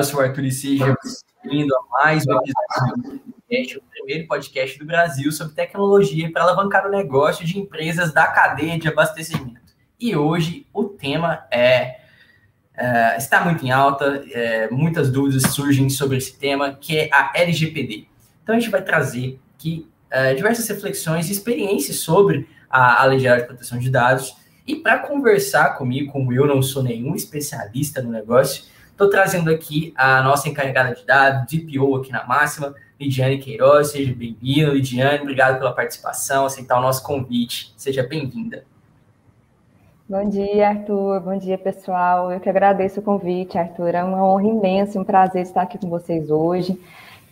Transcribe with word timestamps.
Eu 0.00 0.04
sou 0.04 0.20
o 0.20 0.22
Arthur 0.22 0.50
seja 0.50 0.96
bem-vindo 1.44 1.76
a 1.76 2.02
mais 2.02 2.26
um 2.26 2.32
episódio 2.32 3.12
do 3.12 3.78
o 3.78 3.82
primeiro 3.90 4.26
podcast 4.26 4.78
do 4.78 4.86
Brasil 4.86 5.30
sobre 5.30 5.54
tecnologia 5.54 6.32
para 6.32 6.42
alavancar 6.42 6.86
o 6.86 6.90
negócio 6.90 7.44
de 7.44 7.58
empresas 7.58 8.10
da 8.10 8.26
cadeia 8.28 8.78
de 8.78 8.88
abastecimento. 8.88 9.60
E 10.00 10.16
hoje 10.16 10.66
o 10.72 10.84
tema 10.84 11.44
é, 11.50 11.98
é 12.74 13.14
está 13.18 13.44
muito 13.44 13.62
em 13.62 13.70
alta, 13.70 14.24
é, 14.32 14.70
muitas 14.70 15.10
dúvidas 15.10 15.52
surgem 15.52 15.90
sobre 15.90 16.16
esse 16.16 16.34
tema, 16.34 16.72
que 16.72 16.96
é 16.96 17.10
a 17.12 17.32
LGPD. 17.34 18.06
Então 18.42 18.56
a 18.56 18.58
gente 18.58 18.70
vai 18.70 18.82
trazer 18.82 19.38
aqui 19.54 19.86
é, 20.10 20.32
diversas 20.32 20.66
reflexões 20.66 21.28
e 21.28 21.32
experiências 21.32 21.98
sobre 21.98 22.48
a, 22.70 23.02
a 23.02 23.04
Lei 23.04 23.18
Geral 23.18 23.36
de 23.36 23.44
Proteção 23.44 23.78
de 23.78 23.90
Dados. 23.90 24.34
E 24.66 24.76
para 24.76 25.00
conversar 25.00 25.76
comigo, 25.76 26.10
como 26.10 26.32
eu 26.32 26.46
não 26.46 26.62
sou 26.62 26.82
nenhum 26.82 27.14
especialista 27.14 28.00
no 28.00 28.10
negócio, 28.10 28.64
Estou 29.00 29.08
trazendo 29.08 29.50
aqui 29.50 29.94
a 29.96 30.22
nossa 30.22 30.46
encarregada 30.46 30.94
de 30.94 31.06
dados, 31.06 31.50
DPO 31.50 31.96
aqui 31.96 32.12
na 32.12 32.26
Máxima, 32.26 32.74
Lidiane 33.00 33.38
Queiroz. 33.38 33.92
Seja 33.92 34.14
bem-vinda, 34.14 34.72
Lidiane. 34.72 35.22
Obrigado 35.22 35.56
pela 35.56 35.72
participação, 35.72 36.44
aceitar 36.44 36.78
o 36.78 36.82
nosso 36.82 37.02
convite. 37.02 37.72
Seja 37.78 38.02
bem-vinda. 38.02 38.62
Bom 40.06 40.28
dia, 40.28 40.68
Arthur. 40.68 41.18
Bom 41.20 41.38
dia, 41.38 41.56
pessoal. 41.56 42.30
Eu 42.30 42.40
que 42.40 42.50
agradeço 42.50 43.00
o 43.00 43.02
convite, 43.02 43.56
Arthur. 43.56 43.94
É 43.94 44.04
uma 44.04 44.22
honra 44.22 44.48
imensa, 44.48 45.00
um 45.00 45.04
prazer 45.04 45.44
estar 45.44 45.62
aqui 45.62 45.78
com 45.78 45.88
vocês 45.88 46.30
hoje. 46.30 46.78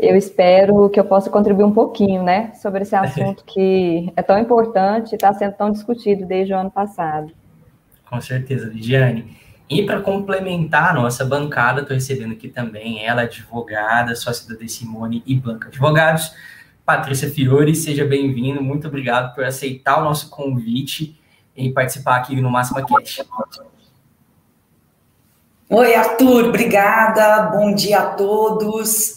Eu 0.01 0.17
espero 0.17 0.89
que 0.89 0.99
eu 0.99 1.05
possa 1.05 1.29
contribuir 1.29 1.65
um 1.65 1.75
pouquinho, 1.75 2.23
né, 2.23 2.51
sobre 2.55 2.81
esse 2.81 2.97
assunto 2.97 3.45
que 3.45 4.11
é 4.17 4.23
tão 4.23 4.39
importante 4.39 5.13
e 5.13 5.17
está 5.17 5.35
sendo 5.35 5.53
tão 5.53 5.71
discutido 5.71 6.25
desde 6.25 6.55
o 6.55 6.57
ano 6.57 6.71
passado. 6.71 7.31
Com 8.09 8.19
certeza, 8.23 8.69
Lidiane. 8.69 9.38
E 9.71 9.85
para 9.85 10.01
complementar 10.01 10.91
a 10.91 10.95
nossa 10.95 11.25
bancada, 11.27 11.83
estou 11.83 11.95
recebendo 11.95 12.33
aqui 12.33 12.49
também 12.49 13.05
ela, 13.05 13.23
advogada, 13.23 14.15
sócia 14.15 14.57
da 14.57 14.67
Simone 14.67 15.23
e 15.27 15.35
Blanca 15.35 15.69
Advogados, 15.69 16.33
Patrícia 16.87 17.31
Fiore, 17.31 17.75
seja 17.75 18.07
bem-vindo, 18.07 18.63
muito 18.63 18.89
obrigado 18.89 19.35
por 19.35 19.45
aceitar 19.45 20.01
o 20.01 20.05
nosso 20.05 20.31
convite 20.31 21.21
e 21.55 21.71
participar 21.71 22.17
aqui 22.17 22.41
no 22.41 22.51
Máxima 22.51 22.83
Cast. 22.87 23.27
Oi, 25.69 25.95
Arthur, 25.95 26.47
obrigada, 26.47 27.51
bom 27.51 27.75
dia 27.75 27.99
a 27.99 28.07
todos. 28.15 29.17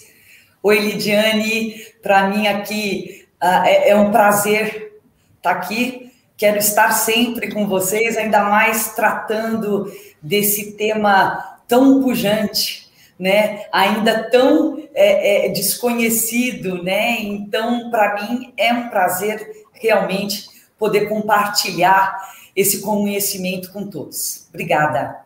Oi, 0.62 0.80
Lidiane, 0.80 1.76
para 2.04 2.28
mim 2.28 2.48
aqui 2.48 3.26
uh, 3.42 3.64
é, 3.64 3.92
é 3.92 3.96
um 3.96 4.12
prazer 4.12 5.00
estar 5.38 5.52
tá 5.54 5.60
aqui, 5.62 6.01
quero 6.42 6.58
estar 6.58 6.92
sempre 6.94 7.52
com 7.52 7.68
vocês, 7.68 8.18
ainda 8.18 8.46
mais 8.46 8.96
tratando 8.96 9.86
desse 10.20 10.72
tema 10.72 11.60
tão 11.68 12.02
pujante, 12.02 12.90
né? 13.20 13.66
Ainda 13.72 14.28
tão 14.32 14.84
é, 14.96 15.46
é, 15.46 15.50
desconhecido, 15.50 16.82
né? 16.82 17.22
Então, 17.22 17.92
para 17.92 18.16
mim 18.24 18.52
é 18.58 18.74
um 18.74 18.90
prazer 18.90 19.68
realmente 19.72 20.50
poder 20.80 21.08
compartilhar 21.08 22.20
esse 22.56 22.82
conhecimento 22.82 23.72
com 23.72 23.88
todos. 23.88 24.48
Obrigada. 24.50 25.18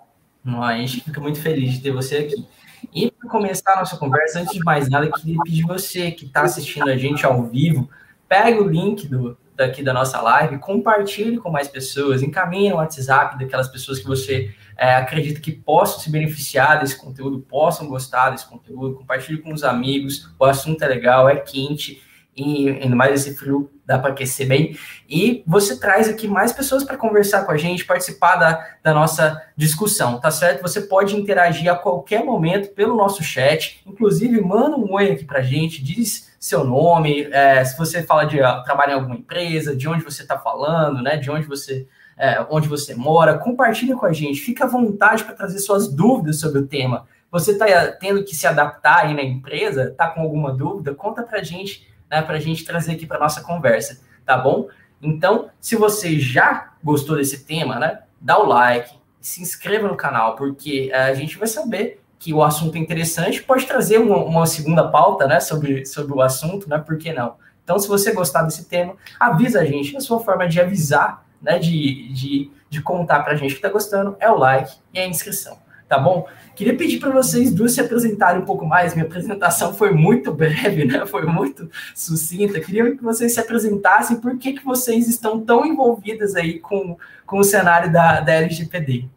A 0.45 0.77
gente 0.77 0.99
fica 0.99 1.21
muito 1.21 1.41
feliz 1.41 1.75
de 1.75 1.79
ter 1.81 1.93
você 1.93 2.17
aqui. 2.17 2.45
E 2.93 3.09
para 3.09 3.29
começar 3.29 3.71
a 3.71 3.77
nossa 3.77 3.95
conversa, 3.95 4.41
antes 4.41 4.51
de 4.51 4.59
mais 4.65 4.89
nada, 4.89 5.05
eu 5.05 5.13
queria 5.13 5.37
pedir 5.45 5.63
você 5.63 6.11
que 6.11 6.25
está 6.25 6.41
assistindo 6.41 6.89
a 6.89 6.97
gente 6.97 7.25
ao 7.25 7.41
vivo, 7.43 7.89
pegue 8.27 8.59
o 8.59 8.67
link 8.67 9.07
do, 9.07 9.37
daqui 9.55 9.81
da 9.81 9.93
nossa 9.93 10.21
live, 10.21 10.57
compartilhe 10.57 11.37
com 11.37 11.49
mais 11.49 11.67
pessoas, 11.67 12.21
encaminhe 12.21 12.69
no 12.69 12.75
WhatsApp 12.75 13.37
daquelas 13.39 13.67
pessoas 13.67 13.99
que 13.99 14.05
você 14.05 14.53
é, 14.77 14.95
acredita 14.95 15.39
que 15.39 15.51
possam 15.51 15.99
se 15.99 16.11
beneficiar 16.11 16.79
desse 16.79 16.97
conteúdo, 16.97 17.39
possam 17.39 17.87
gostar 17.87 18.31
desse 18.31 18.47
conteúdo, 18.47 18.95
compartilhe 18.95 19.41
com 19.41 19.53
os 19.53 19.63
amigos, 19.63 20.29
o 20.37 20.45
assunto 20.45 20.83
é 20.83 20.87
legal, 20.87 21.29
é 21.29 21.37
quente, 21.37 22.01
e 22.35 22.69
ainda 22.69 22.95
mais 22.95 23.13
esse 23.13 23.35
frio 23.35 23.71
dá 23.85 23.97
para 23.97 24.11
aquecer 24.11 24.47
bem. 24.47 24.77
E 25.07 25.43
você 25.47 25.79
traz 25.79 26.09
aqui 26.09 26.27
mais 26.27 26.51
pessoas 26.51 26.83
para 26.83 26.97
conversar 26.97 27.45
com 27.45 27.51
a 27.51 27.57
gente, 27.57 27.85
participar 27.85 28.35
da, 28.35 28.67
da 28.83 28.93
nossa 28.93 29.41
discussão, 29.55 30.19
tá 30.19 30.29
certo? 30.29 30.61
Você 30.61 30.81
pode 30.81 31.15
interagir 31.15 31.71
a 31.71 31.75
qualquer 31.75 32.23
momento 32.23 32.73
pelo 32.73 32.95
nosso 32.95 33.23
chat, 33.23 33.81
inclusive 33.85 34.41
manda 34.41 34.75
um 34.75 34.91
oi 34.93 35.11
aqui 35.11 35.23
para 35.23 35.39
a 35.39 35.43
gente, 35.43 35.83
diz 35.83 36.35
seu 36.39 36.63
nome, 36.63 37.23
é, 37.31 37.63
se 37.63 37.77
você 37.77 38.03
fala 38.03 38.25
de 38.25 38.39
uh, 38.39 38.63
trabalhar 38.63 38.93
em 38.93 38.99
alguma 38.99 39.15
empresa, 39.15 39.75
de 39.75 39.87
onde 39.87 40.03
você 40.03 40.21
está 40.21 40.37
falando, 40.37 41.01
né? 41.01 41.17
De 41.17 41.31
onde 41.31 41.47
você 41.47 41.87
é, 42.17 42.45
onde 42.49 42.67
você 42.67 42.95
mora, 42.95 43.37
compartilha 43.37 43.95
com 43.95 44.05
a 44.05 44.13
gente, 44.13 44.39
fica 44.39 44.63
à 44.63 44.67
vontade 44.67 45.23
para 45.23 45.35
trazer 45.35 45.59
suas 45.59 45.87
dúvidas 45.87 46.39
sobre 46.39 46.59
o 46.59 46.67
tema. 46.67 47.05
Você 47.29 47.51
está 47.51 47.91
tendo 47.91 48.23
que 48.23 48.33
se 48.33 48.47
adaptar 48.47 49.03
aí 49.03 49.13
na 49.13 49.21
empresa, 49.21 49.89
está 49.89 50.07
com 50.07 50.21
alguma 50.21 50.53
dúvida? 50.53 50.95
Conta 50.95 51.23
para 51.23 51.39
a 51.39 51.43
gente 51.43 51.85
né, 52.09 52.21
para 52.21 52.35
a 52.35 52.39
gente 52.39 52.65
trazer 52.65 52.93
aqui 52.93 53.05
para 53.05 53.19
nossa 53.19 53.41
conversa, 53.41 54.01
tá 54.25 54.37
bom? 54.37 54.67
Então, 55.01 55.49
se 55.59 55.75
você 55.75 56.19
já 56.19 56.73
gostou 56.83 57.15
desse 57.15 57.45
tema, 57.45 57.79
né, 57.79 57.99
dá 58.19 58.39
o 58.39 58.45
like, 58.45 58.93
se 59.19 59.41
inscreva 59.41 59.87
no 59.87 59.95
canal, 59.95 60.35
porque 60.35 60.89
eh, 60.91 60.95
a 60.95 61.13
gente 61.13 61.37
vai 61.37 61.47
saber 61.47 62.01
que 62.17 62.33
o 62.33 62.43
assunto 62.43 62.75
é 62.75 62.79
interessante, 62.79 63.43
pode 63.43 63.65
trazer 63.65 63.99
uma, 63.99 64.17
uma, 64.17 64.45
segunda 64.45 64.87
pauta, 64.87 65.27
né, 65.27 65.39
sobre, 65.39 65.85
sobre 65.85 66.13
o 66.13 66.21
assunto, 66.21 66.69
né, 66.69 66.77
por 66.77 66.97
que 66.97 67.11
não? 67.11 67.35
Então, 67.63 67.77
se 67.79 67.87
você 67.87 68.13
gostar 68.13 68.43
desse 68.43 68.65
tema, 68.65 68.95
avisa 69.19 69.61
a 69.61 69.65
gente, 69.65 69.97
a 69.97 69.99
sua 69.99 70.19
forma 70.19 70.47
de 70.47 70.61
avisar, 70.61 71.25
né, 71.41 71.59
de, 71.59 72.13
de, 72.13 72.51
de 72.69 72.81
contar 72.81 73.21
para 73.23 73.33
a 73.33 73.35
gente 73.35 73.51
que 73.51 73.57
está 73.57 73.69
gostando, 73.69 74.15
é 74.19 74.29
o 74.29 74.37
like 74.37 74.77
e 74.93 74.99
a 74.99 75.07
inscrição, 75.07 75.57
tá 75.87 75.99
bom? 75.99 76.27
Queria 76.55 76.75
pedir 76.75 76.99
para 76.99 77.11
vocês 77.11 77.53
duas 77.53 77.73
se 77.73 77.81
apresentarem 77.81 78.41
um 78.41 78.45
pouco 78.45 78.65
mais. 78.65 78.93
Minha 78.93 79.05
apresentação 79.05 79.73
foi 79.73 79.91
muito 79.91 80.33
breve, 80.33 80.85
né? 80.85 81.05
Foi 81.05 81.25
muito 81.25 81.69
sucinta. 81.93 82.59
Queria 82.59 82.95
que 82.95 83.03
vocês 83.03 83.33
se 83.33 83.39
apresentassem. 83.39 84.19
Por 84.19 84.37
que, 84.37 84.53
que 84.53 84.63
vocês 84.63 85.07
estão 85.07 85.39
tão 85.39 85.65
envolvidas 85.65 86.35
aí 86.35 86.59
com, 86.59 86.97
com 87.25 87.39
o 87.39 87.43
cenário 87.43 87.91
da, 87.91 88.21
da 88.21 88.33
LGPD? 88.33 89.09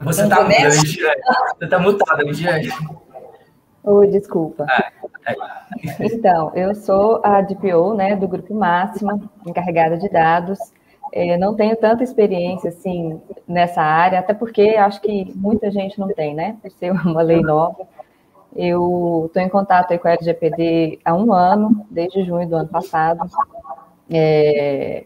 Você 0.00 0.22
está 0.22 0.42
mutada, 0.42 0.70
Você 0.70 1.64
está 1.64 1.78
mutada, 1.78 2.22
Ligiane. 2.22 2.68
Oi, 3.82 4.06
desculpa. 4.08 4.64
Ah, 4.68 4.90
é. 5.26 6.06
Então, 6.06 6.52
eu 6.54 6.74
sou 6.74 7.20
a 7.22 7.42
DPO, 7.42 7.94
né, 7.94 8.16
do 8.16 8.26
Grupo 8.26 8.54
Máxima, 8.54 9.20
encarregada 9.46 9.98
de 9.98 10.08
dados. 10.08 10.58
É, 11.16 11.38
não 11.38 11.54
tenho 11.54 11.76
tanta 11.76 12.02
experiência 12.02 12.70
assim 12.70 13.20
nessa 13.46 13.80
área, 13.80 14.18
até 14.18 14.34
porque 14.34 14.70
acho 14.70 15.00
que 15.00 15.32
muita 15.36 15.70
gente 15.70 15.96
não 15.96 16.08
tem, 16.08 16.34
né? 16.34 16.56
Por 16.60 16.72
ser 16.72 16.90
uma 16.90 17.22
lei 17.22 17.40
nova. 17.40 17.86
Eu 18.56 19.26
estou 19.26 19.40
em 19.40 19.48
contato 19.48 19.96
com 19.96 20.08
a 20.08 20.12
LGPD 20.12 20.98
há 21.04 21.14
um 21.14 21.32
ano, 21.32 21.86
desde 21.88 22.24
junho 22.24 22.48
do 22.48 22.56
ano 22.56 22.68
passado. 22.68 23.30
É, 24.10 25.04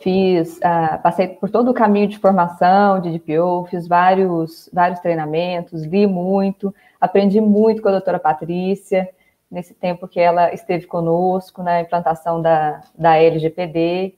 fiz, 0.00 0.58
ah, 0.60 0.98
passei 1.00 1.28
por 1.28 1.48
todo 1.48 1.70
o 1.70 1.74
caminho 1.74 2.08
de 2.08 2.18
formação 2.18 3.00
de 3.00 3.16
DPO, 3.16 3.66
fiz 3.70 3.86
vários, 3.86 4.68
vários 4.72 4.98
treinamentos, 4.98 5.84
li 5.84 6.04
muito, 6.04 6.74
aprendi 7.00 7.40
muito 7.40 7.80
com 7.80 7.88
a 7.88 7.92
doutora 7.92 8.18
Patrícia, 8.18 9.08
nesse 9.48 9.72
tempo 9.72 10.08
que 10.08 10.18
ela 10.18 10.52
esteve 10.52 10.86
conosco 10.86 11.62
na 11.62 11.80
implantação 11.80 12.42
da, 12.42 12.80
da 12.98 13.16
LGPD. 13.16 14.14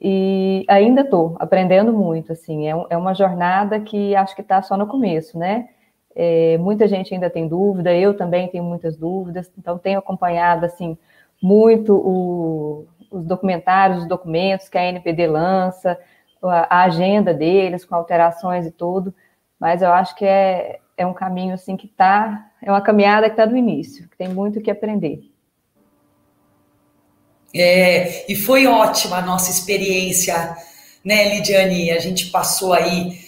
E 0.00 0.64
ainda 0.66 1.02
estou 1.02 1.36
aprendendo 1.38 1.92
muito, 1.92 2.32
assim, 2.32 2.66
é, 2.66 2.72
é, 2.88 2.96
uma 2.96 3.14
jornada 3.14 3.78
que 3.80 4.16
acho 4.16 4.34
que 4.34 4.40
está 4.40 4.62
só 4.62 4.76
no 4.76 4.86
começo, 4.86 5.38
né? 5.38 5.68
É, 6.14 6.56
muita 6.58 6.88
gente 6.88 7.12
ainda 7.12 7.28
tem 7.28 7.46
dúvida, 7.46 7.94
eu 7.94 8.16
também 8.16 8.48
tenho 8.48 8.64
muitas 8.64 8.96
dúvidas, 8.96 9.52
então 9.58 9.78
tenho 9.78 9.98
acompanhado, 9.98 10.64
assim, 10.64 10.96
muito 11.42 11.94
o, 11.94 12.86
os 13.10 13.24
documentários, 13.26 14.02
os 14.02 14.08
documentos 14.08 14.68
que 14.68 14.78
a 14.78 14.84
NPD 14.84 15.26
lança, 15.26 15.98
a, 16.42 16.78
a, 16.78 16.84
agenda 16.84 17.34
deles, 17.34 17.84
com 17.84 17.94
alterações 17.94 18.66
e 18.66 18.70
tudo, 18.70 19.14
mas 19.58 19.82
eu 19.82 19.92
acho 19.92 20.16
que 20.16 20.24
é, 20.24 20.80
é 20.96 21.06
um 21.06 21.14
caminho, 21.14 21.54
assim, 21.54 21.76
que 21.76 21.86
está, 21.86 22.50
é 22.62 22.70
uma 22.70 22.80
caminhada 22.80 23.26
que 23.28 23.34
está 23.34 23.46
no 23.46 23.56
início, 23.56 24.08
que 24.08 24.16
tem 24.16 24.28
muito 24.28 24.58
o 24.58 24.62
que 24.62 24.70
aprender. 24.70 25.29
É, 27.54 28.30
e 28.30 28.36
foi 28.36 28.66
ótima 28.66 29.16
a 29.18 29.22
nossa 29.22 29.50
experiência, 29.50 30.56
né, 31.04 31.34
Lidiane? 31.34 31.90
A 31.90 31.98
gente 31.98 32.26
passou 32.26 32.72
aí 32.72 33.18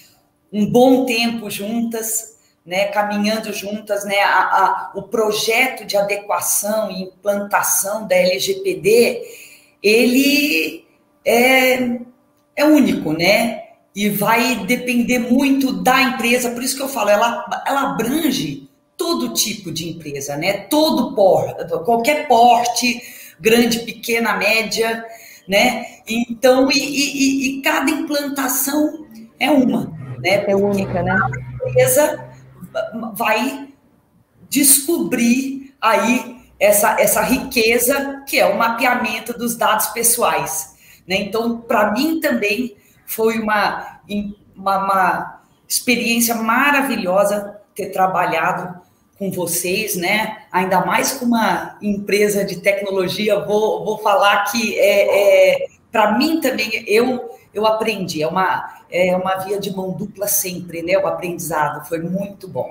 um 0.53 0.67
bom 0.71 1.05
tempo 1.05 1.51
juntas, 1.51 2.37
né, 2.65 2.87
caminhando 2.87 3.53
juntas, 3.53 4.05
né, 4.05 4.21
a, 4.21 4.39
a, 4.39 4.93
o 4.95 5.03
projeto 5.03 5.85
de 5.85 5.97
adequação 5.97 6.91
e 6.91 7.03
implantação 7.03 8.07
da 8.07 8.15
LGPD, 8.15 9.23
ele 9.83 10.85
é, 11.25 11.99
é 12.55 12.65
único, 12.65 13.13
né? 13.13 13.63
E 13.95 14.09
vai 14.09 14.65
depender 14.65 15.19
muito 15.19 15.73
da 15.83 16.01
empresa, 16.01 16.51
por 16.51 16.63
isso 16.63 16.77
que 16.77 16.83
eu 16.83 16.89
falo, 16.89 17.11
ela, 17.11 17.63
ela 17.67 17.91
abrange 17.91 18.69
todo 18.97 19.35
tipo 19.35 19.71
de 19.71 19.91
empresa, 19.91 20.37
né? 20.37 20.53
Todo 20.53 21.15
porte, 21.15 21.67
qualquer 21.85 22.27
porte, 22.27 23.03
grande, 23.43 23.81
pequena, 23.81 24.37
média, 24.37 25.05
né? 25.47 25.85
Então, 26.09 26.71
e, 26.71 26.79
e, 26.79 27.59
e 27.59 27.63
cada 27.63 27.91
implantação 27.91 29.07
é 29.39 29.51
uma, 29.51 29.93
né? 30.19 30.45
É 30.47 30.57
única, 30.57 31.03
né? 31.03 31.13
A 31.13 31.69
empresa 31.69 32.31
vai 33.15 33.69
descobrir 34.49 35.75
aí 35.81 36.37
essa, 36.61 37.01
essa 37.01 37.23
riqueza 37.23 38.23
que 38.27 38.39
é 38.39 38.47
o 38.47 38.57
mapeamento 38.57 39.37
dos 39.37 39.57
dados 39.57 39.89
pessoais. 39.89 40.77
Né? 41.07 41.17
Então, 41.17 41.61
para 41.61 41.91
mim 41.91 42.21
também 42.21 42.77
foi 43.05 43.41
uma, 43.41 44.01
uma, 44.55 44.79
uma, 44.85 45.43
experiência 45.69 46.35
maravilhosa 46.35 47.59
ter 47.75 47.87
trabalhado 47.87 48.81
com 49.23 49.31
vocês, 49.31 49.95
né? 49.95 50.39
Ainda 50.51 50.85
mais 50.85 51.13
com 51.13 51.27
uma 51.27 51.79
empresa 51.81 52.45
de 52.45 52.57
tecnologia, 52.57 53.39
vou, 53.39 53.85
vou 53.85 53.99
falar 53.99 54.51
que 54.51 54.77
é, 54.77 55.53
é 55.53 55.67
para 55.93 56.19
mim 56.19 56.41
também 56.41 56.85
eu 56.89 57.31
eu 57.55 57.65
aprendi, 57.65 58.21
é 58.21 58.27
uma 58.27 58.83
é 58.91 59.17
uma 59.17 59.37
via 59.37 59.61
de 59.61 59.71
mão 59.71 59.93
dupla 59.93 60.27
sempre, 60.27 60.83
né? 60.83 60.99
O 60.99 61.07
aprendizado 61.07 61.87
foi 61.87 62.01
muito 62.01 62.49
bom. 62.49 62.69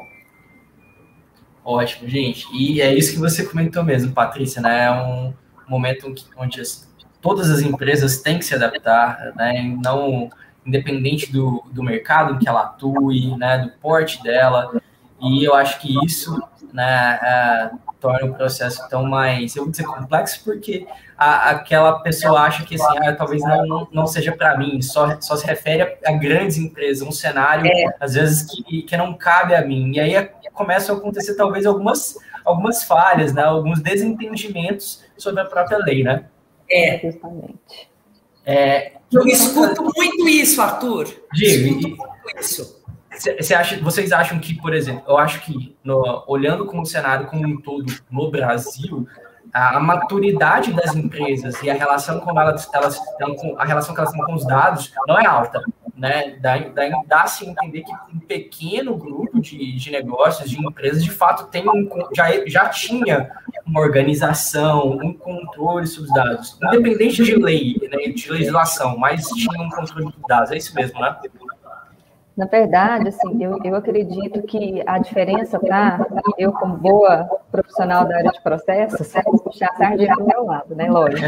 Ótimo, 1.64 2.10
gente. 2.10 2.46
E 2.54 2.82
é 2.82 2.94
isso 2.94 3.14
que 3.14 3.20
você 3.20 3.46
comentou 3.46 3.82
mesmo, 3.82 4.12
Patrícia, 4.12 4.62
né? 4.62 4.88
É 4.88 4.92
um 4.92 5.34
momento 5.70 6.14
onde 6.36 6.60
as, 6.60 6.86
todas 7.22 7.50
as 7.50 7.62
empresas 7.62 8.18
têm 8.22 8.40
que 8.40 8.44
se 8.44 8.54
adaptar, 8.54 9.34
né? 9.38 9.74
Não 9.82 10.30
independente 10.66 11.32
do, 11.32 11.64
do 11.72 11.82
mercado 11.82 12.36
em 12.36 12.40
que 12.40 12.50
ela 12.50 12.64
atue, 12.64 13.38
né? 13.38 13.60
Do 13.60 13.70
porte 13.80 14.22
dela. 14.22 14.82
E 15.22 15.44
eu 15.44 15.54
acho 15.54 15.80
que 15.80 15.94
isso, 16.06 16.42
né? 16.74 17.20
É, 17.22 17.72
torna 18.02 18.26
o 18.26 18.34
processo 18.34 18.82
tão 18.90 19.04
mais, 19.06 19.56
eu 19.56 19.64
vou 19.64 19.72
dizer, 19.72 19.84
complexo, 19.84 20.44
porque 20.44 20.88
a, 21.16 21.52
aquela 21.52 22.00
pessoa 22.00 22.42
acha 22.42 22.66
que 22.66 22.74
assim, 22.76 22.98
ah, 22.98 23.14
talvez 23.14 23.44
não, 23.44 23.88
não 23.92 24.08
seja 24.08 24.32
para 24.32 24.58
mim, 24.58 24.82
só, 24.82 25.22
só 25.22 25.36
se 25.36 25.46
refere 25.46 25.84
a, 25.84 26.12
a, 26.12 26.14
grandes 26.14 26.58
empresas, 26.58 27.08
um 27.08 27.12
cenário, 27.12 27.68
é. 27.68 27.96
às 28.00 28.16
vezes, 28.16 28.44
que, 28.44 28.82
que 28.82 28.98
não 28.98 29.14
cabe 29.14 29.54
a 29.54 29.64
mim. 29.64 29.92
E 29.94 30.00
aí 30.00 30.30
começam 30.54 30.96
a 30.96 30.98
acontecer 30.98 31.36
talvez 31.36 31.66
algumas, 31.66 32.18
algumas 32.44 32.84
falhas, 32.84 33.34
né? 33.34 33.44
alguns 33.44 33.80
desentendimentos 33.80 35.04
sobre 35.16 35.42
a 35.42 35.46
própria 35.46 35.78
lei, 35.78 36.04
né? 36.04 36.26
É, 36.70 37.00
justamente. 37.00 37.90
É, 38.46 38.94
eu 39.12 39.28
escuto 39.28 39.84
muito 39.96 40.28
isso, 40.28 40.62
Arthur. 40.62 41.08
Digo, 41.34 41.72
muito 41.72 41.98
isso. 42.40 42.81
Você 43.12 43.54
acha, 43.54 43.78
vocês 43.82 44.12
acham 44.12 44.40
que, 44.40 44.56
por 44.56 44.74
exemplo, 44.74 45.04
eu 45.08 45.18
acho 45.18 45.42
que 45.42 45.76
no, 45.84 46.24
olhando 46.28 46.66
como 46.66 46.84
o 46.84 46.86
cenário 46.86 47.28
como 47.28 47.46
um 47.46 47.60
todo 47.60 47.94
no 48.10 48.32
Brasil, 48.32 49.08
a, 49.54 49.78
a, 49.78 49.80
maturidade 49.80 50.72
das 50.72 50.96
empresas 50.96 51.62
e 51.62 51.70
a 51.70 51.74
relação 51.74 52.22
como 52.22 52.40
elas, 52.40 52.70
elas 52.74 52.98
com 53.40 53.56
a 53.58 53.66
relação 53.66 53.94
que 53.94 54.00
elas 54.00 54.14
têm 54.14 54.24
com 54.24 54.34
os 54.34 54.46
dados 54.46 54.94
não 55.08 55.20
é 55.20 55.26
alta 55.26 55.62
né, 56.02 56.36
dá, 56.42 56.58
dá, 56.58 56.90
dá 57.06 57.28
se 57.28 57.46
entender 57.46 57.84
que 57.84 57.92
um 58.12 58.20
pequeno 58.20 58.98
grupo 58.98 59.40
de, 59.40 59.76
de 59.76 59.92
negócios, 59.92 60.50
de 60.50 60.60
empresas, 60.60 61.04
de 61.04 61.12
fato 61.12 61.46
tem 61.52 61.70
um, 61.70 61.88
já, 62.16 62.26
já 62.48 62.70
tinha 62.70 63.30
uma 63.64 63.82
organização, 63.82 64.94
um 64.94 65.14
controle 65.14 65.86
sobre 65.86 66.10
os 66.10 66.16
dados, 66.16 66.58
independente 66.64 67.24
de 67.24 67.36
lei, 67.36 67.80
né, 67.84 68.12
de 68.12 68.32
legislação, 68.32 68.98
mas 68.98 69.28
tinha 69.28 69.62
um 69.62 69.70
controle 69.70 70.06
dos 70.06 70.28
dados, 70.28 70.52
é 70.52 70.58
isso 70.58 70.74
mesmo, 70.74 71.00
né? 71.00 71.16
Na 72.42 72.48
verdade, 72.48 73.10
assim, 73.10 73.44
eu, 73.44 73.60
eu 73.64 73.76
acredito 73.76 74.42
que 74.42 74.82
a 74.88 74.98
diferença 74.98 75.60
tá, 75.60 76.04
eu 76.40 76.52
como 76.52 76.76
boa 76.76 77.30
profissional 77.52 78.04
da 78.08 78.18
área 78.18 78.32
de 78.32 78.42
processos, 78.42 79.14
puxar 79.44 79.70
a 79.70 79.76
sardinha 79.76 80.16
do 80.16 80.26
meu 80.26 80.44
lado, 80.44 80.74
né, 80.74 80.90
lógico. 80.90 81.22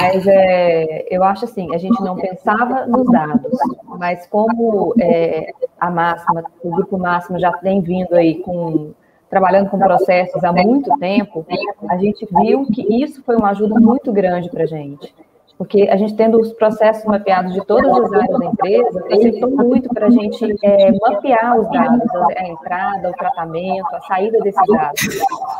Mas 0.00 0.26
é, 0.26 1.04
eu 1.10 1.22
acho 1.22 1.44
assim, 1.44 1.74
a 1.74 1.78
gente 1.78 2.02
não 2.02 2.16
pensava 2.16 2.86
nos 2.86 3.04
dados, 3.12 3.52
mas 3.98 4.26
como 4.28 4.94
é, 4.98 5.52
a 5.78 5.90
máxima, 5.90 6.42
o 6.64 6.70
grupo 6.70 6.96
máximo 6.96 7.38
já 7.38 7.52
tem 7.52 7.82
vindo 7.82 8.14
aí 8.14 8.36
com 8.36 8.94
trabalhando 9.28 9.68
com 9.68 9.78
processos 9.78 10.42
há 10.42 10.50
muito 10.50 10.90
tempo, 10.96 11.44
a 11.86 11.98
gente 11.98 12.26
viu 12.30 12.64
que 12.64 12.80
isso 13.04 13.22
foi 13.24 13.36
uma 13.36 13.50
ajuda 13.50 13.78
muito 13.78 14.10
grande 14.10 14.48
para 14.48 14.62
a 14.62 14.66
gente 14.66 15.14
porque 15.58 15.88
a 15.90 15.96
gente 15.96 16.14
tendo 16.14 16.40
os 16.40 16.52
processos 16.52 17.04
mapeados 17.04 17.52
de 17.52 17.66
todas 17.66 17.90
as 17.90 18.12
áreas 18.12 18.38
da 18.38 18.46
empresa, 18.46 19.00
facilitou 19.10 19.50
muito 19.50 19.88
para 19.88 20.06
a 20.06 20.10
gente 20.10 20.54
é, 20.62 20.92
mapear 20.92 21.58
os 21.58 21.68
dados, 21.68 22.14
a 22.36 22.46
entrada, 22.46 23.10
o 23.10 23.12
tratamento, 23.12 23.92
a 23.92 24.00
saída 24.02 24.38
desses 24.40 24.66
dados. 24.68 25.00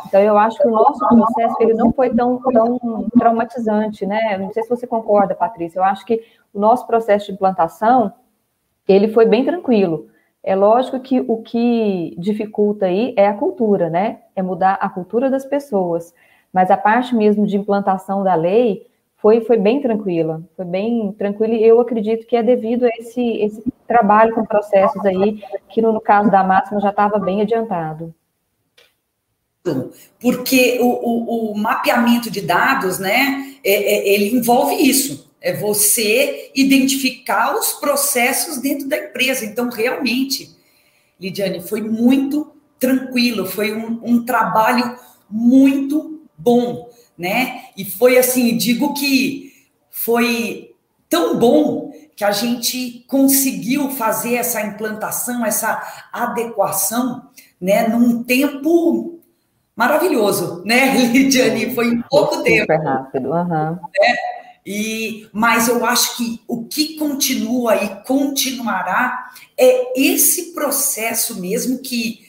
Então, 0.07 0.21
eu 0.21 0.37
acho 0.37 0.57
que 0.57 0.67
o 0.69 0.71
nosso 0.71 1.05
processo 1.05 1.55
ele 1.59 1.73
não 1.73 1.91
foi 1.91 2.09
tão, 2.15 2.41
tão 2.41 3.09
traumatizante, 3.19 4.05
né? 4.05 4.37
Não 4.37 4.53
sei 4.53 4.63
se 4.63 4.69
você 4.69 4.87
concorda, 4.87 5.35
Patrícia, 5.35 5.79
eu 5.79 5.83
acho 5.83 6.05
que 6.05 6.23
o 6.53 6.59
nosso 6.59 6.87
processo 6.87 7.25
de 7.25 7.33
implantação, 7.33 8.13
ele 8.87 9.09
foi 9.09 9.25
bem 9.25 9.43
tranquilo. 9.43 10.07
É 10.41 10.55
lógico 10.55 10.97
que 11.01 11.19
o 11.19 11.41
que 11.41 12.15
dificulta 12.17 12.85
aí 12.85 13.13
é 13.17 13.27
a 13.27 13.33
cultura, 13.33 13.89
né? 13.89 14.19
É 14.33 14.41
mudar 14.41 14.75
a 14.75 14.87
cultura 14.87 15.29
das 15.29 15.45
pessoas. 15.45 16.13
Mas 16.53 16.71
a 16.71 16.77
parte 16.77 17.13
mesmo 17.13 17.45
de 17.45 17.57
implantação 17.57 18.23
da 18.23 18.33
lei, 18.33 18.88
foi, 19.21 19.41
foi 19.41 19.57
bem 19.57 19.81
tranquila, 19.81 20.41
foi 20.55 20.65
bem 20.65 21.11
tranquila 21.13 21.53
e 21.53 21.63
eu 21.63 21.79
acredito 21.79 22.25
que 22.25 22.35
é 22.35 22.43
devido 22.43 22.85
a 22.85 22.89
esse, 22.97 23.21
esse 23.21 23.63
trabalho 23.87 24.33
com 24.33 24.45
processos 24.45 25.05
aí, 25.05 25.43
que 25.69 25.81
no, 25.81 25.91
no 25.91 26.01
caso 26.01 26.31
da 26.31 26.43
máxima 26.43 26.79
já 26.79 26.89
estava 26.89 27.19
bem 27.19 27.41
adiantado. 27.41 28.13
Porque 30.21 30.79
o, 30.81 30.87
o, 30.87 31.51
o, 31.51 31.57
mapeamento 31.57 32.31
de 32.31 32.41
dados, 32.41 32.97
né, 32.97 33.55
é, 33.63 33.73
é, 33.73 34.13
ele 34.13 34.37
envolve 34.37 34.75
isso, 34.75 35.29
é 35.41 35.53
você 35.53 36.49
identificar 36.55 37.55
os 37.55 37.73
processos 37.73 38.57
dentro 38.57 38.87
da 38.87 38.97
empresa. 38.97 39.45
Então, 39.45 39.69
realmente, 39.69 40.49
Lidiane, 41.19 41.61
foi 41.61 41.81
muito 41.81 42.51
tranquilo, 42.79 43.45
foi 43.45 43.75
um, 43.75 43.99
um 44.01 44.25
trabalho 44.25 44.97
muito 45.29 46.21
bom 46.37 46.88
né? 47.19 47.65
E 47.75 47.83
foi 47.83 48.17
assim, 48.17 48.55
digo 48.57 48.93
que 48.93 49.53
foi 49.91 50.73
tão 51.09 51.37
bom 51.37 51.91
que 52.15 52.23
a 52.23 52.31
gente 52.31 53.03
conseguiu 53.07 53.91
fazer 53.91 54.35
essa 54.35 54.61
implantação, 54.61 55.45
essa 55.45 56.07
adequação, 56.13 57.29
né, 57.59 57.87
num 57.89 58.23
tempo 58.23 59.19
maravilhoso, 59.75 60.63
né, 60.65 60.95
Lidiane? 61.11 61.75
Foi 61.75 61.87
em 61.87 62.01
pouco 62.09 62.35
Super 62.35 62.43
tempo. 62.43 62.61
Super 62.61 62.83
rápido, 62.83 63.29
uhum. 63.29 63.71
né? 63.71 64.15
E, 64.65 65.27
mas 65.33 65.67
eu 65.67 65.85
acho 65.85 66.15
que 66.15 66.41
o 66.47 66.65
que 66.65 66.97
continua 66.97 67.75
e 67.75 68.03
continuará 68.03 69.31
é 69.57 69.99
esse 69.99 70.53
processo 70.53 71.39
mesmo 71.39 71.79
que 71.79 72.19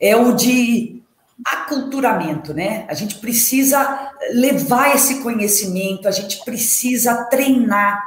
é 0.00 0.16
o 0.16 0.32
de 0.32 1.02
aculturamento, 1.44 2.54
né? 2.54 2.86
A 2.88 2.94
gente 2.94 3.16
precisa 3.16 4.12
levar 4.32 4.94
esse 4.94 5.22
conhecimento, 5.22 6.08
a 6.08 6.10
gente 6.10 6.42
precisa 6.44 7.24
treinar, 7.24 8.00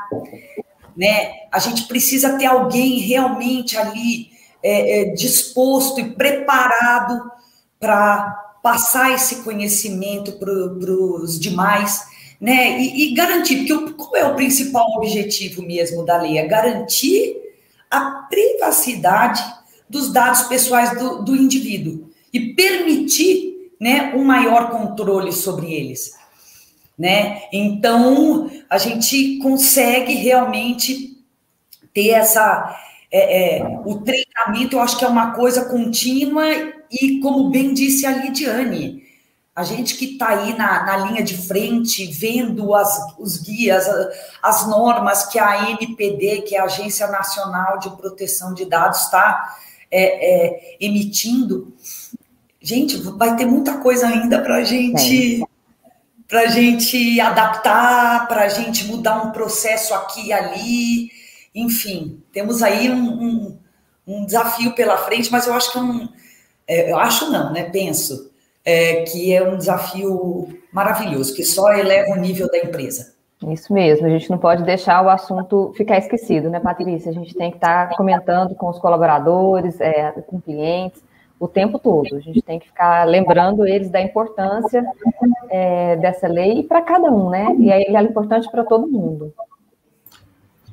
né? 0.98 1.32
A 1.52 1.60
gente 1.60 1.84
precisa 1.84 2.38
ter 2.38 2.48
alguém 2.48 3.00
realmente 3.00 3.78
ali 3.78 4.30
é, 4.64 5.02
é, 5.02 5.06
disposto 5.14 6.00
e 6.00 6.12
preparado 6.12 7.32
para 7.80 8.32
passar 8.64 9.14
esse 9.14 9.44
conhecimento 9.44 10.34
para 10.34 10.52
os 10.52 11.40
demais, 11.40 12.04
né? 12.42 12.80
E, 12.80 13.12
e 13.12 13.14
garantir, 13.14 13.68
porque 13.68 13.94
qual 13.94 14.16
é 14.16 14.26
o 14.26 14.36
principal 14.36 14.86
objetivo 14.98 15.62
mesmo 15.62 16.04
da 16.04 16.20
lei? 16.20 16.40
É 16.40 16.48
garantir 16.48 17.38
a 17.92 18.28
privacidade 18.30 19.44
dos 19.88 20.12
dados 20.12 20.44
pessoais 20.44 20.98
do, 20.98 21.24
do 21.24 21.36
indivíduo 21.36 22.09
e 22.34 22.54
permitir 22.54 23.74
né, 23.80 24.14
um 24.16 24.24
maior 24.24 24.70
controle 24.70 25.32
sobre 25.32 25.74
eles. 25.74 26.18
Né? 26.98 27.44
Então, 27.54 28.52
a 28.70 28.78
gente 28.78 29.38
consegue 29.38 30.14
realmente 30.14 31.18
ter 31.94 32.10
essa. 32.10 32.78
É, 33.12 33.58
é, 33.58 33.64
o 33.86 34.02
treinamento, 34.02 34.76
eu 34.76 34.82
acho 34.82 34.98
que 34.98 35.06
é 35.06 35.08
uma 35.08 35.32
coisa 35.32 35.66
contínua 35.66 36.46
e, 36.92 37.20
como 37.22 37.50
bem 37.50 37.74
disse 37.74 38.06
a 38.06 38.12
Lidiane, 38.12 39.04
a 39.56 39.64
gente 39.64 39.98
que 39.98 40.06
está 40.14 40.30
aí 40.30 40.58
na, 40.58 40.86
na, 40.86 40.98
linha 40.98 41.24
de 41.24 41.36
frente, 41.36 42.06
vendo 42.06 42.74
as, 42.74 43.14
os 43.18 43.38
guias, 43.38 43.86
as 44.42 44.68
normas 44.68 45.26
que 45.26 45.38
a 45.38 45.72
NPD, 45.72 46.44
que 46.44 46.56
é 46.56 46.60
a 46.60 46.64
Agência 46.64 47.08
Nacional 47.08 47.78
de 47.80 47.90
Proteção 47.98 48.54
de 48.54 48.64
Dados, 48.66 49.02
está 49.02 49.58
é, 49.92 50.46
é, 50.46 50.78
emitindo, 50.80 51.74
gente, 52.62 52.98
vai 52.98 53.36
ter 53.36 53.46
muita 53.46 53.78
coisa 53.78 54.08
ainda 54.08 54.42
para 54.42 54.64
gente, 54.64 55.44
para 56.28 56.48
gente 56.48 57.20
adaptar, 57.20 58.28
para 58.28 58.48
gente 58.50 58.86
mudar 58.86 59.24
um 59.24 59.32
processo 59.32 59.94
aqui 59.94 60.28
e 60.28 60.34
ali, 60.34 61.12
enfim, 61.56 62.22
temos 62.32 62.62
aí 62.62 62.90
um, 62.90 63.10
um, 63.24 63.58
um 64.08 64.26
desafio 64.26 64.74
pela 64.74 64.98
frente, 64.98 65.32
mas 65.32 65.48
eu 65.48 65.54
acho 65.54 65.72
que 65.72 65.78
é 65.78 65.82
um, 65.82 66.10
é, 66.68 66.92
eu 66.92 66.98
acho 66.98 67.32
não, 67.32 67.52
né? 67.52 67.64
Penso 67.64 68.32
é, 68.64 69.04
que 69.04 69.34
é 69.34 69.42
um 69.42 69.58
desafio 69.58 70.48
maravilhoso, 70.72 71.34
que 71.34 71.44
só 71.44 71.74
eleva 71.74 72.12
o 72.12 72.16
nível 72.16 72.48
da 72.50 72.60
empresa. 72.60 73.14
Isso 73.48 73.74
mesmo, 73.74 74.06
a 74.06 74.10
gente 74.10 74.30
não 74.30 74.38
pode 74.38 74.64
deixar 74.64 75.02
o 75.02 75.10
assunto 75.10 75.74
ficar 75.76 75.98
esquecido, 75.98 76.50
né, 76.50 76.60
Patrícia? 76.60 77.10
A 77.10 77.14
gente 77.14 77.34
tem 77.34 77.50
que 77.50 77.58
estar 77.58 77.90
tá 77.90 77.96
comentando 77.96 78.54
com 78.54 78.70
os 78.70 78.78
colaboradores, 78.78 79.80
é, 79.80 80.12
com 80.28 80.42
clientes, 80.42 81.02
o 81.40 81.48
tempo 81.48 81.80
todo. 81.80 82.16
A 82.16 82.20
gente 82.20 82.42
tem 82.42 82.60
que 82.60 82.68
ficar 82.68 83.08
lembrando 83.08 83.66
eles 83.66 83.90
da 83.90 84.02
importância 84.02 84.84
é, 85.50 85.96
dessa 85.96 86.28
lei 86.28 86.64
para 86.64 86.82
cada 86.82 87.10
um, 87.10 87.30
né? 87.30 87.56
E 87.58 87.72
aí 87.72 87.86
ela 87.88 88.00
é 88.00 88.04
importante 88.04 88.50
para 88.52 88.64
todo 88.64 88.88
mundo. 88.88 89.34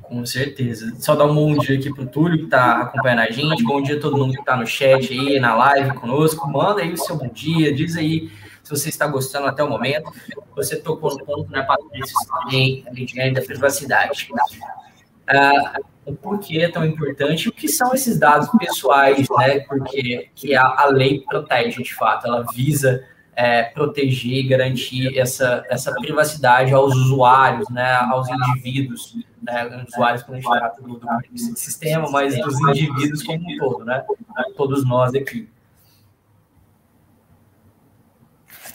Com 0.03 0.25
certeza. 0.25 0.93
Só 0.99 1.15
dar 1.15 1.25
um 1.25 1.35
bom 1.35 1.57
dia 1.57 1.77
aqui 1.77 1.93
para 1.93 2.03
o 2.03 2.07
Túlio, 2.07 2.37
que 2.37 2.45
está 2.45 2.81
acompanhando 2.81 3.19
a 3.19 3.31
gente. 3.31 3.63
Bom 3.63 3.81
dia 3.81 3.97
a 3.97 3.99
todo 3.99 4.17
mundo 4.17 4.33
que 4.33 4.39
está 4.39 4.55
no 4.55 4.65
chat 4.65 5.11
aí, 5.11 5.39
na 5.39 5.55
live 5.55 5.93
conosco. 5.95 6.49
Manda 6.49 6.81
aí 6.81 6.93
o 6.93 6.97
seu 6.97 7.17
bom 7.17 7.27
dia, 7.27 7.73
diz 7.73 7.97
aí 7.97 8.29
se 8.63 8.69
você 8.69 8.89
está 8.89 9.07
gostando 9.07 9.47
até 9.47 9.63
o 9.63 9.69
momento. 9.69 10.11
Você 10.55 10.77
tocou 10.77 11.11
no 11.11 11.25
ponto, 11.25 11.51
né, 11.51 11.61
Patrícia, 11.61 12.15
também, 12.29 12.85
a 12.87 13.33
da 13.33 13.41
privacidade. 13.41 14.29
Ah, 15.27 15.79
o 16.05 16.15
porquê 16.15 16.59
é 16.59 16.71
tão 16.71 16.85
importante, 16.85 17.49
o 17.49 17.51
que 17.51 17.67
são 17.67 17.93
esses 17.93 18.17
dados 18.17 18.49
pessoais, 18.57 19.27
né? 19.37 19.59
Porque 19.61 20.29
que 20.33 20.55
a, 20.55 20.63
a 20.63 20.85
lei 20.85 21.21
protege 21.21 21.83
de 21.83 21.93
fato, 21.93 22.27
ela 22.27 22.45
visa 22.53 23.03
é, 23.37 23.63
proteger 23.65 24.39
e 24.39 24.47
garantir 24.47 25.15
essa, 25.15 25.63
essa 25.69 25.93
privacidade 25.93 26.73
aos 26.73 26.95
usuários, 26.95 27.69
né, 27.69 27.93
aos 28.09 28.27
indivíduos, 28.27 29.15
né, 29.39 29.85
usuários 29.87 30.23
quando 30.23 30.37
a 30.37 30.41
gente 30.41 30.49
trata 30.49 30.81
do, 30.81 30.97
do 30.97 31.37
sistema, 31.55 32.09
mas 32.09 32.35
dos 32.41 32.59
indivíduos 32.59 33.21
como 33.21 33.39
um 33.47 33.57
todo, 33.59 33.85
né, 33.85 34.03
todos 34.55 34.83
nós 34.83 35.13
aqui. 35.13 35.47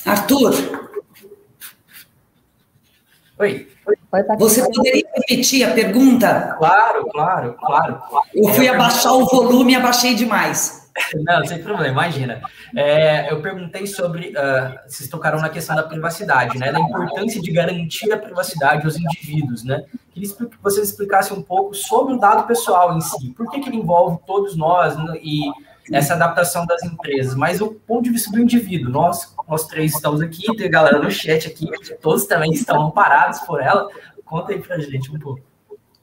Arthur. 0.07 0.53
Oi. 3.39 3.72
Você 4.39 4.63
poderia 4.71 5.05
repetir 5.15 5.69
a 5.69 5.73
pergunta? 5.73 6.55
Claro, 6.59 7.09
claro, 7.11 7.57
claro. 7.59 8.03
Eu 8.35 8.49
fui 8.51 8.69
abaixar 8.69 9.15
o 9.15 9.27
volume 9.27 9.73
e 9.73 9.77
abaixei 9.77 10.15
demais. 10.15 10.83
Não, 11.15 11.45
sem 11.47 11.63
problema, 11.63 11.89
imagina. 11.89 12.43
É, 12.77 13.33
eu 13.33 13.41
perguntei 13.41 13.87
sobre, 13.87 14.29
uh, 14.29 14.79
vocês 14.87 15.09
tocaram 15.09 15.41
na 15.41 15.49
questão 15.49 15.75
da 15.75 15.83
privacidade, 15.83 16.59
né? 16.59 16.71
Da 16.71 16.81
importância 16.81 17.41
de 17.41 17.51
garantir 17.51 18.13
a 18.13 18.19
privacidade 18.19 18.85
aos 18.85 18.97
indivíduos, 18.97 19.65
né? 19.65 19.85
Queria 20.13 20.29
que 20.29 20.49
vocês 20.63 20.91
explicassem 20.91 21.37
um 21.37 21.43
pouco 21.43 21.75
sobre 21.75 22.15
o 22.15 22.19
dado 22.19 22.47
pessoal 22.47 22.97
em 22.97 23.01
si. 23.01 23.31
Por 23.31 23.51
que, 23.51 23.61
que 23.61 23.71
ele 23.71 23.79
envolve 23.79 24.19
todos 24.27 24.55
nós 24.57 24.97
né? 24.97 25.19
e 25.23 25.51
essa 25.93 26.15
adaptação 26.15 26.65
das 26.67 26.83
empresas, 26.83 27.35
mas 27.35 27.61
o 27.61 27.73
ponto 27.73 28.05
de 28.05 28.11
vista 28.11 28.31
do 28.31 28.41
indivíduo. 28.41 28.91
Nós, 28.91 29.35
nós 29.47 29.67
três 29.67 29.95
estamos 29.95 30.21
aqui, 30.21 30.45
tem 30.57 30.71
galera 30.71 30.99
no 30.99 31.11
chat 31.11 31.47
aqui, 31.47 31.67
todos 32.01 32.27
também 32.27 32.53
estão 32.53 32.91
parados 32.91 33.41
por 33.41 33.61
ela. 33.61 33.89
Conta 34.25 34.53
aí 34.53 34.61
pra 34.61 34.79
gente 34.79 35.15
um 35.15 35.19
pouco. 35.19 35.43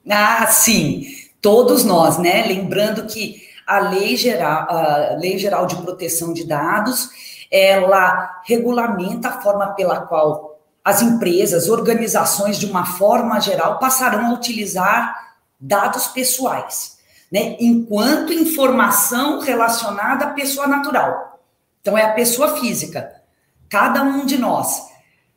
Ah, 0.10 0.46
sim, 0.48 1.05
todos 1.41 1.84
nós, 1.84 2.17
né? 2.17 2.46
Lembrando 2.46 3.05
que 3.08 3.41
a 3.65 3.79
Lei 3.79 4.15
Geral, 4.15 4.67
a 4.69 5.15
Lei 5.19 5.38
Geral 5.38 5.65
de 5.65 5.75
Proteção 5.77 6.34
de 6.34 6.46
Dados, 6.48 7.10
ela 7.51 8.41
regulamenta 8.46 9.29
a 9.29 9.41
forma 9.41 9.74
pela 9.74 10.01
qual 10.01 10.60
as 10.84 11.01
empresas, 11.01 11.67
organizações, 11.67 12.58
de 12.58 12.65
uma 12.65 12.86
forma 12.86 13.39
geral, 13.39 13.79
passarão 13.79 14.27
a 14.27 14.34
utilizar 14.34 15.36
dados 15.60 16.08
pessoais 16.08 16.99
né? 17.31 17.55
Enquanto 17.59 18.33
informação 18.33 19.39
relacionada 19.39 20.25
à 20.25 20.29
pessoa 20.31 20.67
natural. 20.67 21.39
Então 21.81 21.98
é 21.98 22.03
a 22.03 22.13
pessoa 22.13 22.57
física, 22.57 23.21
cada 23.69 24.03
um 24.03 24.25
de 24.25 24.38
nós, 24.38 24.81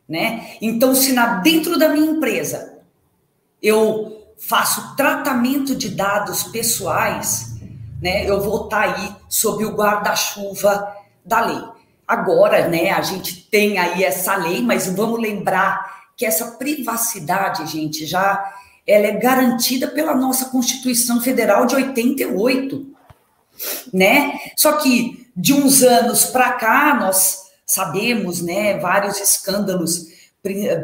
né? 0.08 0.56
Então 0.60 0.94
se 0.94 1.12
na, 1.12 1.36
dentro 1.36 1.78
da 1.78 1.88
minha 1.88 2.10
empresa 2.10 2.78
eu 3.62 4.26
faço 4.38 4.96
tratamento 4.96 5.74
de 5.74 5.90
dados 5.90 6.44
pessoais, 6.44 7.54
né? 8.00 8.28
Eu 8.28 8.40
vou 8.40 8.64
estar 8.64 8.94
tá 8.94 8.94
aí 8.94 9.14
sob 9.28 9.64
o 9.64 9.74
guarda-chuva 9.74 10.96
da 11.24 11.40
lei. 11.40 11.62
Agora, 12.06 12.68
né, 12.68 12.90
a 12.90 13.00
gente 13.00 13.48
tem 13.48 13.78
aí 13.78 14.02
essa 14.02 14.34
lei, 14.34 14.60
mas 14.60 14.86
vamos 14.86 15.20
lembrar 15.20 16.10
que 16.16 16.26
essa 16.26 16.52
privacidade, 16.52 17.66
gente, 17.66 18.04
já 18.04 18.52
ela 18.86 19.06
é 19.06 19.12
garantida 19.12 19.88
pela 19.88 20.14
nossa 20.14 20.46
Constituição 20.46 21.20
Federal 21.20 21.66
de 21.66 21.74
88, 21.76 22.86
né? 23.92 24.38
Só 24.56 24.72
que 24.72 25.26
de 25.36 25.54
uns 25.54 25.82
anos 25.82 26.24
para 26.24 26.52
cá 26.52 26.94
nós 26.98 27.42
sabemos, 27.64 28.42
né, 28.42 28.76
vários 28.78 29.18
escândalos, 29.18 30.08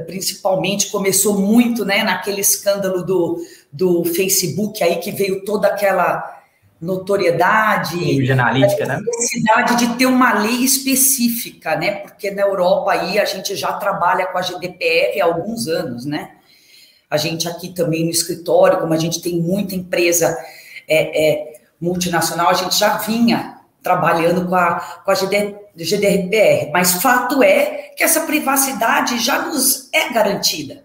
principalmente 0.07 0.91
começou 0.91 1.39
muito, 1.39 1.85
né, 1.85 2.03
naquele 2.03 2.41
escândalo 2.41 3.03
do, 3.05 3.39
do 3.71 4.05
Facebook 4.05 4.83
aí 4.83 4.97
que 4.97 5.11
veio 5.11 5.45
toda 5.45 5.69
aquela 5.69 6.39
notoriedade, 6.81 7.99
de 7.99 8.33
analítica, 8.33 8.87
né? 8.87 9.01
necessidade 9.05 9.77
de 9.77 9.97
ter 9.97 10.07
uma 10.07 10.33
lei 10.35 10.63
específica, 10.63 11.75
né? 11.75 11.97
Porque 11.97 12.31
na 12.31 12.43
Europa 12.43 12.93
aí 12.93 13.19
a 13.19 13.25
gente 13.25 13.57
já 13.57 13.73
trabalha 13.73 14.27
com 14.27 14.39
a 14.39 14.43
GDPR 14.43 15.21
há 15.21 15.25
alguns 15.25 15.67
anos, 15.67 16.07
né? 16.07 16.31
A 17.11 17.17
gente 17.17 17.49
aqui 17.49 17.71
também 17.71 18.05
no 18.05 18.11
escritório, 18.11 18.81
como 18.81 18.93
a 18.93 18.99
gente 18.99 19.23
tem 19.23 19.41
muita 19.41 19.75
empresa 19.75 20.37
é, 20.87 21.29
é, 21.29 21.61
multinacional, 21.81 22.51
a 22.51 22.55
gente 22.55 22.79
já 22.79 22.99
vinha 22.99 23.59
trabalhando 23.83 24.47
com 24.47 24.55
a, 24.55 24.81
com 25.05 25.11
a 25.11 25.15
GD, 25.15 25.55
GDPR, 25.77 26.71
mas 26.73 27.01
fato 27.01 27.43
é 27.43 27.93
que 27.97 28.03
essa 28.03 28.23
privacidade 28.23 29.19
já 29.19 29.47
nos 29.47 29.89
é 29.93 30.13
garantida, 30.13 30.85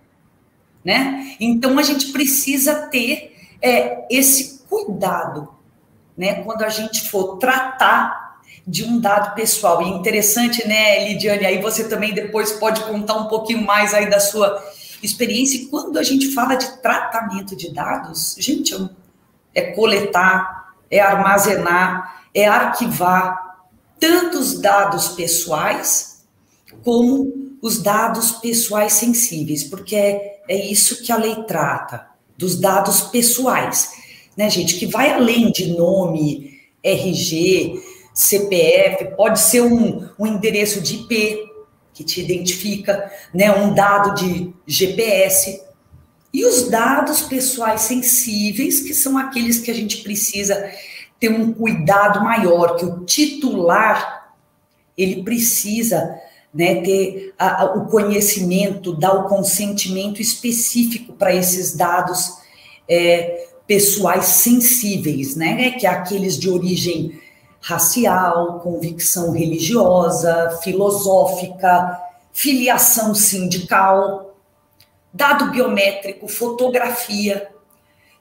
né? 0.84 1.36
Então 1.40 1.78
a 1.78 1.84
gente 1.84 2.12
precisa 2.12 2.88
ter 2.88 3.36
é, 3.62 4.06
esse 4.10 4.64
cuidado, 4.70 5.50
né? 6.18 6.44
Quando 6.44 6.64
a 6.64 6.70
gente 6.70 7.02
for 7.10 7.38
tratar 7.38 8.24
de 8.66 8.84
um 8.84 9.00
dado 9.00 9.36
pessoal. 9.36 9.82
E 9.82 9.90
interessante, 9.90 10.66
né, 10.68 11.08
Lidiane? 11.08 11.46
Aí 11.46 11.62
você 11.62 11.88
também 11.88 12.14
depois 12.14 12.54
pode 12.54 12.82
contar 12.84 13.16
um 13.16 13.28
pouquinho 13.28 13.62
mais 13.62 13.94
aí 13.94 14.10
da 14.10 14.20
sua 14.20 14.64
experiência. 15.06 15.58
E 15.58 15.66
quando 15.68 15.98
a 15.98 16.04
gente 16.04 16.34
fala 16.34 16.56
de 16.56 16.82
tratamento 16.82 17.56
de 17.56 17.74
dados, 17.74 18.36
gente, 18.40 18.74
é 19.54 19.72
coletar, 19.72 20.74
é 20.90 21.00
armazenar, 21.00 22.24
é 22.34 22.48
arquivar 22.48 23.58
tantos 24.00 24.60
dados 24.60 25.10
pessoais 25.10 26.24
como 26.84 27.58
os 27.62 27.82
dados 27.82 28.32
pessoais 28.32 28.94
sensíveis, 28.94 29.64
porque 29.64 29.96
é, 29.96 30.42
é 30.50 30.66
isso 30.66 31.02
que 31.04 31.12
a 31.12 31.18
lei 31.18 31.36
trata, 31.44 32.08
dos 32.38 32.60
dados 32.60 33.02
pessoais, 33.02 33.92
né, 34.36 34.50
gente, 34.50 34.78
que 34.78 34.86
vai 34.86 35.12
além 35.12 35.52
de 35.52 35.68
nome, 35.68 36.60
RG, 36.84 37.82
CPF, 38.14 39.16
pode 39.16 39.40
ser 39.40 39.62
um, 39.62 40.10
um 40.20 40.28
endereço 40.28 40.82
de 40.82 40.96
IP, 40.96 41.53
que 41.94 42.04
te 42.04 42.22
identifica, 42.22 43.12
né, 43.34 43.52
um 43.52 43.74
dado 43.74 44.16
de 44.16 44.54
GPS 44.66 45.62
e 46.34 46.44
os 46.46 46.68
dados 46.68 47.22
pessoais 47.22 47.82
sensíveis, 47.82 48.80
que 48.80 48.94
são 48.94 49.18
aqueles 49.18 49.60
que 49.60 49.70
a 49.70 49.74
gente 49.74 49.98
precisa 49.98 50.72
ter 51.20 51.30
um 51.30 51.54
cuidado 51.54 52.24
maior, 52.24 52.76
que 52.76 52.86
o 52.86 53.06
titular 53.06 54.34
ele 54.98 55.24
precisa 55.24 56.20
né, 56.54 56.82
ter 56.82 57.34
a, 57.38 57.64
a, 57.64 57.74
o 57.76 57.88
conhecimento, 57.88 58.94
dar 58.94 59.14
o 59.14 59.28
consentimento 59.28 60.22
específico 60.22 61.14
para 61.14 61.34
esses 61.34 61.76
dados 61.76 62.38
é, 62.88 63.48
pessoais 63.68 64.26
sensíveis, 64.26 65.36
né, 65.36 65.72
que 65.72 65.86
é 65.86 65.90
aqueles 65.90 66.38
de 66.38 66.50
origem 66.50 67.20
racial, 67.64 68.60
convicção 68.60 69.32
religiosa, 69.32 70.60
filosófica, 70.62 71.98
filiação 72.34 73.16
sindical, 73.16 74.36
dado 75.14 75.50
biométrico, 75.50 76.28
fotografia. 76.28 77.50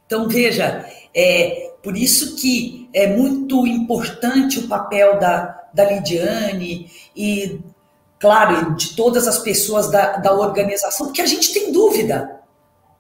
Então, 0.06 0.28
veja, 0.28 0.88
é 1.12 1.72
por 1.82 1.96
isso 1.96 2.36
que 2.36 2.88
é 2.94 3.08
muito 3.08 3.66
importante 3.66 4.60
o 4.60 4.68
papel 4.68 5.18
da, 5.18 5.60
da 5.74 5.90
Lidiane 5.90 6.88
e, 7.16 7.60
claro, 8.20 8.76
de 8.76 8.94
todas 8.94 9.26
as 9.26 9.40
pessoas 9.40 9.90
da, 9.90 10.18
da 10.18 10.32
organização, 10.32 11.06
porque 11.06 11.22
a 11.22 11.26
gente 11.26 11.52
tem 11.52 11.72
dúvida. 11.72 12.40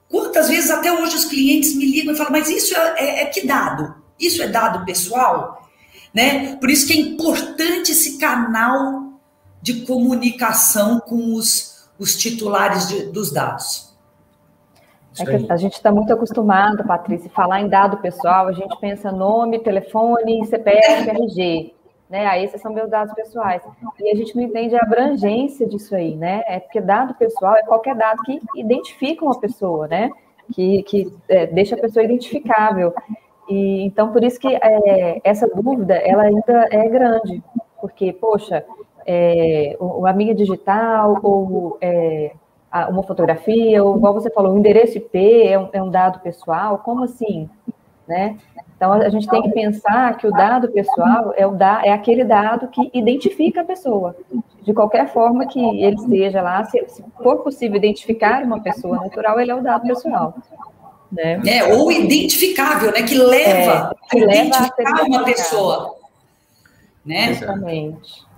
Quantas 0.08 0.48
vezes 0.48 0.70
até 0.70 0.92
hoje 0.92 1.14
os 1.14 1.24
clientes 1.24 1.76
me 1.76 1.86
ligam 1.86 2.12
e 2.12 2.16
falam, 2.16 2.32
mas 2.32 2.50
isso 2.50 2.74
é, 2.74 2.94
é, 2.96 3.22
é 3.22 3.26
que 3.26 3.46
dado? 3.46 3.94
Isso 4.18 4.42
é 4.42 4.48
dado 4.48 4.84
pessoal? 4.84 5.62
Né? 6.14 6.56
Por 6.56 6.70
isso 6.70 6.86
que 6.86 6.92
é 6.92 6.96
importante 6.96 7.92
esse 7.92 8.18
canal 8.18 9.12
de 9.60 9.86
comunicação 9.86 11.00
com 11.00 11.34
os, 11.34 11.88
os 11.98 12.16
titulares 12.16 12.88
de, 12.88 13.06
dos 13.06 13.32
dados. 13.32 13.92
É 15.20 15.52
a 15.52 15.56
gente 15.56 15.74
está 15.74 15.92
muito 15.92 16.12
acostumado, 16.12 16.84
Patrícia, 16.84 17.30
falar 17.30 17.60
em 17.60 17.68
dado 17.68 17.98
pessoal, 17.98 18.48
a 18.48 18.52
gente 18.52 18.74
pensa 18.80 19.12
nome, 19.12 19.58
telefone, 19.58 20.44
CPF, 20.46 21.10
RG, 21.10 21.74
né? 22.08 22.26
Aí 22.26 22.44
esses 22.44 22.60
são 22.60 22.72
meus 22.72 22.88
dados 22.88 23.14
pessoais. 23.14 23.62
E 24.00 24.10
a 24.10 24.14
gente 24.14 24.34
não 24.34 24.42
entende 24.42 24.74
a 24.74 24.82
abrangência 24.82 25.66
disso 25.66 25.94
aí, 25.94 26.16
né? 26.16 26.42
É 26.46 26.60
porque 26.60 26.80
dado 26.80 27.14
pessoal 27.14 27.54
é 27.56 27.62
qualquer 27.62 27.94
dado 27.94 28.22
que 28.22 28.40
identifica 28.56 29.24
uma 29.24 29.38
pessoa, 29.38 29.86
né? 29.86 30.10
Que, 30.54 30.82
que 30.84 31.12
é, 31.28 31.46
deixa 31.46 31.74
a 31.74 31.78
pessoa 31.78 32.02
identificável. 32.02 32.94
E, 33.48 33.84
então, 33.84 34.12
por 34.12 34.22
isso 34.22 34.38
que 34.38 34.48
é, 34.54 35.20
essa 35.24 35.48
dúvida, 35.48 35.94
ela 35.94 36.22
ainda 36.24 36.68
é 36.70 36.88
grande, 36.88 37.42
porque, 37.80 38.12
poxa, 38.12 38.64
é, 39.06 39.76
a 40.06 40.12
mídia 40.12 40.34
digital 40.34 41.18
ou 41.22 41.76
é, 41.80 42.32
uma 42.88 43.02
fotografia, 43.02 43.82
ou 43.82 43.96
igual 43.96 44.14
você 44.14 44.30
falou, 44.30 44.54
o 44.54 44.58
endereço 44.58 44.98
IP 44.98 45.46
é 45.46 45.58
um, 45.58 45.68
é 45.72 45.82
um 45.82 45.90
dado 45.90 46.20
pessoal, 46.20 46.78
como 46.78 47.04
assim? 47.04 47.48
Né? 48.06 48.36
Então, 48.76 48.92
a 48.92 49.08
gente 49.08 49.28
tem 49.28 49.42
que 49.42 49.50
pensar 49.50 50.16
que 50.16 50.26
o 50.26 50.30
dado 50.32 50.68
pessoal 50.68 51.32
é, 51.36 51.46
o 51.46 51.52
da, 51.52 51.82
é 51.84 51.92
aquele 51.92 52.24
dado 52.24 52.66
que 52.66 52.90
identifica 52.92 53.60
a 53.60 53.64
pessoa. 53.64 54.16
De 54.62 54.72
qualquer 54.72 55.08
forma 55.08 55.46
que 55.46 55.60
ele 55.80 55.98
seja 55.98 56.42
lá, 56.42 56.64
se, 56.64 56.84
se 56.88 57.04
for 57.22 57.44
possível 57.44 57.76
identificar 57.76 58.42
uma 58.42 58.60
pessoa 58.60 58.96
natural, 58.96 59.38
ele 59.38 59.52
é 59.52 59.54
o 59.54 59.62
dado 59.62 59.86
pessoal. 59.86 60.34
Né? 61.12 61.42
É, 61.46 61.64
ou 61.74 61.92
identificável, 61.92 62.90
né? 62.90 63.02
Que 63.02 63.16
leva, 63.16 63.94
é, 64.06 64.16
que 64.16 64.24
a 64.24 64.26
leva 64.26 64.44
identificar 64.46 65.00
a 65.00 65.04
uma 65.04 65.24
pessoa. 65.24 65.96
Né? 67.04 67.30
Exatamente. 67.30 68.32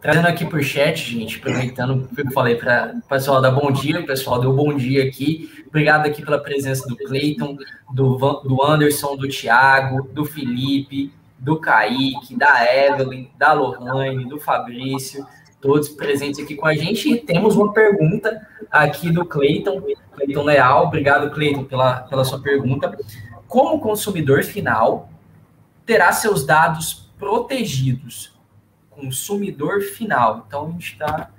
Trazendo 0.00 0.28
aqui 0.28 0.46
por 0.46 0.62
chat, 0.62 0.98
gente, 0.98 1.38
aproveitando 1.38 2.08
que 2.14 2.20
eu 2.20 2.30
falei 2.30 2.54
para 2.54 2.94
o 2.94 3.08
pessoal 3.08 3.42
dar 3.42 3.50
bom 3.50 3.72
dia, 3.72 3.98
o 3.98 4.06
pessoal 4.06 4.40
deu 4.40 4.52
bom 4.52 4.72
dia 4.72 5.02
aqui. 5.02 5.50
Obrigado 5.66 6.06
aqui 6.06 6.24
pela 6.24 6.38
presença 6.38 6.86
do 6.86 6.96
Cleiton, 6.96 7.56
do, 7.92 8.16
do 8.44 8.62
Anderson, 8.62 9.16
do 9.16 9.26
Thiago, 9.28 10.08
do 10.12 10.24
Felipe, 10.24 11.12
do 11.38 11.58
Kaique, 11.58 12.36
da 12.36 12.64
Evelyn, 12.72 13.28
da 13.36 13.52
Lohane, 13.52 14.28
do 14.28 14.38
Fabrício, 14.38 15.26
todos 15.60 15.88
presentes 15.88 16.42
aqui 16.42 16.54
com 16.54 16.66
a 16.66 16.74
gente. 16.74 17.10
E 17.12 17.20
temos 17.20 17.56
uma 17.56 17.72
pergunta 17.72 18.46
aqui 18.70 19.10
do 19.10 19.24
Cleiton, 19.24 19.82
Cleiton 20.12 20.42
Leal. 20.42 20.86
Obrigado, 20.86 21.30
Cleiton, 21.30 21.64
pela, 21.64 22.00
pela 22.00 22.24
sua 22.24 22.40
pergunta. 22.40 22.96
Como 23.46 23.80
consumidor 23.80 24.42
final 24.42 25.08
terá 25.84 26.12
seus 26.12 26.44
dados 26.44 27.10
protegidos 27.18 28.36
consumidor 28.96 29.82
final. 29.82 30.44
Então 30.46 30.66
a 30.66 30.70
gente 30.70 30.92
está. 30.92 31.30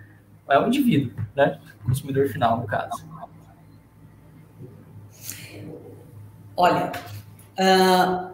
É 0.50 0.57
o 0.57 0.67
indivíduo, 0.67 1.12
né? 1.36 1.59
Consumidor 1.83 2.29
final, 2.29 2.57
no 2.57 2.65
caso. 2.65 3.05
Olha, 6.55 6.91
uh, 7.59 8.31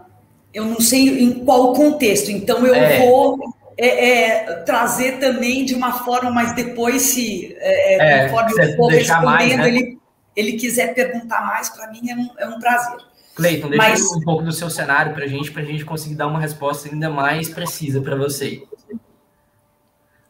eu 0.53 0.65
não 0.65 0.79
sei 0.79 1.23
em 1.23 1.43
qual 1.43 1.73
contexto, 1.73 2.29
então 2.29 2.63
eu 2.65 2.75
é. 2.75 2.99
vou 2.99 3.39
é, 3.77 4.09
é, 4.09 4.53
trazer 4.63 5.19
também 5.19 5.65
de 5.65 5.75
uma 5.75 5.93
forma, 6.03 6.29
mas 6.29 6.53
depois, 6.53 7.01
se 7.01 7.55
é, 7.59 7.95
é, 7.95 8.29
conforme 8.29 8.51
eu 8.51 8.75
for 8.75 8.91
respondendo, 8.91 9.25
mais, 9.25 9.57
né? 9.57 9.67
ele, 9.67 9.99
ele 10.35 10.53
quiser 10.53 10.93
perguntar 10.93 11.45
mais, 11.45 11.69
para 11.69 11.91
mim 11.91 12.09
é 12.09 12.15
um, 12.15 12.29
é 12.37 12.47
um 12.47 12.59
prazer. 12.59 12.97
Cleiton, 13.35 13.69
deixa 13.69 13.89
mas... 13.89 14.11
um 14.11 14.21
pouco 14.21 14.43
do 14.43 14.51
seu 14.51 14.69
cenário 14.69 15.13
para 15.13 15.25
a 15.25 15.27
gente, 15.27 15.51
para 15.51 15.61
a 15.61 15.65
gente 15.65 15.83
conseguir 15.83 16.15
dar 16.15 16.27
uma 16.27 16.39
resposta 16.39 16.87
ainda 16.87 17.09
mais 17.09 17.49
precisa 17.49 18.01
para 18.01 18.15
você. 18.15 18.63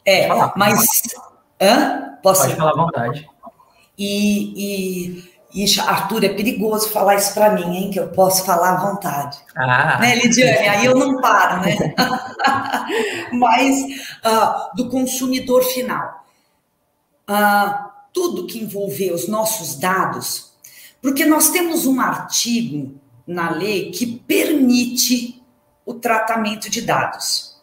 É, 0.04 0.28
mas. 0.56 1.02
Hã? 1.60 2.18
Posso 2.22 2.42
Pode 2.42 2.56
falar 2.56 2.70
à 2.70 2.76
vontade. 2.76 3.28
E, 3.98 5.16
e, 5.16 5.33
e, 5.54 5.80
Arthur, 5.80 6.24
é 6.24 6.28
perigoso 6.30 6.90
falar 6.90 7.14
isso 7.14 7.32
para 7.32 7.50
mim, 7.50 7.76
hein? 7.76 7.90
Que 7.90 8.00
eu 8.00 8.08
posso 8.08 8.44
falar 8.44 8.74
à 8.74 8.90
vontade. 8.90 9.38
Ah. 9.56 9.98
Né, 10.00 10.16
Lidiane? 10.16 10.68
Aí 10.68 10.86
eu 10.86 10.96
não 10.96 11.20
paro, 11.20 11.62
né? 11.62 11.94
mas 13.32 13.78
uh, 14.24 14.76
do 14.76 14.88
consumidor 14.88 15.62
final. 15.62 16.26
Uh, 17.30 17.90
tudo 18.12 18.46
que 18.46 18.62
envolver 18.62 19.12
os 19.12 19.28
nossos 19.28 19.76
dados, 19.76 20.52
porque 21.00 21.24
nós 21.24 21.50
temos 21.50 21.86
um 21.86 22.00
artigo 22.00 23.00
na 23.26 23.50
lei 23.50 23.90
que 23.90 24.06
permite 24.06 25.42
o 25.86 25.94
tratamento 25.94 26.68
de 26.68 26.82
dados 26.82 27.54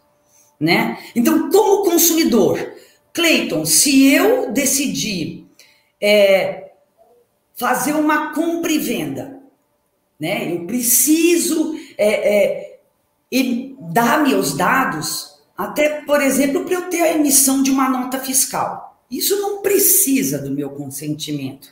né? 0.61 0.99
Então, 1.15 1.49
como 1.49 1.89
consumidor, 1.89 2.73
Cleiton, 3.11 3.65
se 3.65 4.13
eu 4.13 4.51
decidir 4.51 5.47
é, 5.99 6.60
fazer 7.61 7.93
uma 7.93 8.33
compra 8.33 8.71
e 8.71 8.79
venda, 8.79 9.39
né? 10.19 10.51
Eu 10.51 10.65
preciso 10.65 11.75
é, 11.95 12.33
é, 12.35 12.79
dar 13.79 14.23
meus 14.23 14.57
dados, 14.57 15.39
até, 15.55 16.01
por 16.01 16.21
exemplo, 16.21 16.65
para 16.65 16.73
eu 16.73 16.89
ter 16.89 17.03
a 17.03 17.13
emissão 17.13 17.61
de 17.61 17.69
uma 17.69 17.87
nota 17.87 18.19
fiscal. 18.19 18.99
Isso 19.09 19.39
não 19.39 19.61
precisa 19.61 20.39
do 20.39 20.49
meu 20.49 20.71
consentimento. 20.71 21.71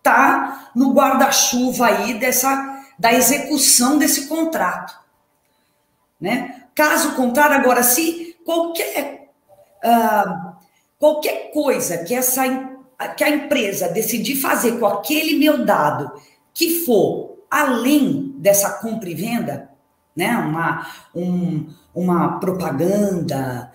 Tá 0.00 0.70
no 0.76 0.92
guarda-chuva 0.92 1.86
aí 1.86 2.14
dessa 2.14 2.72
da 2.96 3.12
execução 3.12 3.98
desse 3.98 4.28
contrato, 4.28 4.96
né? 6.20 6.62
Caso 6.76 7.16
contrário, 7.16 7.56
agora, 7.56 7.82
se 7.82 8.36
qualquer, 8.44 9.30
uh, 9.84 10.54
qualquer 10.96 11.50
coisa 11.50 11.98
que, 11.98 12.14
essa, 12.14 12.42
que 13.16 13.24
a 13.24 13.30
empresa 13.30 13.88
decidir 13.88 14.36
fazer 14.36 14.78
com 14.78 14.86
aquele 14.86 15.38
meu 15.38 15.64
dado 15.64 16.12
que 16.52 16.84
for 16.84 17.34
além 17.50 18.34
dessa 18.38 18.70
compra 18.70 19.08
e 19.08 19.14
venda, 19.14 19.70
né, 20.16 20.30
uma, 20.36 20.86
um, 21.14 21.66
uma 21.94 22.38
propaganda, 22.38 23.70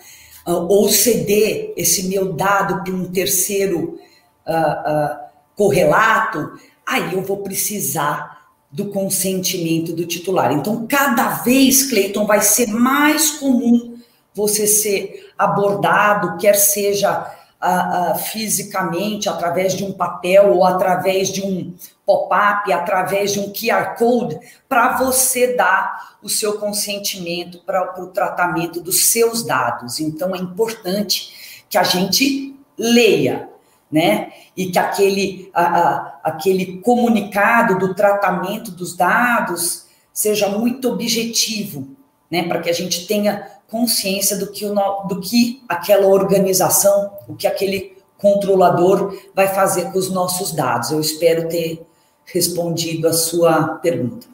uh, 0.45 0.51
ou 0.51 0.89
ceder 0.89 1.73
esse 1.77 2.07
meu 2.07 2.33
dado 2.33 2.83
para 2.83 2.93
um 2.93 3.05
terceiro 3.05 3.99
uh, 4.47 5.19
correlato, 5.55 6.59
aí 6.85 7.13
eu 7.13 7.21
vou 7.21 7.37
precisar 7.37 8.39
do 8.71 8.89
consentimento 8.89 9.93
do 9.93 10.05
titular. 10.05 10.51
Então, 10.51 10.85
cada 10.87 11.29
vez, 11.41 11.89
Cleiton, 11.89 12.25
vai 12.25 12.41
ser 12.41 12.67
mais 12.67 13.31
comum 13.31 13.97
você 14.33 14.67
ser 14.67 15.31
abordado, 15.37 16.37
quer 16.37 16.55
seja 16.55 17.38
uh, 17.61 18.13
uh, 18.13 18.17
fisicamente, 18.17 19.29
através 19.29 19.73
de 19.73 19.83
um 19.83 19.91
papel 19.91 20.53
ou 20.53 20.65
através 20.65 21.29
de 21.29 21.41
um 21.41 21.73
pop-up, 22.05 22.71
através 22.71 23.33
de 23.33 23.39
um 23.39 23.51
QR 23.51 23.95
Code, 23.97 24.39
para 24.67 24.97
você 24.97 25.55
dar 25.55 26.17
o 26.23 26.29
seu 26.29 26.57
consentimento 26.57 27.59
para 27.59 28.01
o 28.01 28.07
tratamento 28.07 28.81
dos 28.81 29.07
seus 29.07 29.45
dados. 29.45 29.99
Então, 29.99 30.35
é 30.35 30.39
importante 30.39 31.63
que 31.69 31.77
a 31.77 31.83
gente 31.83 32.55
leia, 32.77 33.49
né? 33.91 34.31
E 34.55 34.71
que 34.71 34.79
aquele, 34.79 35.49
a, 35.53 35.63
a, 35.63 36.19
aquele 36.23 36.77
comunicado 36.81 37.77
do 37.77 37.93
tratamento 37.93 38.71
dos 38.71 38.95
dados 38.95 39.85
seja 40.13 40.49
muito 40.49 40.89
objetivo, 40.89 41.95
né? 42.29 42.43
Para 42.43 42.59
que 42.59 42.69
a 42.69 42.73
gente 42.73 43.05
tenha 43.05 43.58
consciência 43.69 44.37
do 44.37 44.51
que, 44.51 44.65
o, 44.65 44.73
do 45.07 45.19
que 45.19 45.63
aquela 45.67 46.07
organização, 46.07 47.11
o 47.27 47.35
que 47.35 47.47
aquele 47.47 47.97
controlador 48.17 49.17
vai 49.33 49.47
fazer 49.47 49.91
com 49.91 49.97
os 49.97 50.11
nossos 50.11 50.51
dados. 50.51 50.91
Eu 50.91 50.99
espero 50.99 51.47
ter 51.47 51.85
respondido 52.25 53.07
a 53.07 53.13
sua 53.13 53.75
pergunta. 53.75 54.27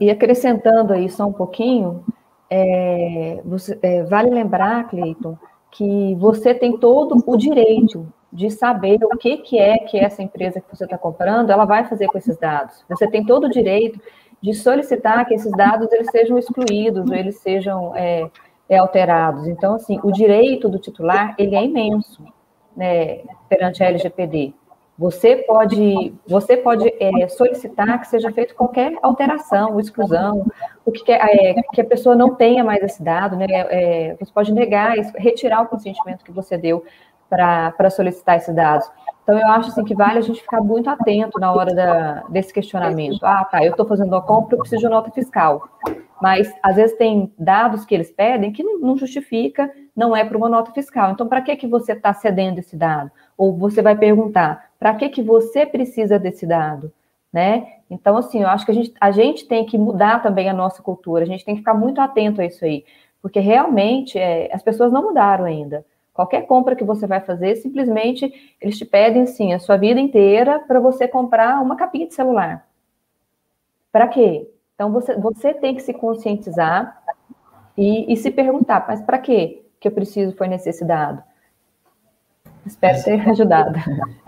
E 0.00 0.10
acrescentando 0.10 0.92
aí 0.92 1.10
só 1.10 1.26
um 1.26 1.32
pouquinho, 1.32 2.04
é, 2.48 3.40
você, 3.44 3.78
é, 3.82 4.02
vale 4.04 4.30
lembrar, 4.30 4.88
Cleiton, 4.88 5.36
que 5.70 6.14
você 6.16 6.54
tem 6.54 6.76
todo 6.78 7.22
o 7.26 7.36
direito 7.36 8.06
de 8.32 8.50
saber 8.50 8.98
o 9.04 9.16
que, 9.16 9.38
que 9.38 9.58
é 9.58 9.78
que 9.78 9.98
essa 9.98 10.22
empresa 10.22 10.60
que 10.60 10.76
você 10.76 10.84
está 10.84 10.96
comprando, 10.96 11.50
ela 11.50 11.64
vai 11.64 11.84
fazer 11.84 12.06
com 12.06 12.16
esses 12.16 12.36
dados. 12.38 12.84
Você 12.88 13.06
tem 13.06 13.24
todo 13.26 13.44
o 13.44 13.50
direito 13.50 14.00
de 14.40 14.54
solicitar 14.54 15.24
que 15.26 15.34
esses 15.34 15.52
dados 15.52 15.90
eles 15.92 16.08
sejam 16.10 16.38
excluídos 16.38 17.08
ou 17.08 17.14
eles 17.14 17.36
sejam 17.38 17.94
é, 17.94 18.28
é, 18.72 18.78
alterados. 18.78 19.46
Então, 19.46 19.74
assim, 19.74 20.00
o 20.02 20.10
direito 20.10 20.66
do 20.66 20.78
titular, 20.78 21.34
ele 21.36 21.54
é 21.54 21.62
imenso 21.62 22.24
né, 22.74 23.20
perante 23.46 23.84
a 23.84 23.88
LGPD. 23.88 24.54
Você 24.98 25.36
pode, 25.36 26.14
você 26.26 26.56
pode 26.56 26.88
é, 26.98 27.28
solicitar 27.28 28.00
que 28.00 28.08
seja 28.08 28.32
feita 28.32 28.54
qualquer 28.54 28.96
alteração, 29.02 29.78
exclusão, 29.78 30.46
o 30.86 30.92
que, 30.92 31.12
é, 31.12 31.54
que 31.74 31.82
a 31.82 31.84
pessoa 31.84 32.14
não 32.14 32.34
tenha 32.34 32.64
mais 32.64 32.82
esse 32.82 33.02
dado, 33.02 33.36
né? 33.36 33.46
É, 33.50 34.16
você 34.18 34.32
pode 34.32 34.52
negar, 34.52 34.94
retirar 35.16 35.62
o 35.62 35.66
consentimento 35.66 36.24
que 36.24 36.32
você 36.32 36.56
deu 36.56 36.82
para 37.28 37.90
solicitar 37.90 38.36
esses 38.36 38.54
dados. 38.54 38.90
Então, 39.22 39.38
eu 39.38 39.46
acho 39.48 39.68
assim, 39.68 39.84
que 39.84 39.94
vale 39.94 40.18
a 40.18 40.22
gente 40.22 40.40
ficar 40.40 40.60
muito 40.60 40.88
atento 40.88 41.38
na 41.38 41.52
hora 41.52 41.74
da, 41.74 42.24
desse 42.28 42.52
questionamento. 42.52 43.22
Ah, 43.22 43.44
tá, 43.44 43.64
eu 43.64 43.70
estou 43.70 43.86
fazendo 43.86 44.08
uma 44.08 44.22
compra, 44.22 44.54
eu 44.54 44.60
preciso 44.60 44.82
de 44.82 44.88
nota 44.88 45.10
fiscal. 45.10 45.68
Mas, 46.22 46.54
às 46.62 46.76
vezes, 46.76 46.96
tem 46.96 47.32
dados 47.36 47.84
que 47.84 47.92
eles 47.92 48.12
pedem 48.12 48.52
que 48.52 48.62
não 48.62 48.96
justifica, 48.96 49.68
não 49.94 50.14
é 50.14 50.24
para 50.24 50.38
uma 50.38 50.48
nota 50.48 50.70
fiscal. 50.70 51.10
Então, 51.10 51.26
para 51.26 51.42
que, 51.42 51.56
que 51.56 51.66
você 51.66 51.94
está 51.94 52.14
cedendo 52.14 52.60
esse 52.60 52.76
dado? 52.76 53.10
Ou 53.36 53.52
você 53.58 53.82
vai 53.82 53.98
perguntar, 53.98 54.70
para 54.78 54.94
que, 54.94 55.08
que 55.08 55.20
você 55.20 55.66
precisa 55.66 56.20
desse 56.20 56.46
dado? 56.46 56.92
Né? 57.32 57.78
Então, 57.90 58.16
assim, 58.16 58.42
eu 58.42 58.48
acho 58.48 58.64
que 58.64 58.70
a 58.70 58.74
gente, 58.74 58.94
a 59.00 59.10
gente 59.10 59.48
tem 59.48 59.66
que 59.66 59.76
mudar 59.76 60.22
também 60.22 60.48
a 60.48 60.54
nossa 60.54 60.80
cultura, 60.80 61.24
a 61.24 61.26
gente 61.26 61.44
tem 61.44 61.56
que 61.56 61.60
ficar 61.62 61.74
muito 61.74 62.00
atento 62.00 62.40
a 62.40 62.46
isso 62.46 62.64
aí. 62.64 62.84
porque 63.20 63.40
realmente 63.40 64.16
é, 64.16 64.48
as 64.54 64.62
pessoas 64.62 64.92
não 64.92 65.02
mudaram 65.02 65.44
ainda. 65.44 65.84
Qualquer 66.14 66.42
compra 66.46 66.76
que 66.76 66.84
você 66.84 67.04
vai 67.04 67.20
fazer, 67.20 67.56
simplesmente 67.56 68.32
eles 68.60 68.78
te 68.78 68.84
pedem 68.84 69.22
assim 69.22 69.54
a 69.54 69.58
sua 69.58 69.76
vida 69.76 69.98
inteira 69.98 70.60
para 70.60 70.78
você 70.78 71.08
comprar 71.08 71.60
uma 71.60 71.74
capinha 71.74 72.06
de 72.06 72.14
celular. 72.14 72.64
Para 73.90 74.06
quê? 74.06 74.46
Então 74.82 74.90
você, 74.90 75.14
você 75.14 75.54
tem 75.54 75.76
que 75.76 75.80
se 75.80 75.94
conscientizar 75.94 77.00
e, 77.78 78.12
e 78.12 78.16
se 78.16 78.32
perguntar, 78.32 78.84
mas 78.88 79.00
para 79.00 79.16
quê 79.16 79.62
que 79.78 79.86
eu 79.86 79.92
preciso 79.92 80.34
fornecer 80.34 80.72
dado? 80.84 81.22
Espero 82.66 83.00
ter 83.04 83.20
ajudado. 83.30 83.78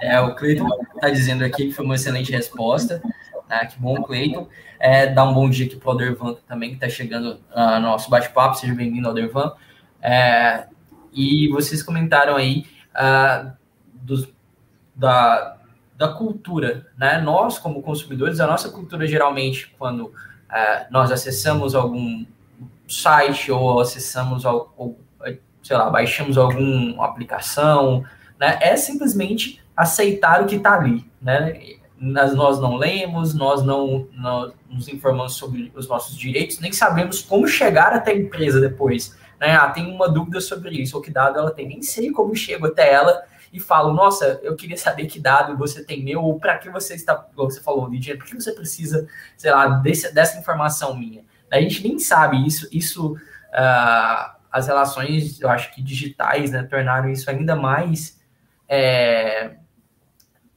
É, 0.00 0.20
o 0.20 0.32
Cleiton 0.36 0.68
está 0.94 1.10
dizendo 1.10 1.44
aqui 1.44 1.66
que 1.66 1.72
foi 1.72 1.84
uma 1.84 1.96
excelente 1.96 2.30
resposta. 2.30 3.02
Né? 3.48 3.66
Que 3.66 3.80
bom, 3.80 4.00
Cleiton. 4.04 4.46
É, 4.78 5.08
dá 5.08 5.24
um 5.24 5.34
bom 5.34 5.50
dia 5.50 5.66
aqui 5.66 5.74
para 5.74 5.88
o 5.88 5.90
Aldervan 5.90 6.36
também, 6.46 6.68
que 6.68 6.76
está 6.76 6.88
chegando 6.88 7.40
uh, 7.52 7.80
no 7.80 7.88
nosso 7.88 8.08
bate-papo. 8.08 8.54
Seja 8.54 8.74
bem-vindo, 8.76 9.08
Aldervan. 9.08 9.54
É, 10.00 10.68
e 11.12 11.48
vocês 11.48 11.82
comentaram 11.82 12.36
aí 12.36 12.64
uh, 12.94 13.50
dos, 13.92 14.32
da, 14.94 15.56
da 15.96 16.08
cultura, 16.12 16.86
né? 16.96 17.20
Nós, 17.20 17.58
como 17.58 17.82
consumidores, 17.82 18.38
a 18.38 18.46
nossa 18.46 18.68
cultura 18.68 19.04
geralmente, 19.04 19.74
quando 19.76 20.12
uh, 20.54 20.86
nós 20.90 21.10
acessamos 21.10 21.74
algum 21.74 22.24
site 22.88 23.50
ou 23.50 23.80
acessamos, 23.80 24.44
ou, 24.44 24.98
sei 25.62 25.76
lá, 25.76 25.90
baixamos 25.90 26.38
alguma 26.38 27.04
aplicação, 27.04 28.04
né? 28.38 28.58
É 28.60 28.76
simplesmente 28.76 29.60
aceitar 29.76 30.42
o 30.42 30.46
que 30.46 30.56
está 30.56 30.74
ali, 30.74 31.04
né? 31.20 31.60
Nós 31.98 32.60
não 32.60 32.76
lemos, 32.76 33.34
nós 33.34 33.64
não, 33.64 34.06
não 34.12 34.52
nos 34.68 34.88
informamos 34.88 35.34
sobre 35.34 35.72
os 35.74 35.88
nossos 35.88 36.16
direitos, 36.16 36.60
nem 36.60 36.72
sabemos 36.72 37.22
como 37.22 37.48
chegar 37.48 37.92
até 37.92 38.12
a 38.12 38.16
empresa 38.16 38.60
depois. 38.60 39.16
Né? 39.40 39.54
Ah, 39.54 39.70
tem 39.70 39.86
uma 39.86 40.08
dúvida 40.08 40.40
sobre 40.40 40.70
isso, 40.76 40.96
ou 40.96 41.02
que 41.02 41.10
dado 41.10 41.38
ela 41.38 41.50
tem, 41.50 41.66
nem 41.66 41.82
sei 41.82 42.10
como 42.10 42.34
chego 42.34 42.66
até 42.66 42.92
ela 42.92 43.22
e 43.54 43.60
falo, 43.60 43.92
nossa, 43.94 44.40
eu 44.42 44.56
queria 44.56 44.76
saber 44.76 45.06
que 45.06 45.20
dado 45.20 45.56
você 45.56 45.84
tem 45.84 46.02
meu, 46.02 46.20
ou 46.20 46.40
para 46.40 46.58
que 46.58 46.68
você 46.68 46.94
está, 46.94 47.14
como 47.14 47.48
você 47.48 47.60
falou, 47.60 47.88
Lidia, 47.88 48.18
por 48.18 48.26
que 48.26 48.34
você 48.34 48.50
precisa, 48.50 49.06
sei 49.36 49.52
lá, 49.52 49.68
desse, 49.68 50.12
dessa 50.12 50.36
informação 50.36 50.96
minha? 50.96 51.22
A 51.52 51.60
gente 51.60 51.86
nem 51.86 51.96
sabe 52.00 52.44
isso, 52.44 52.68
isso, 52.72 53.12
uh, 53.12 54.34
as 54.50 54.66
relações, 54.66 55.40
eu 55.40 55.48
acho 55.48 55.72
que 55.72 55.80
digitais, 55.80 56.50
né, 56.50 56.64
tornaram 56.64 57.08
isso 57.08 57.30
ainda 57.30 57.54
mais 57.54 58.20
é, 58.68 59.52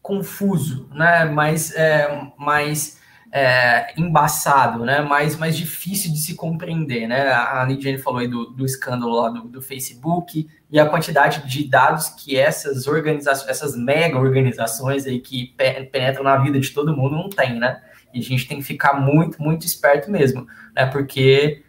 confuso, 0.01 0.89
né, 0.91 1.25
mais, 1.25 1.75
é, 1.75 2.31
mais 2.35 2.99
é, 3.31 3.93
embaçado, 3.97 4.85
né? 4.85 5.01
Mais, 5.01 5.35
mais 5.37 5.57
difícil 5.57 6.11
de 6.11 6.17
se 6.17 6.35
compreender, 6.35 7.07
né? 7.07 7.31
A 7.31 7.65
Lidiane 7.65 7.97
falou 7.97 8.19
aí 8.19 8.27
do, 8.27 8.45
do 8.45 8.65
escândalo 8.65 9.13
lá 9.13 9.29
do, 9.29 9.47
do, 9.47 9.61
Facebook 9.61 10.47
e 10.69 10.79
a 10.79 10.87
quantidade 10.87 11.47
de 11.47 11.67
dados 11.67 12.09
que 12.09 12.37
essas 12.37 12.87
organizações, 12.87 13.49
essas 13.49 13.75
mega 13.75 14.17
organizações 14.17 15.05
aí 15.05 15.19
que 15.19 15.53
penetram 15.91 16.23
na 16.23 16.37
vida 16.37 16.59
de 16.59 16.69
todo 16.71 16.95
mundo 16.95 17.15
não 17.15 17.29
tem, 17.29 17.59
né? 17.59 17.81
E 18.13 18.19
a 18.19 18.23
gente 18.23 18.47
tem 18.47 18.57
que 18.57 18.63
ficar 18.63 18.93
muito, 18.93 19.41
muito 19.41 19.65
esperto 19.65 20.09
mesmo, 20.09 20.47
né? 20.75 20.85
Porque 20.85 21.63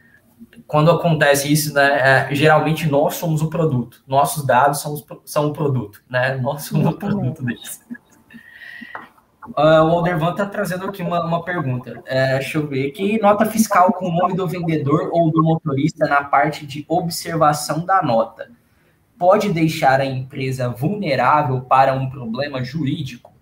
quando 0.67 0.91
acontece 0.91 1.53
isso, 1.53 1.75
né, 1.75 2.29
é, 2.31 2.35
geralmente 2.35 2.89
nós 2.89 3.15
somos 3.15 3.43
o 3.43 3.49
produto, 3.49 4.03
nossos 4.07 4.45
dados 4.47 4.81
são, 4.81 5.03
são 5.25 5.49
o 5.49 5.53
produto, 5.53 6.03
né? 6.09 6.37
Nós 6.37 6.63
somos 6.63 6.87
o 6.87 6.93
produto 6.93 7.43
deles. 7.45 7.81
Uh, 9.57 9.83
o 9.85 9.91
Aldervan 9.91 10.33
está 10.33 10.47
trazendo 10.47 10.87
aqui 10.87 11.03
uma, 11.03 11.25
uma 11.25 11.43
pergunta. 11.43 12.03
É, 12.07 12.39
deixa 12.39 12.59
eu 12.59 12.67
ver. 12.67 12.91
Que 12.91 13.21
nota 13.21 13.47
fiscal 13.47 13.93
com 13.93 14.09
o 14.09 14.13
nome 14.13 14.35
do 14.35 14.47
vendedor 14.47 15.11
ou 15.13 15.31
do 15.31 15.43
motorista 15.43 16.07
na 16.07 16.23
parte 16.25 16.67
de 16.67 16.85
observação 16.89 17.85
da 17.85 18.03
nota 18.03 18.51
pode 19.19 19.53
deixar 19.53 20.01
a 20.01 20.05
empresa 20.05 20.69
vulnerável 20.69 21.61
para 21.63 21.93
um 21.93 22.09
problema 22.09 22.63
jurídico? 22.63 23.33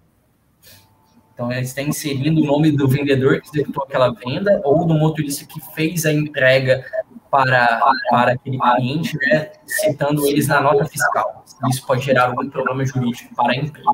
Então, 1.35 1.53
ele 1.53 1.63
está 1.63 1.83
inserindo 1.83 2.41
o 2.41 2.47
nome 2.47 2.73
do 2.73 2.89
vendedor 2.89 3.43
que 3.43 3.49
executou 3.49 3.85
aquela 3.85 4.11
venda 4.11 4.59
ou 4.65 4.87
do 4.87 4.95
motorista 4.95 5.45
que 5.45 5.61
fez 5.75 6.07
a 6.07 6.13
entrega 6.13 6.83
para, 7.31 7.79
para 8.09 8.33
aquele 8.33 8.59
cliente, 8.59 9.19
né, 9.19 9.51
citando 9.67 10.27
eles 10.27 10.49
na 10.49 10.63
nota 10.63 10.87
fiscal. 10.87 11.45
Isso 11.69 11.87
pode 11.87 12.03
gerar 12.07 12.29
algum 12.29 12.49
problema 12.49 12.87
jurídico 12.87 13.35
para 13.35 13.53
a 13.53 13.57
empresa. 13.57 13.87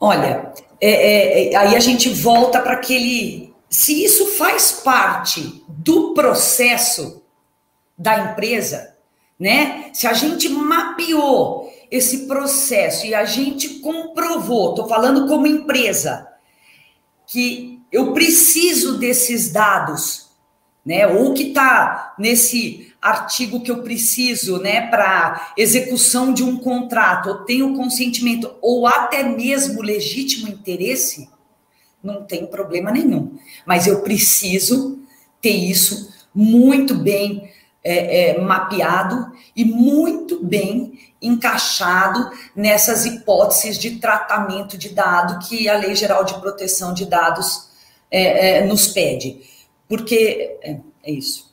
Olha, 0.00 0.52
é, 0.80 0.90
é, 0.90 1.52
é, 1.52 1.56
aí 1.56 1.76
a 1.76 1.80
gente 1.80 2.08
volta 2.10 2.60
para 2.60 2.74
aquele. 2.74 3.54
Se 3.68 4.04
isso 4.04 4.26
faz 4.36 4.72
parte 4.72 5.64
do 5.68 6.14
processo 6.14 7.22
da 7.96 8.32
empresa, 8.32 8.94
né? 9.38 9.90
Se 9.92 10.06
a 10.06 10.12
gente 10.12 10.48
mapeou 10.48 11.72
esse 11.90 12.26
processo 12.26 13.06
e 13.06 13.14
a 13.14 13.24
gente 13.24 13.80
comprovou, 13.80 14.70
estou 14.70 14.88
falando 14.88 15.26
como 15.26 15.46
empresa, 15.46 16.28
que 17.26 17.80
eu 17.90 18.12
preciso 18.12 18.98
desses 18.98 19.52
dados, 19.52 20.30
né? 20.84 21.06
Ou 21.06 21.32
que 21.32 21.48
está 21.48 22.14
nesse 22.18 22.93
artigo 23.04 23.60
que 23.60 23.70
eu 23.70 23.82
preciso, 23.82 24.58
né, 24.58 24.86
para 24.86 25.52
execução 25.58 26.32
de 26.32 26.42
um 26.42 26.56
contrato, 26.56 27.28
ou 27.28 27.34
tenho 27.44 27.76
consentimento, 27.76 28.50
ou 28.62 28.86
até 28.86 29.22
mesmo 29.22 29.82
legítimo 29.82 30.48
interesse, 30.48 31.28
não 32.02 32.24
tem 32.24 32.46
problema 32.46 32.90
nenhum. 32.90 33.36
Mas 33.66 33.86
eu 33.86 34.00
preciso 34.00 34.98
ter 35.42 35.50
isso 35.50 36.14
muito 36.34 36.94
bem 36.94 37.52
é, 37.84 38.30
é, 38.30 38.40
mapeado 38.40 39.30
e 39.54 39.66
muito 39.66 40.42
bem 40.42 40.98
encaixado 41.20 42.30
nessas 42.56 43.04
hipóteses 43.04 43.78
de 43.78 43.96
tratamento 43.98 44.78
de 44.78 44.88
dado 44.88 45.46
que 45.46 45.68
a 45.68 45.76
Lei 45.76 45.94
Geral 45.94 46.24
de 46.24 46.40
Proteção 46.40 46.94
de 46.94 47.04
Dados 47.04 47.68
é, 48.10 48.60
é 48.60 48.64
nos 48.64 48.88
pede. 48.88 49.42
Porque 49.86 50.56
é, 50.62 50.78
é 51.02 51.12
isso. 51.12 51.43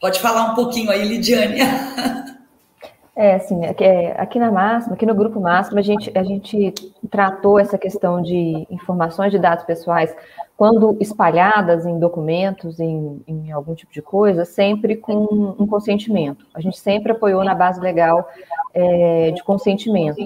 Pode 0.00 0.18
falar 0.20 0.52
um 0.52 0.54
pouquinho 0.54 0.90
aí, 0.90 1.06
Lidiane. 1.06 1.58
É, 3.14 3.34
assim, 3.34 3.66
aqui, 3.66 3.84
é, 3.84 4.18
aqui 4.18 4.38
na 4.38 4.50
Máxima, 4.50 4.94
aqui 4.94 5.04
no 5.04 5.14
Grupo 5.14 5.38
Máxima, 5.38 5.80
a 5.80 5.82
gente, 5.82 6.10
a 6.16 6.22
gente 6.22 6.72
tratou 7.10 7.58
essa 7.58 7.76
questão 7.76 8.22
de 8.22 8.66
informações 8.70 9.30
de 9.30 9.38
dados 9.38 9.64
pessoais, 9.64 10.14
quando 10.56 10.96
espalhadas 11.00 11.84
em 11.84 11.98
documentos, 11.98 12.80
em, 12.80 13.22
em 13.26 13.52
algum 13.52 13.74
tipo 13.74 13.92
de 13.92 14.00
coisa, 14.00 14.46
sempre 14.46 14.96
com 14.96 15.54
um 15.58 15.66
consentimento. 15.66 16.46
A 16.54 16.62
gente 16.62 16.78
sempre 16.78 17.12
apoiou 17.12 17.44
na 17.44 17.54
base 17.54 17.78
legal 17.78 18.26
é, 18.72 19.32
de 19.32 19.42
consentimento. 19.42 20.22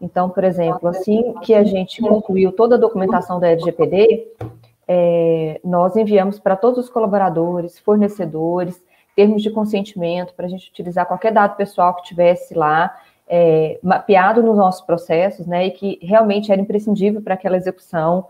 Então, 0.00 0.30
por 0.30 0.44
exemplo, 0.44 0.88
assim 0.88 1.34
que 1.42 1.52
a 1.52 1.62
gente 1.62 2.00
concluiu 2.00 2.52
toda 2.52 2.76
a 2.76 2.78
documentação 2.78 3.38
da 3.38 3.48
LGPD, 3.48 4.28
é, 4.88 5.60
nós 5.62 5.94
enviamos 5.94 6.38
para 6.38 6.56
todos 6.56 6.78
os 6.78 6.88
colaboradores, 6.88 7.78
fornecedores, 7.78 8.82
termos 9.20 9.42
de 9.42 9.50
consentimento, 9.50 10.32
para 10.32 10.46
a 10.46 10.48
gente 10.48 10.70
utilizar 10.70 11.04
qualquer 11.04 11.30
dado 11.30 11.54
pessoal 11.54 11.94
que 11.94 12.04
tivesse 12.04 12.54
lá, 12.54 12.98
é, 13.28 13.78
mapeado 13.82 14.42
nos 14.42 14.56
nossos 14.56 14.80
processos, 14.80 15.46
né, 15.46 15.66
e 15.66 15.70
que 15.72 15.98
realmente 16.00 16.50
era 16.50 16.58
imprescindível 16.58 17.20
para 17.20 17.34
aquela 17.34 17.58
execução. 17.58 18.26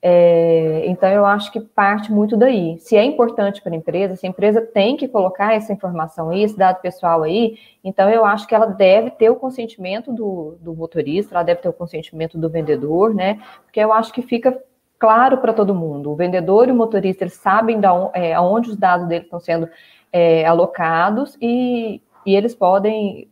É, 0.00 0.84
então, 0.86 1.08
eu 1.08 1.26
acho 1.26 1.50
que 1.50 1.58
parte 1.58 2.12
muito 2.12 2.36
daí. 2.36 2.78
Se 2.78 2.96
é 2.96 3.02
importante 3.02 3.60
para 3.60 3.72
a 3.72 3.76
empresa, 3.76 4.14
se 4.14 4.26
a 4.26 4.30
empresa 4.30 4.60
tem 4.60 4.96
que 4.96 5.08
colocar 5.08 5.54
essa 5.54 5.72
informação 5.72 6.30
aí, 6.30 6.44
esse 6.44 6.56
dado 6.56 6.80
pessoal 6.80 7.24
aí, 7.24 7.58
então 7.82 8.08
eu 8.08 8.24
acho 8.24 8.46
que 8.46 8.54
ela 8.54 8.66
deve 8.66 9.10
ter 9.10 9.28
o 9.28 9.34
consentimento 9.34 10.12
do, 10.12 10.56
do 10.60 10.72
motorista, 10.72 11.34
ela 11.34 11.42
deve 11.42 11.62
ter 11.62 11.68
o 11.68 11.72
consentimento 11.72 12.38
do 12.38 12.48
vendedor, 12.48 13.12
né? 13.12 13.40
Porque 13.64 13.80
eu 13.80 13.92
acho 13.92 14.12
que 14.12 14.22
fica 14.22 14.56
claro 14.98 15.38
para 15.38 15.52
todo 15.52 15.74
mundo. 15.74 16.10
O 16.10 16.16
vendedor 16.16 16.68
e 16.68 16.72
o 16.72 16.74
motorista, 16.74 17.24
eles 17.24 17.34
sabem 17.34 17.80
da, 17.80 18.10
é, 18.14 18.34
aonde 18.34 18.70
os 18.70 18.76
dados 18.76 19.06
deles 19.06 19.24
estão 19.24 19.40
sendo 19.40 19.68
é, 20.12 20.44
alocados 20.44 21.36
e, 21.40 22.00
e 22.24 22.34
eles 22.34 22.54
podem 22.54 23.28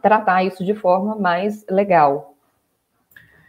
tratar 0.00 0.44
isso 0.44 0.64
de 0.64 0.74
forma 0.74 1.16
mais 1.16 1.64
legal. 1.68 2.34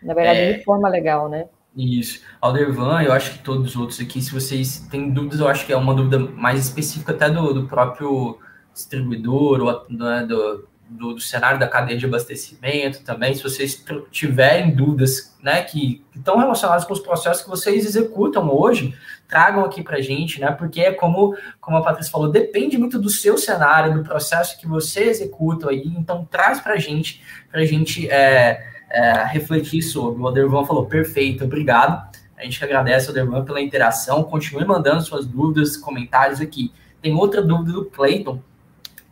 Na 0.01 0.13
verdade, 0.13 0.39
é, 0.39 0.53
de 0.53 0.63
forma 0.63 0.89
legal, 0.89 1.29
né? 1.29 1.47
Isso. 1.75 2.23
Aldervan, 2.39 3.01
eu 3.01 3.11
acho 3.11 3.33
que 3.33 3.43
todos 3.43 3.71
os 3.71 3.75
outros 3.75 3.99
aqui, 3.99 4.21
se 4.21 4.31
vocês 4.31 4.79
têm 4.91 5.09
dúvidas, 5.09 5.39
eu 5.39 5.47
acho 5.47 5.65
que 5.65 5.73
é 5.73 5.77
uma 5.77 5.95
dúvida 5.95 6.19
mais 6.19 6.59
específica 6.59 7.13
até 7.13 7.29
do, 7.29 7.53
do 7.53 7.67
próprio 7.67 8.37
distribuidor 8.73 9.61
ou 9.61 9.85
né, 9.89 10.25
do, 10.25 10.67
do, 10.97 11.13
do, 11.13 11.19
cenário 11.19 11.59
da 11.59 11.67
cadeia 11.67 11.97
de 11.97 12.05
abastecimento 12.05 13.03
também, 13.03 13.33
se 13.33 13.43
vocês 13.43 13.83
tiverem 14.11 14.75
dúvidas 14.75 15.35
né, 15.41 15.61
que, 15.61 16.03
que 16.11 16.17
estão 16.17 16.37
relacionadas 16.37 16.85
com 16.85 16.93
os 16.93 16.99
processos 16.99 17.43
que 17.43 17.49
vocês 17.49 17.85
executam 17.85 18.49
hoje, 18.49 18.95
tragam 19.27 19.65
aqui 19.65 19.81
para 19.81 19.97
a 19.97 20.01
gente, 20.01 20.39
né? 20.39 20.51
Porque 20.51 20.79
é 20.81 20.91
como, 20.91 21.35
como 21.59 21.77
a 21.77 21.81
Patrícia 21.81 22.11
falou, 22.11 22.29
depende 22.29 22.77
muito 22.77 22.99
do 22.99 23.09
seu 23.09 23.37
cenário, 23.37 23.93
do 23.95 24.03
processo 24.03 24.59
que 24.59 24.67
você 24.67 25.05
executa 25.05 25.69
aí, 25.69 25.83
então 25.97 26.25
traz 26.29 26.59
para 26.59 26.73
a 26.73 26.77
gente, 26.77 27.21
para 27.51 27.61
a 27.61 27.65
gente 27.65 28.07
é, 28.09 28.63
é, 28.89 29.23
refletir 29.25 29.81
sobre. 29.81 30.21
O 30.21 30.27
Adervan 30.27 30.65
falou, 30.65 30.85
perfeito, 30.85 31.45
obrigado. 31.45 32.07
A 32.37 32.43
gente 32.43 32.63
agradece, 32.63 33.09
Adervan, 33.09 33.43
pela 33.43 33.61
interação. 33.61 34.23
Continue 34.23 34.65
mandando 34.65 35.01
suas 35.01 35.25
dúvidas, 35.25 35.77
comentários 35.77 36.39
aqui. 36.39 36.71
tem 37.01 37.13
outra 37.13 37.41
dúvida 37.41 37.71
do 37.71 37.85
Clayton, 37.85 38.39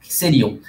que 0.01 0.13
seriam 0.13 0.59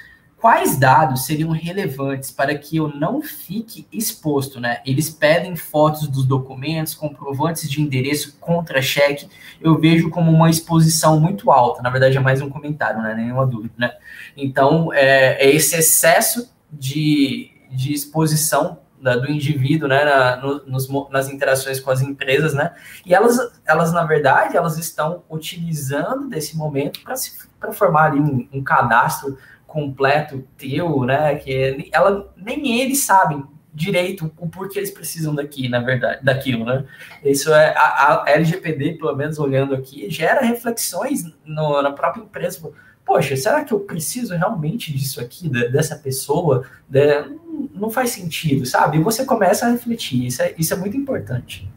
quais 0.43 0.75
dados 0.75 1.25
seriam 1.25 1.51
relevantes 1.51 2.29
para 2.29 2.53
que 2.53 2.75
eu 2.75 2.89
não 2.89 3.21
fique 3.21 3.87
exposto, 3.89 4.59
né? 4.59 4.81
Eles 4.85 5.09
pedem 5.09 5.55
fotos 5.55 6.05
dos 6.05 6.25
documentos, 6.25 6.93
comprovantes 6.93 7.71
de 7.71 7.81
endereço, 7.81 8.35
contra-cheque. 8.41 9.29
Eu 9.61 9.79
vejo 9.79 10.09
como 10.09 10.29
uma 10.29 10.49
exposição 10.49 11.17
muito 11.17 11.49
alta. 11.49 11.81
Na 11.81 11.89
verdade, 11.89 12.17
é 12.17 12.19
mais 12.19 12.41
um 12.41 12.49
comentário, 12.49 13.01
não 13.01 13.09
é 13.09 13.15
nenhuma 13.15 13.47
dúvida, 13.47 13.73
né? 13.77 13.93
Então, 14.35 14.91
é, 14.93 15.41
é 15.41 15.49
esse 15.49 15.77
excesso 15.77 16.53
de, 16.69 17.49
de 17.71 17.93
exposição 17.93 18.79
da, 19.01 19.15
do 19.15 19.31
indivíduo, 19.31 19.87
né, 19.87 20.03
na, 20.03 20.35
no, 20.35 20.65
nos, 20.65 20.89
nas 21.09 21.29
interações 21.29 21.79
com 21.79 21.89
as 21.89 22.01
empresas, 22.01 22.53
né? 22.53 22.73
E 23.05 23.13
elas, 23.13 23.37
elas 23.65 23.93
na 23.93 24.03
verdade, 24.03 24.57
elas 24.57 24.77
estão 24.77 25.23
utilizando 25.29 26.27
desse 26.27 26.57
momento 26.57 26.99
para 27.01 27.71
formar 27.71 28.11
ali 28.11 28.19
um, 28.19 28.45
um 28.51 28.61
cadastro 28.61 29.37
completo 29.73 30.47
teu, 30.55 31.03
né? 31.03 31.35
Que 31.35 31.89
ela 31.91 32.31
nem 32.37 32.79
eles 32.79 32.99
sabem 32.99 33.43
direito 33.73 34.31
o 34.37 34.47
porquê 34.47 34.77
eles 34.77 34.91
precisam 34.91 35.33
daqui, 35.33 35.67
na 35.67 35.79
verdade, 35.79 36.23
daquilo, 36.23 36.63
né? 36.63 36.85
Isso 37.25 37.51
é 37.51 37.75
a, 37.75 38.23
a 38.23 38.29
LGPD, 38.29 38.93
pelo 38.93 39.15
menos 39.15 39.39
olhando 39.39 39.73
aqui, 39.73 40.07
gera 40.11 40.41
reflexões 40.41 41.25
no, 41.43 41.81
na 41.81 41.91
própria 41.91 42.21
empresa. 42.21 42.71
Poxa, 43.03 43.35
será 43.35 43.65
que 43.65 43.73
eu 43.73 43.79
preciso 43.79 44.35
realmente 44.35 44.93
disso 44.93 45.19
aqui, 45.19 45.49
dessa 45.49 45.95
pessoa? 45.95 46.65
De, 46.87 47.25
não 47.73 47.89
faz 47.89 48.11
sentido, 48.11 48.65
sabe? 48.65 48.97
E 48.97 49.01
você 49.01 49.25
começa 49.25 49.65
a 49.65 49.71
refletir. 49.71 50.27
Isso 50.27 50.43
é, 50.43 50.53
isso 50.57 50.73
é 50.73 50.77
muito 50.77 50.95
importante. 50.95 51.67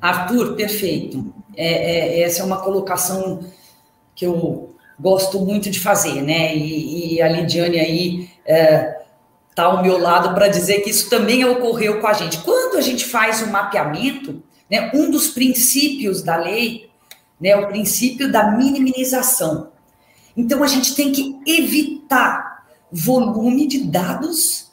Arthur, 0.00 0.54
perfeito. 0.54 1.34
É, 1.56 2.20
é, 2.20 2.20
essa 2.20 2.42
é 2.42 2.44
uma 2.44 2.60
colocação 2.60 3.40
que 4.14 4.26
eu 4.26 4.67
gosto 4.98 5.40
muito 5.40 5.70
de 5.70 5.78
fazer, 5.78 6.22
né? 6.22 6.54
E, 6.56 7.14
e 7.14 7.22
a 7.22 7.28
Lidiane 7.28 7.78
aí 7.78 8.30
é, 8.44 8.98
tá 9.54 9.64
ao 9.64 9.82
meu 9.82 9.98
lado 9.98 10.34
para 10.34 10.48
dizer 10.48 10.80
que 10.80 10.90
isso 10.90 11.08
também 11.08 11.44
ocorreu 11.44 12.00
com 12.00 12.06
a 12.06 12.12
gente. 12.12 12.38
Quando 12.38 12.76
a 12.76 12.80
gente 12.80 13.04
faz 13.04 13.42
o 13.42 13.46
um 13.46 13.50
mapeamento, 13.50 14.42
né, 14.70 14.90
um 14.94 15.10
dos 15.10 15.28
princípios 15.28 16.22
da 16.22 16.36
lei, 16.36 16.90
né, 17.40 17.56
o 17.56 17.68
princípio 17.68 18.30
da 18.30 18.50
minimização. 18.50 19.70
Então 20.36 20.62
a 20.62 20.66
gente 20.66 20.94
tem 20.94 21.12
que 21.12 21.38
evitar 21.46 22.66
volume 22.90 23.66
de 23.66 23.84
dados 23.84 24.70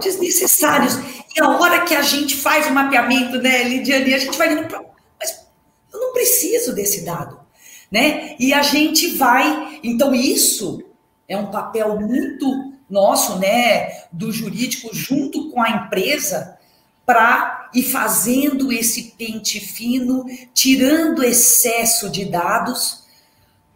desnecessários. 0.00 0.98
E 1.36 1.40
a 1.40 1.48
hora 1.48 1.84
que 1.84 1.94
a 1.94 2.02
gente 2.02 2.36
faz 2.36 2.66
o 2.66 2.72
mapeamento, 2.72 3.38
né, 3.38 3.62
Lidiane, 3.64 4.14
a 4.14 4.18
gente 4.18 4.36
vai 4.38 4.52
indo 4.52 4.66
para. 4.66 4.82
Mas 5.18 5.46
eu 5.92 6.00
não 6.00 6.12
preciso 6.12 6.74
desse 6.74 7.04
dado 7.04 7.47
né? 7.90 8.36
E 8.38 8.52
a 8.52 8.62
gente 8.62 9.16
vai. 9.16 9.80
Então, 9.82 10.14
isso 10.14 10.82
é 11.28 11.36
um 11.36 11.50
papel 11.50 12.00
muito 12.00 12.72
nosso, 12.88 13.38
né, 13.38 14.04
do 14.10 14.32
jurídico, 14.32 14.88
junto 14.94 15.50
com 15.50 15.62
a 15.62 15.68
empresa, 15.68 16.58
para 17.04 17.70
ir 17.74 17.82
fazendo 17.82 18.72
esse 18.72 19.14
pente 19.18 19.60
fino, 19.60 20.24
tirando 20.54 21.22
excesso 21.22 22.08
de 22.08 22.24
dados, 22.24 23.04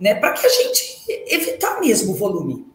né, 0.00 0.14
para 0.14 0.32
que 0.32 0.46
a 0.46 0.48
gente 0.48 1.04
evitar 1.28 1.80
mesmo 1.80 2.12
o 2.12 2.16
volume 2.16 2.66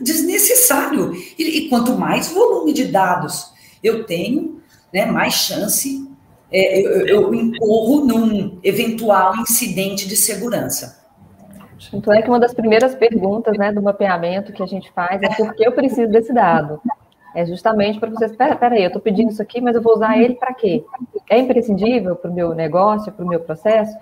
desnecessário. 0.00 1.14
E, 1.38 1.44
e, 1.44 1.68
quanto 1.68 1.96
mais 1.96 2.28
volume 2.28 2.72
de 2.72 2.86
dados 2.86 3.52
eu 3.82 4.04
tenho, 4.04 4.60
né, 4.92 5.06
mais 5.06 5.34
chance 5.34 6.07
é, 6.50 6.80
eu, 6.80 7.06
eu 7.06 7.34
incorro 7.34 8.04
num 8.04 8.58
eventual 8.62 9.36
incidente 9.36 10.08
de 10.08 10.16
segurança. 10.16 10.98
Então 11.92 12.12
é 12.12 12.20
que 12.22 12.28
uma 12.28 12.40
das 12.40 12.52
primeiras 12.52 12.94
perguntas 12.94 13.56
né, 13.56 13.72
do 13.72 13.82
mapeamento 13.82 14.52
que 14.52 14.62
a 14.62 14.66
gente 14.66 14.90
faz 14.92 15.22
é 15.22 15.28
por 15.28 15.54
que 15.54 15.66
eu 15.66 15.72
preciso 15.72 16.10
desse 16.10 16.32
dado? 16.32 16.80
É 17.34 17.44
justamente 17.44 18.00
para 18.00 18.10
vocês, 18.10 18.30
espera 18.32 18.74
aí, 18.74 18.82
eu 18.82 18.88
estou 18.88 19.02
pedindo 19.02 19.30
isso 19.30 19.40
aqui, 19.40 19.60
mas 19.60 19.76
eu 19.76 19.82
vou 19.82 19.94
usar 19.94 20.18
ele 20.18 20.34
para 20.34 20.52
quê? 20.54 20.82
É 21.28 21.38
imprescindível 21.38 22.16
para 22.16 22.30
o 22.30 22.34
meu 22.34 22.54
negócio, 22.54 23.12
para 23.12 23.24
o 23.24 23.28
meu 23.28 23.38
processo? 23.38 23.96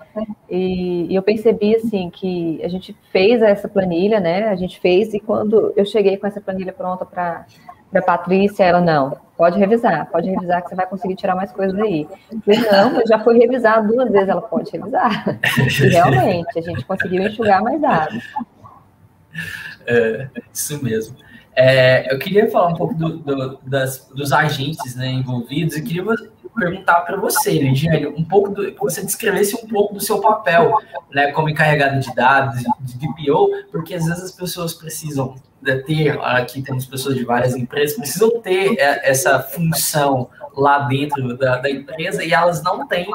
E, 0.49 1.05
e, 1.09 1.15
eu 1.15 1.21
percebi, 1.21 1.75
assim, 1.75 2.09
que 2.09 2.59
a 2.63 2.67
gente 2.69 2.97
fez 3.11 3.41
essa 3.41 3.67
planilha, 3.67 4.19
né? 4.19 4.47
A 4.47 4.55
gente 4.55 4.79
fez, 4.79 5.13
e 5.13 5.19
quando 5.19 5.73
eu 5.75 5.85
cheguei 5.85 6.17
com 6.17 6.25
essa 6.25 6.41
planilha 6.41 6.71
pronta 6.71 7.05
para 7.05 7.45
a 7.93 8.01
Patrícia, 8.01 8.63
ela, 8.63 8.81
não, 8.81 9.17
Pode 9.37 9.59
revisar, 9.59 10.09
pode 10.09 10.27
revisar 10.27 10.63
que 10.63 10.69
você 10.69 10.75
vai 10.75 10.87
conseguir 10.87 11.15
tirar 11.15 11.35
mais 11.35 11.51
coisas 11.51 11.79
aí. 11.79 12.07
Eu, 12.47 12.89
não, 12.89 13.05
já 13.07 13.19
foi 13.19 13.37
revisado 13.37 13.87
duas 13.87 14.11
vezes, 14.11 14.29
ela 14.29 14.41
pode 14.41 14.71
revisar. 14.71 15.39
E 15.79 15.87
realmente, 15.89 16.57
a 16.57 16.61
gente 16.61 16.83
conseguiu 16.83 17.21
enxugar 17.21 17.61
mais 17.61 17.79
dados. 17.79 18.23
É, 19.85 20.27
isso 20.51 20.83
mesmo. 20.83 21.15
É, 21.55 22.11
eu 22.11 22.17
queria 22.17 22.49
falar 22.49 22.69
um 22.69 22.75
pouco 22.75 22.95
do, 22.95 23.17
do, 23.17 23.59
das, 23.63 24.07
dos 24.07 24.33
agentes 24.33 24.95
né, 24.95 25.07
envolvidos. 25.07 25.77
Eu 25.77 25.83
queria 25.83 26.03
perguntar 26.55 27.01
para 27.01 27.17
você, 27.17 27.51
Ligiane, 27.59 28.07
um 28.07 28.23
pouco 28.23 28.49
do, 28.49 28.71
que 28.71 28.79
você 28.79 29.03
descrevesse 29.05 29.55
um 29.55 29.67
pouco 29.67 29.93
do 29.93 29.99
seu 30.01 30.19
papel, 30.19 30.75
né, 31.13 31.31
como 31.31 31.47
encarregado 31.47 31.99
de 31.99 32.13
dados, 32.15 32.63
de 32.79 32.97
DPO, 32.97 33.69
porque 33.71 33.93
às 33.93 34.05
vezes 34.05 34.23
as 34.23 34.31
pessoas 34.31 34.73
precisam 34.73 35.35
ter, 35.85 36.19
aqui 36.21 36.61
temos 36.61 36.85
pessoas 36.85 37.15
de 37.15 37.23
várias 37.23 37.55
empresas, 37.55 37.97
precisam 37.97 38.39
ter 38.41 38.79
é, 38.79 39.09
essa 39.09 39.39
função 39.39 40.29
lá 40.55 40.79
dentro 40.79 41.37
da, 41.37 41.57
da 41.57 41.69
empresa 41.69 42.23
e 42.23 42.33
elas 42.33 42.63
não 42.63 42.87
têm 42.87 43.07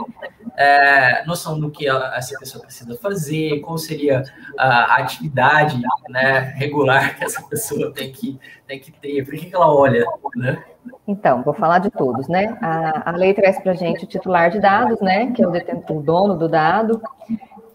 é, 0.56 1.24
noção 1.24 1.58
do 1.58 1.70
que 1.70 1.88
essa 1.88 2.38
pessoa 2.38 2.62
precisa 2.62 2.96
fazer, 2.98 3.60
qual 3.60 3.78
seria 3.78 4.22
a 4.58 4.96
atividade 4.96 5.80
né, 6.08 6.54
regular 6.56 7.16
que 7.16 7.24
essa 7.24 7.42
pessoa 7.42 7.92
tem 7.92 8.12
que, 8.12 8.38
tem 8.66 8.78
que 8.78 8.92
ter, 8.92 9.24
por 9.24 9.34
que, 9.34 9.54
ela 9.54 9.72
olha, 9.74 10.04
né? 10.36 10.62
Então, 11.06 11.42
vou 11.42 11.54
falar 11.54 11.78
de 11.78 11.90
todos, 11.90 12.28
né? 12.28 12.56
A, 12.60 13.10
a 13.10 13.16
lei 13.16 13.34
traz 13.34 13.58
para 13.60 13.74
gente 13.74 14.04
o 14.04 14.08
titular 14.08 14.50
de 14.50 14.60
dados, 14.60 15.00
né? 15.00 15.32
Que 15.32 15.42
é 15.42 15.46
o 15.46 15.50
detentor, 15.50 15.96
o 15.96 16.02
dono 16.02 16.36
do 16.36 16.48
dado, 16.48 17.00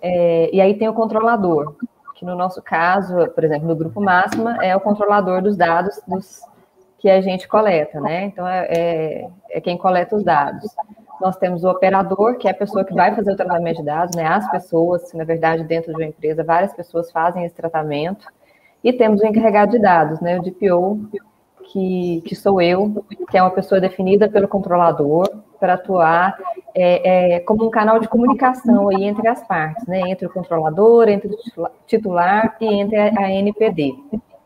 é, 0.02 0.50
e 0.54 0.62
aí 0.62 0.78
tem 0.78 0.88
o 0.88 0.94
controlador, 0.94 1.76
que 2.18 2.26
no 2.26 2.36
nosso 2.36 2.62
caso, 2.64 3.28
por 3.30 3.44
exemplo, 3.44 3.68
no 3.68 3.76
grupo 3.76 4.02
máxima, 4.02 4.58
é 4.64 4.76
o 4.76 4.82
controlador 4.82 5.40
dos 5.40 5.56
dados 5.56 6.02
dos, 6.08 6.42
que 6.98 7.08
a 7.10 7.22
gente 7.22 7.48
coleta, 7.48 8.02
né? 8.02 8.26
Então, 8.26 8.48
é, 8.48 8.68
é, 8.70 9.30
é, 9.52 9.62
quem 9.62 9.78
coleta 9.78 10.16
os 10.16 10.24
dados. 10.24 10.68
Nós 11.22 11.38
temos 11.38 11.64
o 11.64 11.70
operador, 11.70 12.38
que 12.38 12.48
é 12.48 12.52
a 12.52 12.56
pessoa 12.56 12.84
que 12.84 12.94
vai 12.94 13.16
fazer 13.16 13.32
o 13.32 13.36
tratamento 13.36 13.78
de 13.78 13.86
dados, 13.86 14.16
né? 14.16 14.26
As 14.26 14.50
pessoas, 14.50 15.14
na 15.14 15.24
verdade, 15.24 15.64
dentro 15.64 15.94
de 15.94 16.02
uma 16.02 16.10
empresa, 16.10 16.44
várias 16.44 16.74
pessoas 16.74 17.12
fazem 17.12 17.46
esse 17.46 17.56
tratamento. 17.56 18.26
E 18.84 18.92
temos 18.92 19.22
o 19.22 19.26
encarregado 19.26 19.72
de 19.72 19.80
dados, 19.80 20.20
né? 20.20 20.40
O 20.40 20.42
DPO, 20.42 21.10
que, 21.72 22.22
que 22.26 22.36
sou 22.36 22.62
eu, 22.62 23.06
que 23.30 23.38
é 23.38 23.42
uma 23.42 23.52
pessoa 23.52 23.80
definida 23.80 24.30
pelo 24.30 24.48
controlador 24.48 25.28
para 25.60 25.74
atuar 25.74 26.38
é, 26.74 27.36
é, 27.36 27.40
como 27.42 27.66
um 27.66 27.70
canal 27.70 28.00
de 28.00 28.08
comunicação 28.08 28.90
aí 28.90 29.04
entre 29.04 29.28
as 29.28 29.46
partes, 29.46 29.86
né? 29.88 30.02
Entre 30.10 30.26
o 30.26 30.30
controlador, 30.30 31.10
entre 31.10 31.34
o 31.58 31.68
titular 31.86 32.56
e 32.62 32.66
entre 32.66 32.98
a, 32.98 33.32
NPD. 33.32 33.96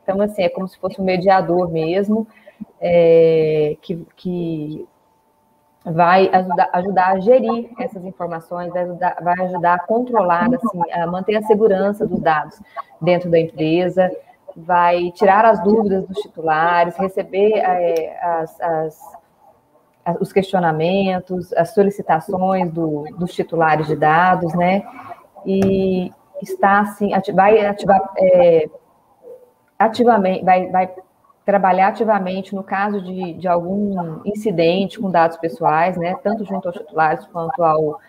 Então, 0.04 0.22
assim, 0.22 0.44
é 0.44 0.50
como 0.50 0.68
se 0.68 0.78
fosse 0.80 1.00
um 1.00 1.04
mediador 1.04 1.72
mesmo, 1.72 2.28
é, 2.80 3.78
que, 3.82 4.06
que 4.16 4.88
vai 5.86 6.30
ajudar, 6.32 6.70
ajudar, 6.74 7.08
a 7.12 7.20
gerir 7.20 7.70
essas 7.80 8.04
informações, 8.06 8.72
vai 8.72 8.84
ajudar, 8.84 9.18
vai 9.22 9.46
ajudar 9.46 9.74
a 9.76 9.80
controlar, 9.80 10.50
assim, 10.54 10.92
a 10.92 11.08
manter 11.08 11.36
a 11.36 11.42
segurança 11.44 12.08
dos 12.08 12.20
dados 12.20 12.60
dentro 13.02 13.30
da 13.30 13.40
empresa, 13.40 14.12
vai 14.56 15.12
tirar 15.12 15.46
as 15.46 15.62
dúvidas 15.64 16.08
dos 16.08 16.18
titulares, 16.20 16.96
receber 16.98 17.54
é, 17.58 18.20
as, 18.22 18.62
as, 18.62 19.00
os 20.20 20.34
questionamentos, 20.34 21.54
as 21.54 21.74
solicitações 21.74 22.72
do, 22.72 23.04
dos 23.18 23.34
titulares 23.34 23.88
de 23.88 23.96
dados, 23.96 24.54
né? 24.54 24.84
E 25.46 26.12
está 26.42 26.82
assim, 26.82 27.12
vai 27.34 27.66
ativar 27.66 28.02
é, 28.18 28.70
ativamente, 29.78 30.44
vai, 30.44 30.68
vai 30.70 30.90
trabalhar 31.46 31.88
ativamente 31.90 32.56
no 32.56 32.64
caso 32.64 33.02
de, 33.02 33.34
de 33.34 33.48
algum 33.48 34.22
incidente 34.26 35.00
com 35.00 35.10
dados 35.10 35.38
pessoais, 35.38 35.98
né? 35.98 36.16
Tanto 36.24 36.46
junto 36.46 36.68
aos 36.68 36.78
titulares 36.78 37.26
quanto 37.28 37.64
ao, 37.64 38.00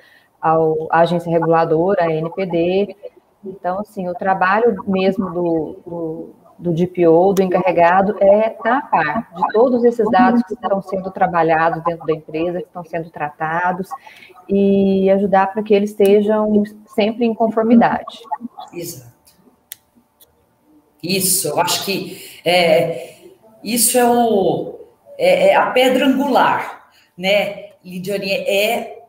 ao 0.40 0.88
à 0.90 1.00
agência 1.00 1.30
reguladora, 1.30 2.04
a 2.04 2.12
NPD, 2.12 2.96
então, 3.44 3.80
assim, 3.80 4.08
o 4.08 4.14
trabalho 4.14 4.76
mesmo 4.86 5.30
do, 5.30 5.76
do, 5.84 6.30
do 6.58 6.72
DPO, 6.72 7.34
do 7.34 7.42
encarregado, 7.42 8.16
é 8.20 8.52
estar 8.52 8.78
a 8.78 8.82
par 8.82 9.32
de 9.34 9.42
todos 9.52 9.84
esses 9.84 10.08
dados 10.10 10.42
que 10.44 10.54
estão 10.54 10.80
sendo 10.80 11.10
trabalhados 11.10 11.82
dentro 11.84 12.06
da 12.06 12.12
empresa, 12.12 12.60
que 12.60 12.66
estão 12.66 12.84
sendo 12.84 13.10
tratados, 13.10 13.88
e 14.48 15.10
ajudar 15.10 15.52
para 15.52 15.62
que 15.62 15.74
eles 15.74 15.90
estejam 15.90 16.62
sempre 16.86 17.24
em 17.24 17.34
conformidade. 17.34 18.20
Exato. 18.72 19.12
Isso, 21.02 21.48
eu 21.48 21.60
acho 21.60 21.84
que 21.84 22.40
é, 22.44 23.16
isso 23.64 23.98
é, 23.98 24.08
o, 24.08 24.78
é, 25.18 25.48
é 25.48 25.56
a 25.56 25.72
pedra 25.72 26.06
angular, 26.06 26.90
né, 27.18 27.70
Lidiane? 27.84 28.30
É 28.30 29.01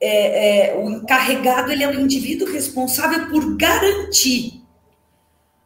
é, 0.00 0.70
é, 0.70 0.76
o 0.76 0.90
encarregado 0.90 1.70
ele 1.70 1.84
é 1.84 1.88
o 1.88 2.00
indivíduo 2.00 2.50
responsável 2.50 3.28
por 3.28 3.56
garantir 3.56 4.64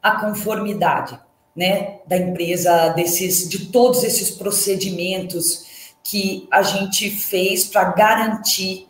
a 0.03 0.20
conformidade, 0.20 1.18
né, 1.57 2.01
da 2.07 2.16
empresa, 2.16 2.88
desses, 2.88 3.49
de 3.49 3.66
todos 3.66 4.03
esses 4.03 4.31
procedimentos 4.31 5.94
que 6.03 6.49
a 6.51 6.62
gente 6.62 7.11
fez 7.11 7.64
para 7.64 7.92
garantir, 7.92 8.88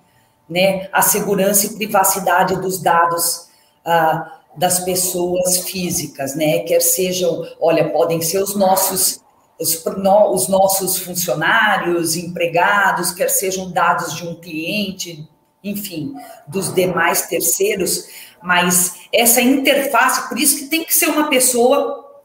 né, 0.48 0.88
a 0.92 1.02
segurança 1.02 1.66
e 1.66 1.76
privacidade 1.76 2.60
dos 2.60 2.82
dados 2.82 3.48
ah, 3.84 4.40
das 4.56 4.80
pessoas 4.80 5.58
físicas, 5.58 6.34
né, 6.34 6.60
quer 6.60 6.80
sejam, 6.80 7.46
olha, 7.60 7.90
podem 7.90 8.20
ser 8.22 8.42
os 8.42 8.56
nossos 8.56 9.22
os, 9.60 9.84
os 9.84 10.48
nossos 10.48 10.98
funcionários, 10.98 12.16
empregados, 12.16 13.12
quer 13.12 13.28
sejam 13.28 13.70
dados 13.70 14.14
de 14.14 14.26
um 14.26 14.34
cliente, 14.34 15.28
enfim, 15.64 16.14
dos 16.46 16.72
demais 16.74 17.22
terceiros, 17.22 18.06
mas 18.42 19.00
essa 19.10 19.40
interface, 19.40 20.28
por 20.28 20.38
isso 20.38 20.58
que 20.58 20.66
tem 20.66 20.84
que 20.84 20.94
ser 20.94 21.06
uma 21.06 21.30
pessoa 21.30 22.22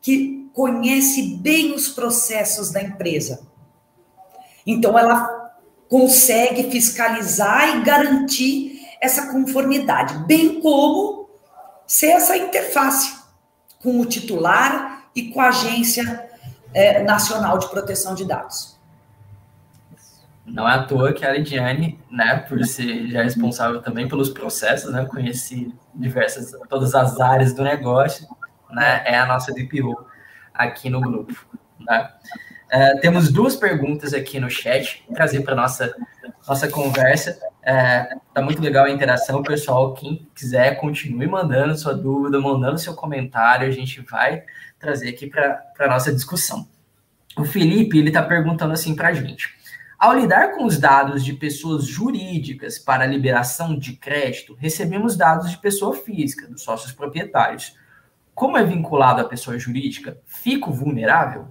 que 0.00 0.48
conhece 0.52 1.36
bem 1.38 1.74
os 1.74 1.88
processos 1.88 2.70
da 2.70 2.80
empresa. 2.80 3.46
Então, 4.64 4.96
ela 4.96 5.52
consegue 5.88 6.70
fiscalizar 6.70 7.76
e 7.76 7.82
garantir 7.82 8.80
essa 9.00 9.32
conformidade, 9.32 10.18
bem 10.24 10.60
como 10.60 11.28
ser 11.86 12.12
essa 12.12 12.36
interface 12.36 13.14
com 13.82 14.00
o 14.00 14.06
titular 14.06 15.10
e 15.14 15.30
com 15.30 15.40
a 15.40 15.48
agência 15.48 16.28
é, 16.72 17.02
nacional 17.02 17.58
de 17.58 17.68
proteção 17.68 18.14
de 18.14 18.24
dados. 18.24 18.75
Não 20.46 20.68
é 20.68 20.74
à 20.74 20.82
toa 20.84 21.12
que 21.12 21.24
a 21.26 21.32
Lidiane, 21.32 21.98
né, 22.10 22.36
por 22.48 22.64
ser 22.64 23.08
já 23.08 23.22
responsável 23.22 23.82
também 23.82 24.08
pelos 24.08 24.30
processos, 24.30 24.92
né, 24.92 25.04
conheci 25.04 25.74
diversas, 25.94 26.52
todas 26.68 26.94
as 26.94 27.20
áreas 27.20 27.52
do 27.52 27.64
negócio, 27.64 28.26
né, 28.70 29.02
é 29.04 29.18
a 29.18 29.26
nossa 29.26 29.52
DPO 29.52 30.06
aqui 30.54 30.88
no 30.88 31.00
grupo, 31.00 31.34
né. 31.80 32.10
É, 32.70 32.96
temos 32.98 33.30
duas 33.30 33.54
perguntas 33.54 34.12
aqui 34.12 34.40
no 34.40 34.50
chat, 34.50 35.04
trazer 35.14 35.42
para 35.42 35.54
nossa 35.54 35.94
nossa 36.46 36.68
conversa. 36.68 37.38
É, 37.62 38.16
tá 38.32 38.40
muito 38.40 38.62
legal 38.62 38.84
a 38.84 38.90
interação, 38.90 39.42
pessoal. 39.42 39.94
Quem 39.94 40.28
quiser, 40.34 40.78
continue 40.78 41.26
mandando 41.26 41.76
sua 41.76 41.94
dúvida, 41.94 42.40
mandando 42.40 42.78
seu 42.78 42.94
comentário, 42.94 43.66
a 43.66 43.70
gente 43.70 44.00
vai 44.00 44.42
trazer 44.78 45.08
aqui 45.08 45.26
para 45.26 45.62
a 45.78 45.88
nossa 45.88 46.12
discussão. 46.12 46.68
O 47.36 47.44
Felipe, 47.44 47.98
ele 47.98 48.08
está 48.08 48.22
perguntando 48.22 48.72
assim 48.72 48.94
para 48.94 49.08
a 49.08 49.12
gente. 49.12 49.55
Ao 49.98 50.14
lidar 50.14 50.54
com 50.54 50.64
os 50.64 50.78
dados 50.78 51.24
de 51.24 51.32
pessoas 51.32 51.86
jurídicas 51.86 52.78
para 52.78 53.06
liberação 53.06 53.78
de 53.78 53.94
crédito, 53.94 54.54
recebemos 54.54 55.16
dados 55.16 55.50
de 55.50 55.58
pessoa 55.58 55.94
física, 55.94 56.46
dos 56.46 56.62
sócios 56.62 56.92
proprietários. 56.92 57.74
Como 58.34 58.58
é 58.58 58.64
vinculado 58.64 59.22
à 59.22 59.24
pessoa 59.24 59.58
jurídica, 59.58 60.20
fico 60.26 60.70
vulnerável? 60.70 61.48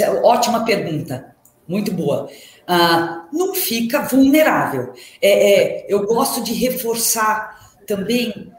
É 0.00 0.10
ótima 0.22 0.64
pergunta, 0.64 1.36
muito 1.68 1.92
boa. 1.92 2.30
Ah, 2.66 3.28
não 3.30 3.54
fica 3.54 4.00
vulnerável. 4.00 4.94
É, 5.20 5.82
é, 5.82 5.86
eu 5.92 6.06
gosto 6.06 6.42
de 6.42 6.54
reforçar 6.54 7.76
também 7.86 8.53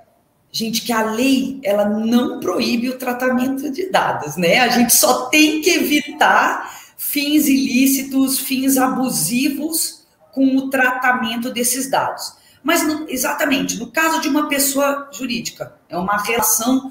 gente, 0.55 0.83
que 0.83 0.93
a 0.93 1.03
lei 1.03 1.59
ela 1.63 1.83
não 1.83 2.39
proíbe 2.39 2.89
o 2.89 2.97
tratamento 2.97 3.69
de 3.69 3.89
dados, 3.89 4.37
né? 4.37 4.59
A 4.59 4.69
gente 4.69 4.95
só 4.95 5.25
tem 5.25 5.59
que 5.59 5.69
evitar 5.69 6.73
fins 6.97 7.47
ilícitos, 7.47 8.39
fins 8.39 8.77
abusivos 8.77 10.05
com 10.31 10.55
o 10.55 10.69
tratamento 10.69 11.51
desses 11.51 11.89
dados. 11.89 12.37
Mas 12.63 12.87
no, 12.87 13.05
exatamente, 13.09 13.77
no 13.77 13.91
caso 13.91 14.21
de 14.21 14.29
uma 14.29 14.47
pessoa 14.47 15.09
jurídica, 15.11 15.75
é 15.89 15.97
uma 15.97 16.23
relação 16.23 16.89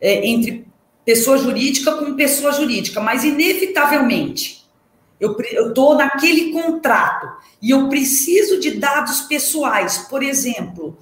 é, 0.00 0.28
entre 0.28 0.64
pessoa 1.04 1.36
jurídica 1.36 1.96
com 1.96 2.14
pessoa 2.14 2.52
jurídica, 2.52 3.00
mas 3.00 3.24
inevitavelmente 3.24 4.64
eu 5.18 5.36
estou 5.40 5.96
naquele 5.96 6.52
contrato 6.52 7.28
e 7.60 7.70
eu 7.70 7.88
preciso 7.88 8.60
de 8.60 8.72
dados 8.72 9.22
pessoais, 9.22 9.98
por 9.98 10.22
exemplo, 10.22 10.96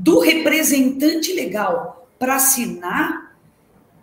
do 0.00 0.18
representante 0.18 1.34
legal 1.34 2.08
para 2.18 2.36
assinar 2.36 3.36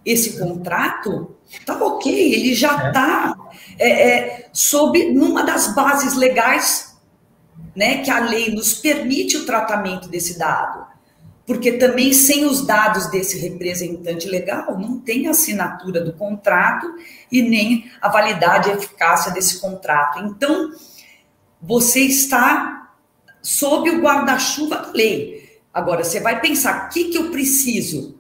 esse 0.06 0.38
contrato, 0.38 1.36
tá 1.66 1.74
ok, 1.84 2.14
ele 2.14 2.54
já 2.54 2.88
está 2.88 3.36
é. 3.80 3.90
é, 3.90 4.10
é, 4.10 4.50
sob 4.54 5.12
numa 5.12 5.42
das 5.42 5.74
bases 5.74 6.16
legais, 6.16 6.96
né, 7.76 8.04
que 8.04 8.12
a 8.12 8.20
lei 8.20 8.52
nos 8.52 8.76
permite 8.76 9.38
o 9.38 9.46
tratamento 9.46 10.08
desse 10.08 10.38
dado, 10.38 10.86
porque 11.48 11.74
também 11.74 12.14
sem 12.14 12.46
os 12.46 12.64
dados 12.64 13.08
desse 13.08 13.40
representante 13.40 14.28
legal 14.28 14.78
não 14.78 15.00
tem 15.00 15.28
assinatura 15.28 16.00
do 16.00 16.14
contrato 16.14 16.94
e 17.32 17.42
nem 17.42 17.90
a 18.00 18.08
validade 18.08 18.70
e 18.70 18.74
eficácia 18.74 19.32
desse 19.32 19.60
contrato. 19.60 20.20
Então 20.20 20.72
você 21.60 22.02
está 22.02 22.94
sob 23.42 23.90
o 23.90 24.00
guarda-chuva 24.00 24.76
da 24.78 24.92
lei. 24.92 25.37
Agora, 25.78 26.04
você 26.04 26.20
vai 26.20 26.42
pensar, 26.42 26.88
o 26.88 26.90
que, 26.90 27.12
que 27.12 27.20
eu 27.20 27.30
preciso 27.30 28.18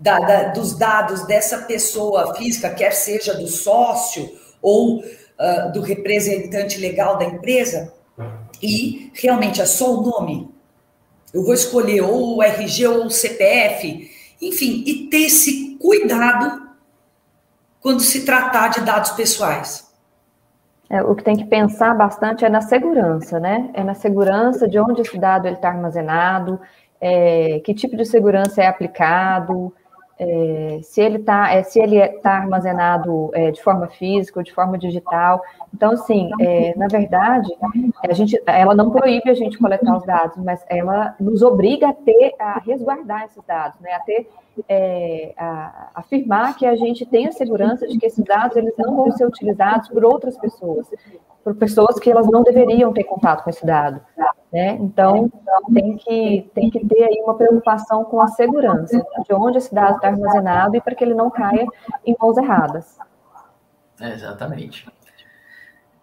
da, 0.00 0.18
da, 0.18 0.42
dos 0.44 0.74
dados 0.74 1.26
dessa 1.26 1.58
pessoa 1.58 2.34
física, 2.34 2.70
quer 2.70 2.92
seja 2.92 3.34
do 3.34 3.46
sócio 3.46 4.34
ou 4.62 5.00
uh, 5.00 5.70
do 5.74 5.82
representante 5.82 6.78
legal 6.78 7.18
da 7.18 7.26
empresa, 7.26 7.92
e 8.62 9.10
realmente 9.12 9.60
é 9.60 9.66
só 9.66 9.92
o 9.92 10.00
nome. 10.00 10.48
Eu 11.34 11.44
vou 11.44 11.52
escolher 11.52 12.00
ou 12.00 12.38
o 12.38 12.42
RG 12.42 12.86
ou 12.86 13.04
o 13.04 13.10
CPF, 13.10 14.10
enfim, 14.40 14.82
e 14.86 15.08
ter 15.10 15.26
esse 15.26 15.76
cuidado 15.78 16.70
quando 17.80 18.00
se 18.00 18.24
tratar 18.24 18.68
de 18.68 18.80
dados 18.80 19.10
pessoais. 19.10 19.91
É, 20.92 21.02
o 21.02 21.14
que 21.14 21.24
tem 21.24 21.34
que 21.34 21.46
pensar 21.46 21.96
bastante 21.96 22.44
é 22.44 22.50
na 22.50 22.60
segurança, 22.60 23.40
né? 23.40 23.70
É 23.72 23.82
na 23.82 23.94
segurança 23.94 24.68
de 24.68 24.78
onde 24.78 25.00
esse 25.00 25.18
dado 25.18 25.48
está 25.48 25.70
armazenado, 25.70 26.60
é, 27.00 27.60
que 27.64 27.72
tipo 27.72 27.96
de 27.96 28.04
segurança 28.04 28.62
é 28.62 28.66
aplicado, 28.66 29.72
é, 30.18 30.80
se 30.82 31.00
ele 31.00 31.16
está 31.16 31.50
é, 31.50 31.62
se 31.62 31.80
ele 31.80 31.96
está 31.96 32.32
armazenado 32.32 33.30
é, 33.32 33.50
de 33.50 33.62
forma 33.62 33.86
física 33.88 34.38
ou 34.38 34.44
de 34.44 34.52
forma 34.52 34.76
digital. 34.76 35.40
Então, 35.74 35.92
assim, 35.92 36.30
é, 36.38 36.74
na 36.76 36.88
verdade, 36.88 37.50
a 38.06 38.12
gente, 38.12 38.38
ela 38.46 38.74
não 38.74 38.90
proíbe 38.90 39.30
a 39.30 39.34
gente 39.34 39.56
coletar 39.56 39.96
os 39.96 40.04
dados, 40.04 40.36
mas 40.44 40.62
ela 40.68 41.14
nos 41.18 41.42
obriga 41.42 41.88
a 41.88 41.94
ter, 41.94 42.34
a 42.38 42.58
resguardar 42.58 43.24
esses 43.24 43.42
dados, 43.44 43.80
né? 43.80 43.94
A 43.94 44.00
ter, 44.00 44.28
é, 44.68 45.34
a, 45.36 45.90
afirmar 45.94 46.56
que 46.56 46.66
a 46.66 46.76
gente 46.76 47.06
tem 47.06 47.26
a 47.26 47.32
segurança 47.32 47.86
de 47.86 47.98
que 47.98 48.06
esses 48.06 48.24
dados 48.24 48.56
eles 48.56 48.74
não 48.78 48.96
vão 48.96 49.10
ser 49.12 49.26
utilizados 49.26 49.88
por 49.88 50.04
outras 50.04 50.36
pessoas, 50.38 50.86
por 51.42 51.54
pessoas 51.54 51.98
que 51.98 52.10
elas 52.10 52.26
não 52.26 52.42
deveriam 52.42 52.92
ter 52.92 53.04
contato 53.04 53.44
com 53.44 53.50
esse 53.50 53.64
dado. 53.64 54.00
Né? 54.52 54.76
Então, 54.80 55.30
tem 55.72 55.96
que, 55.96 56.50
tem 56.54 56.70
que 56.70 56.86
ter 56.86 57.04
aí 57.04 57.22
uma 57.24 57.36
preocupação 57.36 58.04
com 58.04 58.20
a 58.20 58.28
segurança, 58.28 58.98
de 59.26 59.34
onde 59.34 59.58
esse 59.58 59.74
dado 59.74 59.96
está 59.96 60.08
armazenado 60.08 60.76
e 60.76 60.80
para 60.80 60.94
que 60.94 61.02
ele 61.02 61.14
não 61.14 61.30
caia 61.30 61.66
em 62.04 62.14
mãos 62.20 62.36
erradas. 62.36 62.98
É, 64.00 64.12
exatamente. 64.12 64.86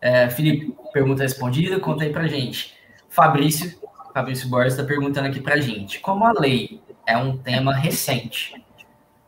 É, 0.01 0.29
Felipe, 0.29 0.75
pergunta 0.91 1.23
respondida, 1.23 1.79
conta 1.79 2.05
aí 2.05 2.11
para 2.11 2.27
gente. 2.27 2.75
Fabrício, 3.09 3.79
Fabrício 4.13 4.49
Borges 4.49 4.73
está 4.73 4.83
perguntando 4.83 5.27
aqui 5.27 5.39
para 5.39 5.57
gente, 5.57 5.99
como 5.99 6.25
a 6.25 6.31
lei 6.31 6.81
é 7.09 7.17
um 7.17 7.37
tema 7.37 7.75
recente, 7.75 8.53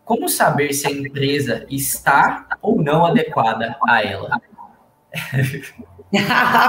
como 0.05 0.29
saber 0.29 0.73
se 0.73 0.87
a 0.87 0.91
empresa 0.91 1.65
está 1.69 2.45
ou 2.61 2.81
não 2.81 3.05
adequada 3.05 3.75
a 3.87 4.03
ela? 4.03 4.41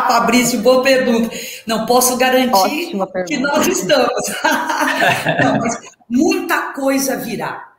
Fabrício, 0.08 0.60
boa 0.60 0.82
pergunta. 0.82 1.34
Não 1.66 1.84
posso 1.84 2.16
garantir 2.16 2.92
que 3.26 3.36
nós 3.38 3.66
estamos. 3.66 4.28
Não, 5.42 5.58
mas 5.58 5.78
muita 6.08 6.72
coisa 6.72 7.16
virá. 7.16 7.72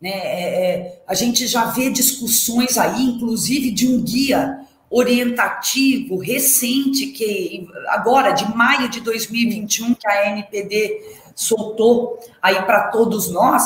Né? 0.00 0.10
É, 0.10 0.70
é, 0.70 1.02
a 1.06 1.14
gente 1.14 1.46
já 1.46 1.64
vê 1.66 1.90
discussões 1.90 2.76
aí, 2.76 3.02
inclusive 3.02 3.70
de 3.70 3.88
um 3.88 4.02
guia 4.02 4.65
orientativo 4.90 6.16
recente, 6.18 7.08
que 7.08 7.68
agora, 7.88 8.32
de 8.32 8.54
maio 8.54 8.88
de 8.88 9.00
2021, 9.00 9.94
que 9.94 10.06
a 10.06 10.30
NPD 10.30 11.02
soltou 11.34 12.18
aí 12.40 12.62
para 12.62 12.88
todos 12.88 13.30
nós, 13.30 13.62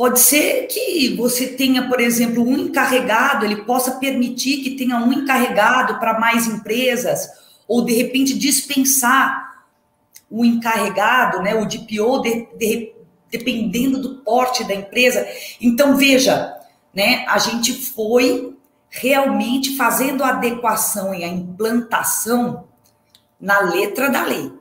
Pode 0.00 0.18
ser 0.18 0.66
que 0.68 1.14
você 1.14 1.48
tenha, 1.48 1.86
por 1.86 2.00
exemplo, 2.00 2.42
um 2.42 2.56
encarregado, 2.56 3.44
ele 3.44 3.64
possa 3.64 3.96
permitir 3.96 4.62
que 4.62 4.70
tenha 4.70 4.96
um 4.96 5.12
encarregado 5.12 5.98
para 5.98 6.18
mais 6.18 6.46
empresas, 6.46 7.28
ou 7.68 7.84
de 7.84 7.92
repente 7.92 8.38
dispensar 8.38 9.66
o 10.30 10.42
encarregado, 10.42 11.42
né, 11.42 11.54
o 11.54 11.66
DPO, 11.66 12.22
de, 12.22 12.48
de, 12.56 12.94
dependendo 13.30 14.00
do 14.00 14.22
porte 14.22 14.64
da 14.64 14.74
empresa. 14.74 15.26
Então, 15.60 15.98
veja, 15.98 16.50
né, 16.94 17.26
a 17.28 17.36
gente 17.36 17.74
foi 17.74 18.56
realmente 18.90 19.76
fazendo 19.76 20.24
a 20.24 20.30
adequação 20.30 21.14
e 21.14 21.22
a 21.22 21.28
implantação 21.28 22.68
na 23.40 23.60
letra 23.60 24.10
da 24.10 24.24
lei. 24.24 24.52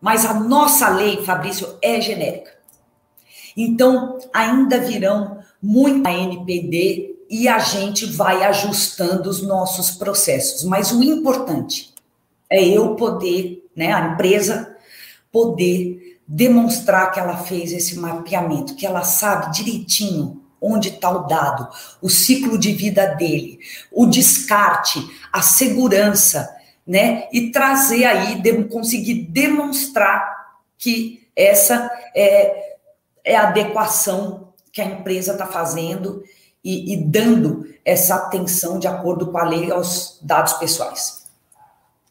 mas 0.00 0.26
a 0.26 0.34
nossa 0.34 0.90
lei, 0.90 1.24
Fabrício, 1.24 1.78
é 1.80 1.98
genérica. 1.98 2.52
Então, 3.56 4.18
ainda 4.34 4.78
virão 4.78 5.38
muita 5.62 6.10
NPD 6.10 7.24
e 7.30 7.48
a 7.48 7.58
gente 7.58 8.04
vai 8.04 8.44
ajustando 8.44 9.30
os 9.30 9.40
nossos 9.40 9.92
processos. 9.92 10.62
Mas 10.62 10.92
o 10.92 11.02
importante 11.02 11.94
é 12.50 12.62
eu 12.62 12.96
poder, 12.96 13.66
né, 13.74 13.94
a 13.94 14.08
empresa 14.08 14.76
poder 15.32 16.20
demonstrar 16.28 17.10
que 17.10 17.18
ela 17.18 17.38
fez 17.38 17.72
esse 17.72 17.98
mapeamento, 17.98 18.74
que 18.74 18.84
ela 18.84 19.04
sabe 19.04 19.52
direitinho 19.52 20.43
onde 20.64 20.88
está 20.88 21.10
o 21.10 21.26
dado, 21.26 21.68
o 22.00 22.08
ciclo 22.08 22.56
de 22.58 22.72
vida 22.72 23.06
dele, 23.14 23.58
o 23.92 24.06
descarte, 24.06 24.98
a 25.30 25.42
segurança, 25.42 26.56
né? 26.86 27.28
E 27.32 27.50
trazer 27.50 28.06
aí, 28.06 28.40
de, 28.40 28.64
conseguir 28.64 29.26
demonstrar 29.26 30.34
que 30.78 31.28
essa 31.36 31.90
é, 32.14 32.76
é 33.24 33.36
a 33.36 33.48
adequação 33.48 34.52
que 34.72 34.80
a 34.80 34.86
empresa 34.86 35.32
está 35.32 35.46
fazendo 35.46 36.22
e, 36.64 36.94
e 36.94 36.96
dando 37.04 37.66
essa 37.84 38.16
atenção 38.16 38.78
de 38.78 38.88
acordo 38.88 39.30
com 39.30 39.38
a 39.38 39.44
lei 39.44 39.70
aos 39.70 40.18
dados 40.22 40.54
pessoais. 40.54 41.24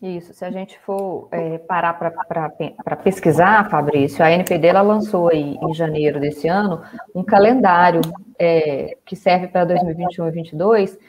Isso, 0.01 0.33
se 0.33 0.43
a 0.43 0.51
gente 0.51 0.77
for 0.79 1.29
é, 1.31 1.57
parar 1.59 1.93
para 1.93 2.95
pesquisar, 2.97 3.69
Fabrício, 3.69 4.23
a 4.23 4.29
NPD 4.29 4.67
ela 4.67 4.81
lançou 4.81 5.29
aí 5.29 5.57
em 5.61 5.73
janeiro 5.73 6.19
desse 6.19 6.45
ano 6.45 6.81
um 7.15 7.23
calendário 7.23 8.01
é, 8.39 8.97
que 9.05 9.15
serve 9.15 9.47
para 9.47 9.65
2021 9.65 10.27
e 10.27 10.31
2022, 10.31 10.99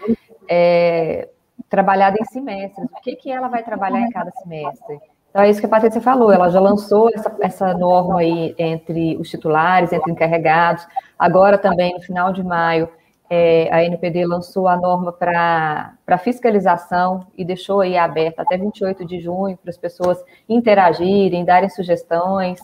é, 0.48 1.28
trabalhado 1.68 2.16
em 2.20 2.24
semestres. 2.24 2.86
O 2.86 3.00
que, 3.02 3.16
que 3.16 3.30
ela 3.30 3.48
vai 3.48 3.62
trabalhar 3.62 4.00
em 4.00 4.10
cada 4.10 4.30
semestre? 4.32 4.98
Então, 5.30 5.42
é 5.42 5.50
isso 5.50 5.58
que 5.58 5.66
a 5.66 5.68
Patrícia 5.68 6.00
falou, 6.00 6.30
ela 6.30 6.48
já 6.48 6.60
lançou 6.60 7.10
essa, 7.12 7.36
essa 7.40 7.74
norma 7.74 8.20
aí 8.20 8.54
entre 8.56 9.16
os 9.16 9.28
titulares, 9.28 9.92
entre 9.92 10.12
encarregados, 10.12 10.86
agora 11.18 11.58
também 11.58 11.92
no 11.92 12.00
final 12.00 12.32
de 12.32 12.42
maio 12.44 12.88
é, 13.28 13.68
a 13.72 13.82
NPD 13.82 14.26
lançou 14.26 14.68
a 14.68 14.76
norma 14.76 15.12
para 15.12 16.18
fiscalização 16.18 17.26
e 17.36 17.44
deixou 17.44 17.80
aí 17.80 17.96
aberta 17.96 18.42
até 18.42 18.56
28 18.56 19.04
de 19.04 19.18
junho 19.20 19.56
para 19.56 19.70
as 19.70 19.76
pessoas 19.76 20.22
interagirem, 20.48 21.44
darem 21.44 21.68
sugestões, 21.68 22.60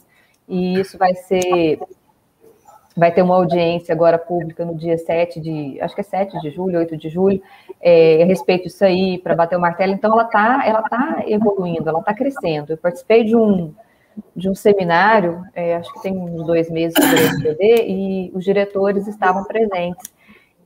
e 0.48 0.78
isso 0.78 0.98
vai 0.98 1.14
ser 1.14 1.80
vai 3.00 3.10
ter 3.10 3.22
uma 3.22 3.34
audiência 3.34 3.94
agora 3.94 4.18
pública 4.18 4.62
no 4.62 4.74
dia 4.74 4.98
7 4.98 5.40
de, 5.40 5.80
acho 5.80 5.94
que 5.94 6.02
é 6.02 6.04
7 6.04 6.38
de 6.42 6.50
julho, 6.50 6.78
8 6.78 6.98
de 6.98 7.08
julho, 7.08 7.42
é, 7.80 8.22
a 8.22 8.26
respeito 8.26 8.64
disso 8.64 8.84
aí, 8.84 9.16
para 9.16 9.34
bater 9.34 9.56
o 9.56 9.60
martelo. 9.60 9.94
Então, 9.94 10.12
ela 10.12 10.24
está 10.24 10.62
ela 10.66 10.82
tá 10.82 11.24
evoluindo, 11.26 11.88
ela 11.88 12.00
está 12.00 12.12
crescendo. 12.12 12.74
Eu 12.74 12.76
participei 12.76 13.24
de 13.24 13.34
um, 13.34 13.72
de 14.36 14.50
um 14.50 14.54
seminário, 14.54 15.42
é, 15.54 15.76
acho 15.76 15.90
que 15.94 16.02
tem 16.02 16.14
uns 16.14 16.44
dois 16.46 16.70
meses 16.70 16.94
sobre 17.02 17.20
a 17.20 17.32
NPD, 17.32 17.86
e 17.88 18.32
os 18.34 18.44
diretores 18.44 19.08
estavam 19.08 19.44
presentes. 19.44 20.12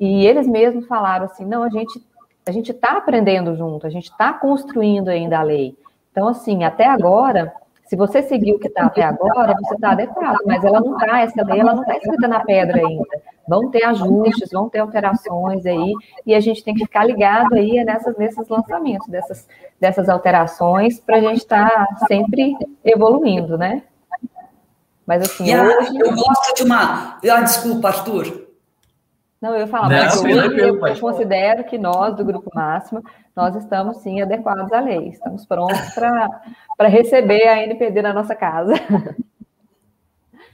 E 0.00 0.26
eles 0.26 0.48
mesmos 0.48 0.88
falaram 0.88 1.26
assim: 1.26 1.46
não, 1.46 1.62
a 1.62 1.68
gente 1.68 2.02
a 2.46 2.50
gente 2.50 2.72
está 2.72 2.98
aprendendo 2.98 3.56
junto, 3.56 3.86
a 3.86 3.90
gente 3.90 4.10
está 4.10 4.32
construindo 4.32 5.08
ainda 5.08 5.38
a 5.38 5.42
lei. 5.42 5.74
Então, 6.10 6.28
assim, 6.28 6.62
até 6.62 6.84
agora, 6.84 7.54
se 7.86 7.96
você 7.96 8.22
seguir 8.22 8.52
o 8.52 8.58
que 8.58 8.68
está 8.68 8.86
até 8.86 9.02
agora, 9.02 9.54
você 9.60 9.74
está 9.74 9.90
adequado, 9.90 10.38
mas 10.46 10.64
ela 10.64 10.80
não 10.80 10.96
está, 10.96 11.20
essa 11.20 11.44
lei, 11.44 11.60
ela 11.60 11.74
não 11.74 11.82
está 11.82 11.96
escrita 11.96 12.26
na 12.26 12.40
pedra 12.40 12.78
ainda. 12.78 13.22
Vão 13.46 13.70
ter 13.70 13.84
ajustes, 13.84 14.50
vão 14.50 14.70
ter 14.70 14.78
alterações 14.78 15.66
aí, 15.66 15.92
e 16.24 16.34
a 16.34 16.40
gente 16.40 16.64
tem 16.64 16.74
que 16.74 16.84
ficar 16.84 17.04
ligado 17.04 17.54
aí 17.54 17.84
nessas, 17.84 18.16
nesses 18.16 18.48
lançamentos, 18.48 19.06
dessas, 19.08 19.46
dessas 19.78 20.08
alterações, 20.08 20.98
para 20.98 21.16
a 21.16 21.20
gente 21.20 21.38
estar 21.38 21.68
tá 21.68 22.06
sempre 22.06 22.56
evoluindo, 22.82 23.58
né? 23.58 23.82
Mas 25.06 25.22
assim, 25.22 25.54
hoje... 25.54 25.98
Eu 25.98 26.14
gosto 26.14 26.54
de 26.54 26.62
uma. 26.62 27.18
Ah, 27.22 27.40
desculpa, 27.42 27.88
Arthur. 27.88 28.43
Não, 29.44 29.52
eu 29.52 29.60
ia 29.60 29.66
falar, 29.66 29.90
não, 29.90 29.98
mas 29.98 30.22
hoje 30.22 30.58
eu, 30.58 30.86
eu 30.86 30.98
considero 30.98 31.64
que 31.64 31.76
nós, 31.76 32.16
do 32.16 32.24
Grupo 32.24 32.50
Máximo, 32.54 33.04
nós 33.36 33.54
estamos 33.54 33.98
sim 33.98 34.22
adequados 34.22 34.72
à 34.72 34.80
lei, 34.80 35.08
estamos 35.08 35.44
prontos 35.44 35.78
para 35.94 36.88
receber 36.88 37.46
a 37.46 37.62
NPD 37.62 38.00
na 38.00 38.14
nossa 38.14 38.34
casa. 38.34 38.72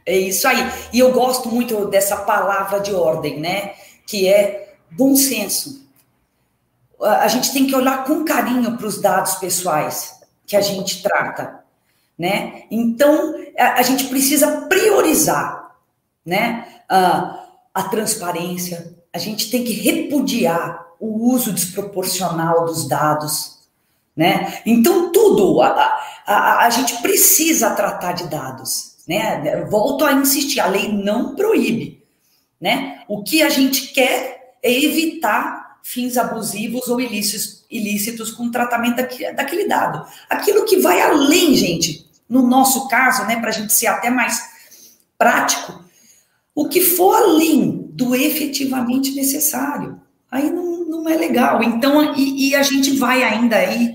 É 0.04 0.16
isso 0.16 0.48
aí. 0.48 0.58
E 0.92 0.98
eu 0.98 1.12
gosto 1.12 1.48
muito 1.50 1.86
dessa 1.86 2.16
palavra 2.16 2.80
de 2.80 2.92
ordem, 2.92 3.38
né? 3.38 3.74
Que 4.06 4.26
é 4.26 4.74
bom 4.90 5.14
senso. 5.14 5.86
A 7.00 7.28
gente 7.28 7.52
tem 7.52 7.68
que 7.68 7.76
olhar 7.76 8.02
com 8.02 8.24
carinho 8.24 8.76
para 8.76 8.86
os 8.88 9.00
dados 9.00 9.36
pessoais 9.36 10.20
que 10.46 10.56
a 10.56 10.60
gente 10.60 11.00
trata, 11.00 11.60
né? 12.18 12.62
Então, 12.70 13.34
a, 13.56 13.82
gente 13.82 14.08
precisa 14.08 14.62
priorizar, 14.62 15.76
né? 16.26 16.66
Uh, 16.90 17.39
a 17.72 17.84
transparência, 17.84 18.96
a 19.12 19.18
gente 19.18 19.50
tem 19.50 19.64
que 19.64 19.72
repudiar 19.72 20.86
o 20.98 21.32
uso 21.32 21.52
desproporcional 21.52 22.66
dos 22.66 22.86
dados, 22.86 23.58
né? 24.14 24.60
Então, 24.66 25.10
tudo, 25.12 25.62
a, 25.62 25.70
a, 26.26 26.66
a 26.66 26.70
gente 26.70 27.00
precisa 27.00 27.70
tratar 27.70 28.12
de 28.12 28.28
dados, 28.28 28.96
né? 29.08 29.64
Volto 29.70 30.04
a 30.04 30.12
insistir, 30.12 30.60
a 30.60 30.66
lei 30.66 30.92
não 30.92 31.34
proíbe, 31.34 32.02
né? 32.60 33.02
O 33.08 33.22
que 33.22 33.42
a 33.42 33.48
gente 33.48 33.88
quer 33.88 34.56
é 34.62 34.72
evitar 34.72 35.78
fins 35.82 36.16
abusivos 36.16 36.88
ou 36.88 37.00
ilícitos, 37.00 37.64
ilícitos 37.70 38.30
com 38.30 38.50
tratamento 38.50 38.96
daquele, 38.96 39.32
daquele 39.32 39.68
dado. 39.68 40.06
Aquilo 40.28 40.64
que 40.64 40.78
vai 40.78 41.00
além, 41.00 41.54
gente, 41.54 42.06
no 42.28 42.42
nosso 42.42 42.86
caso, 42.88 43.24
né, 43.24 43.36
para 43.40 43.48
a 43.48 43.52
gente 43.52 43.72
ser 43.72 43.86
até 43.86 44.10
mais 44.10 44.40
prático, 45.18 45.82
o 46.60 46.68
que 46.68 46.82
for 46.82 47.14
além 47.14 47.88
do 47.94 48.14
efetivamente 48.14 49.12
necessário. 49.12 49.98
Aí 50.30 50.50
não, 50.50 50.84
não 50.84 51.08
é 51.08 51.16
legal. 51.16 51.62
Então, 51.62 52.14
e, 52.14 52.50
e 52.50 52.54
a 52.54 52.62
gente 52.62 52.98
vai 52.98 53.22
ainda 53.22 53.56
aí. 53.56 53.94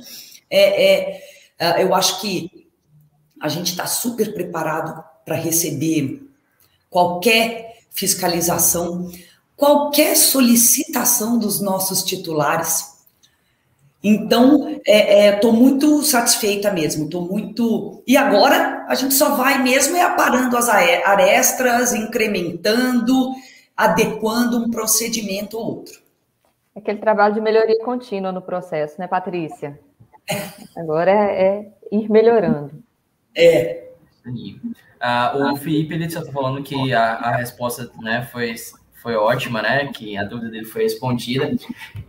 É, 0.49 0.86
é, 0.86 1.24
é 1.59 1.84
eu 1.84 1.93
acho 1.93 2.20
que 2.22 2.49
a 3.39 3.47
gente 3.49 3.70
está 3.70 3.86
super 3.86 4.34
preparado 4.34 5.03
para 5.24 5.36
receber 5.36 6.28
qualquer 6.89 7.84
fiscalização, 7.91 9.11
qualquer 9.55 10.16
solicitação 10.16 11.38
dos 11.38 11.61
nossos 11.61 12.03
titulares 12.03 12.94
então, 14.07 14.69
estou 14.85 14.85
é, 14.85 15.55
é, 15.55 15.59
muito 15.59 16.03
satisfeita 16.03 16.71
mesmo, 16.71 17.05
estou 17.05 17.27
muito. 17.27 18.03
E 18.05 18.15
agora 18.15 18.85
a 18.87 18.93
gente 18.93 19.15
só 19.15 19.35
vai 19.35 19.63
mesmo 19.63 19.97
é 19.97 20.03
aparando 20.03 20.55
as 20.55 20.69
arestas, 20.69 21.91
incrementando, 21.95 23.33
adequando 23.75 24.59
um 24.59 24.69
procedimento 24.69 25.57
ou 25.57 25.77
outro. 25.77 25.99
Aquele 26.75 26.99
trabalho 26.99 27.33
de 27.33 27.41
melhoria 27.41 27.79
contínua 27.79 28.31
no 28.31 28.43
processo, 28.43 28.93
né, 28.99 29.07
Patrícia? 29.07 29.79
É. 30.29 30.35
Agora 30.79 31.09
é, 31.09 31.41
é, 31.41 31.67
ir 31.91 32.07
melhorando. 32.07 32.83
É. 33.35 33.85
Uh, 34.27 35.53
o 35.53 35.55
Felipe 35.55 35.95
ele 35.95 36.05
está 36.05 36.23
falando 36.31 36.61
que 36.61 36.93
a, 36.93 37.13
a 37.13 37.35
resposta 37.37 37.89
né, 38.03 38.27
foi 38.31 38.53
foi 39.05 39.15
ótima, 39.15 39.61
né? 39.61 39.85
Que 39.93 40.17
a 40.17 40.23
dúvida 40.23 40.49
dele 40.49 40.65
foi 40.65 40.81
respondida. 40.81 41.55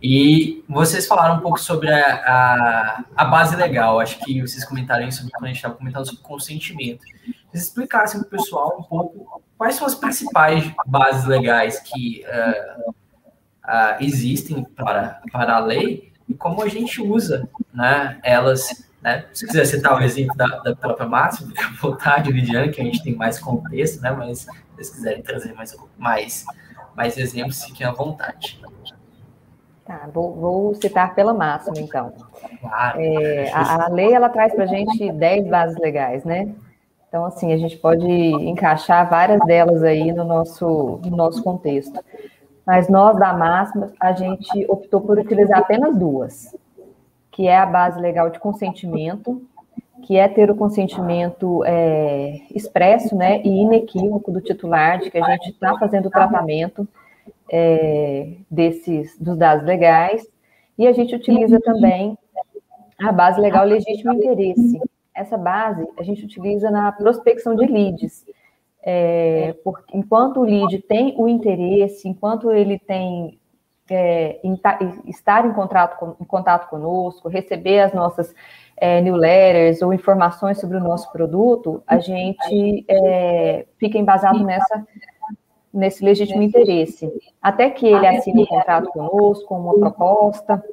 E 0.01 0.63
vocês 0.67 1.05
falaram 1.05 1.35
um 1.35 1.41
pouco 1.41 1.59
sobre 1.59 1.93
a, 1.93 2.15
a, 2.15 3.03
a 3.15 3.25
base 3.25 3.55
legal. 3.55 3.99
Acho 3.99 4.17
que 4.17 4.41
vocês 4.41 4.65
comentaram 4.65 5.11
sobre 5.11 5.31
quando 5.31 5.43
a 5.43 5.47
gente 5.49 5.57
estava 5.57 5.75
comentando 5.75 6.07
sobre 6.07 6.23
consentimento. 6.23 7.05
Vocês 7.51 7.65
explicassem 7.65 8.19
para 8.21 8.25
o 8.25 8.29
pessoal 8.31 8.77
um 8.79 8.83
pouco 8.83 9.43
quais 9.55 9.75
são 9.75 9.85
as 9.85 9.93
principais 9.93 10.71
bases 10.87 11.25
legais 11.25 11.79
que 11.81 12.25
uh, 12.25 12.89
uh, 12.89 13.97
existem 13.99 14.63
para, 14.63 15.21
para 15.31 15.57
a 15.57 15.59
lei 15.59 16.11
e 16.27 16.33
como 16.33 16.63
a 16.63 16.67
gente 16.67 16.99
usa 16.99 17.47
né, 17.71 18.17
elas. 18.23 18.89
Né? 19.03 19.23
Se 19.33 19.45
quiser 19.45 19.65
citar 19.65 19.95
o 19.95 20.01
exemplo 20.01 20.35
da, 20.35 20.47
da 20.47 20.75
própria 20.75 21.07
Máxima, 21.07 21.49
fica 21.49 21.67
à 21.67 21.71
vontade, 21.79 22.31
Lidiane, 22.31 22.71
que 22.71 22.81
a 22.81 22.83
gente 22.83 23.03
tem 23.03 23.13
mais 23.13 23.37
contexto, 23.37 24.01
né? 24.01 24.09
mas 24.09 24.39
se 24.39 24.47
vocês 24.73 24.89
quiserem 24.89 25.21
trazer 25.21 25.53
mais, 25.53 25.77
mais 25.95 26.43
mais 26.97 27.15
exemplos, 27.15 27.63
fiquem 27.63 27.85
à 27.85 27.91
vontade. 27.91 28.59
Tá, 29.85 30.09
vou, 30.11 30.33
vou 30.33 30.75
citar 30.75 31.13
pela 31.13 31.33
máxima, 31.33 31.77
então. 31.77 32.11
Claro. 32.59 32.99
É, 32.99 33.51
a, 33.53 33.85
a, 33.85 33.87
lei, 33.87 34.11
ela 34.11 34.27
traz 34.27 34.53
para 34.53 34.63
a 34.63 34.67
gente 34.67 35.11
10 35.11 35.47
bases 35.47 35.77
legais, 35.77 36.25
né? 36.25 36.53
Então, 37.07 37.23
assim, 37.23 37.53
a 37.53 37.57
gente 37.57 37.77
pode 37.77 38.05
encaixar 38.05 39.09
várias 39.09 39.39
delas 39.45 39.83
aí 39.83 40.11
no 40.11 40.25
nosso, 40.25 40.99
no 41.05 41.15
nosso 41.15 41.41
contexto. 41.41 42.03
Mas 42.65 42.89
nós, 42.89 43.17
da 43.17 43.31
máxima, 43.31 43.93
a 43.97 44.11
gente 44.11 44.65
optou 44.67 44.99
por 44.99 45.17
utilizar 45.17 45.59
apenas 45.59 45.95
duas, 45.95 46.53
que 47.31 47.47
é 47.47 47.57
a 47.57 47.65
base 47.65 47.97
legal 48.01 48.29
de 48.29 48.39
consentimento, 48.39 49.41
que 50.03 50.17
é 50.17 50.27
ter 50.27 50.49
o 50.49 50.55
consentimento 50.55 51.63
é, 51.65 52.41
expresso 52.53 53.15
né, 53.15 53.41
e 53.43 53.49
inequívoco 53.49 54.31
do 54.31 54.41
titular 54.41 54.99
de 54.99 55.09
que 55.09 55.17
a 55.17 55.31
gente 55.31 55.49
está 55.49 55.77
fazendo 55.77 56.07
o 56.07 56.11
tratamento 56.11 56.87
é, 57.51 58.33
desses 58.49 59.17
dos 59.19 59.37
dados 59.37 59.65
legais, 59.65 60.27
e 60.77 60.87
a 60.87 60.93
gente 60.93 61.15
utiliza 61.15 61.59
também 61.59 62.17
a 62.99 63.11
base 63.11 63.39
legal 63.39 63.65
legítimo 63.65 64.13
interesse. 64.13 64.79
essa 65.13 65.37
base 65.37 65.87
a 65.97 66.03
gente 66.03 66.23
utiliza 66.25 66.69
na 66.69 66.91
prospecção 66.91 67.55
de 67.55 67.65
leads. 67.65 68.25
É, 68.83 69.53
porque 69.63 69.97
enquanto 69.97 70.39
o 70.39 70.43
lead 70.43 70.79
tem 70.83 71.13
o 71.17 71.27
interesse, 71.27 72.07
enquanto 72.07 72.51
ele 72.51 72.79
tem 72.79 73.37
é, 73.89 74.39
estar 75.05 75.45
em 75.45 75.53
contato, 75.53 76.15
em 76.19 76.25
contato 76.25 76.69
conosco, 76.69 77.29
receber 77.29 77.79
as 77.79 77.93
nossas 77.93 78.33
é, 78.75 79.01
newsletters 79.01 79.81
ou 79.81 79.93
informações 79.93 80.59
sobre 80.59 80.77
o 80.77 80.79
nosso 80.79 81.11
produto, 81.11 81.81
a 81.87 81.97
gente 81.97 82.85
é, 82.87 83.65
fica 83.77 83.97
embasado 83.97 84.43
nessa, 84.43 84.85
nesse 85.73 86.03
legítimo 86.03 86.41
interesse. 86.41 87.11
Até 87.41 87.69
que 87.69 87.87
ele 87.87 88.05
assine 88.07 88.43
um 88.43 88.45
contrato 88.45 88.89
conosco, 88.91 89.55
uma 89.55 89.79
proposta, 89.79 90.63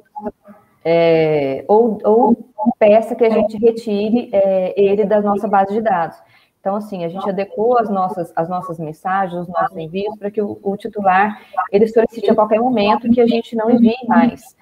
é, 0.83 1.65
ou, 1.67 1.97
ou, 2.03 2.37
peça 2.77 3.15
que 3.15 3.25
a 3.25 3.29
gente 3.29 3.57
retire 3.57 4.29
é, 4.31 4.79
ele 4.79 5.03
da 5.03 5.19
nossa 5.21 5.47
base 5.47 5.73
de 5.73 5.81
dados. 5.81 6.17
Então, 6.65 6.77
assim, 6.77 7.05
a 7.05 7.09
gente 7.09 7.29
adequou 7.29 7.77
as 7.77 7.91
nossas, 7.91 8.33
as 8.35 8.49
nossas 8.49 8.79
mensagens, 8.79 9.39
os 9.39 9.47
nossos 9.47 9.77
envios, 9.77 10.17
para 10.17 10.31
que 10.31 10.41
o, 10.41 10.57
o, 10.63 10.75
titular 10.75 11.39
ele 11.71 11.85
solicite 11.87 12.27
a 12.31 12.33
qualquer 12.33 12.59
momento 12.59 13.07
que 13.11 13.21
a 13.21 13.27
gente 13.27 13.55
não 13.55 13.69
envie 13.69 13.95
mais 14.07 14.55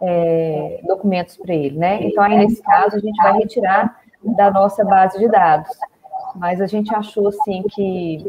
é, 0.00 0.80
documentos 0.86 1.36
para 1.36 1.54
ele, 1.54 1.76
né? 1.76 2.02
Então, 2.02 2.24
aí, 2.24 2.34
nesse 2.38 2.62
caso, 2.62 2.96
a 2.96 2.98
gente 2.98 3.22
vai 3.22 3.34
retirar 3.34 4.00
da 4.24 4.50
nossa 4.50 4.82
base 4.86 5.18
de 5.18 5.28
dados. 5.28 5.68
Mas 6.34 6.62
a 6.62 6.66
gente 6.66 6.94
achou, 6.94 7.28
assim, 7.28 7.62
que 7.70 8.24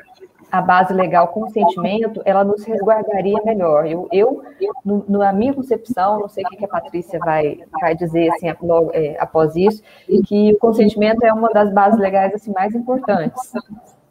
a 0.52 0.62
base 0.62 0.94
legal 0.94 1.30
consentimento, 1.30 2.22
ela 2.26 2.44
nos 2.44 2.64
resguardaria 2.66 3.42
melhor. 3.46 3.88
Eu, 3.88 4.08
eu 4.12 4.44
no, 4.84 5.06
na 5.08 5.32
minha 5.32 5.54
concepção, 5.54 6.20
não 6.20 6.28
sei 6.28 6.44
o 6.44 6.50
que 6.50 6.66
a 6.66 6.68
Patrícia 6.68 7.18
vai, 7.20 7.60
vai 7.80 7.96
dizer 7.96 8.30
assim, 8.32 8.48
é, 8.94 9.16
após 9.18 9.56
isso, 9.56 9.82
que 10.28 10.54
o 10.54 10.60
consentimento 10.60 11.24
é 11.24 11.32
uma 11.32 11.50
das 11.50 11.72
bases 11.72 12.00
legais 12.00 12.34
assim, 12.34 12.52
mais 12.52 12.76
importantes, 12.76 13.54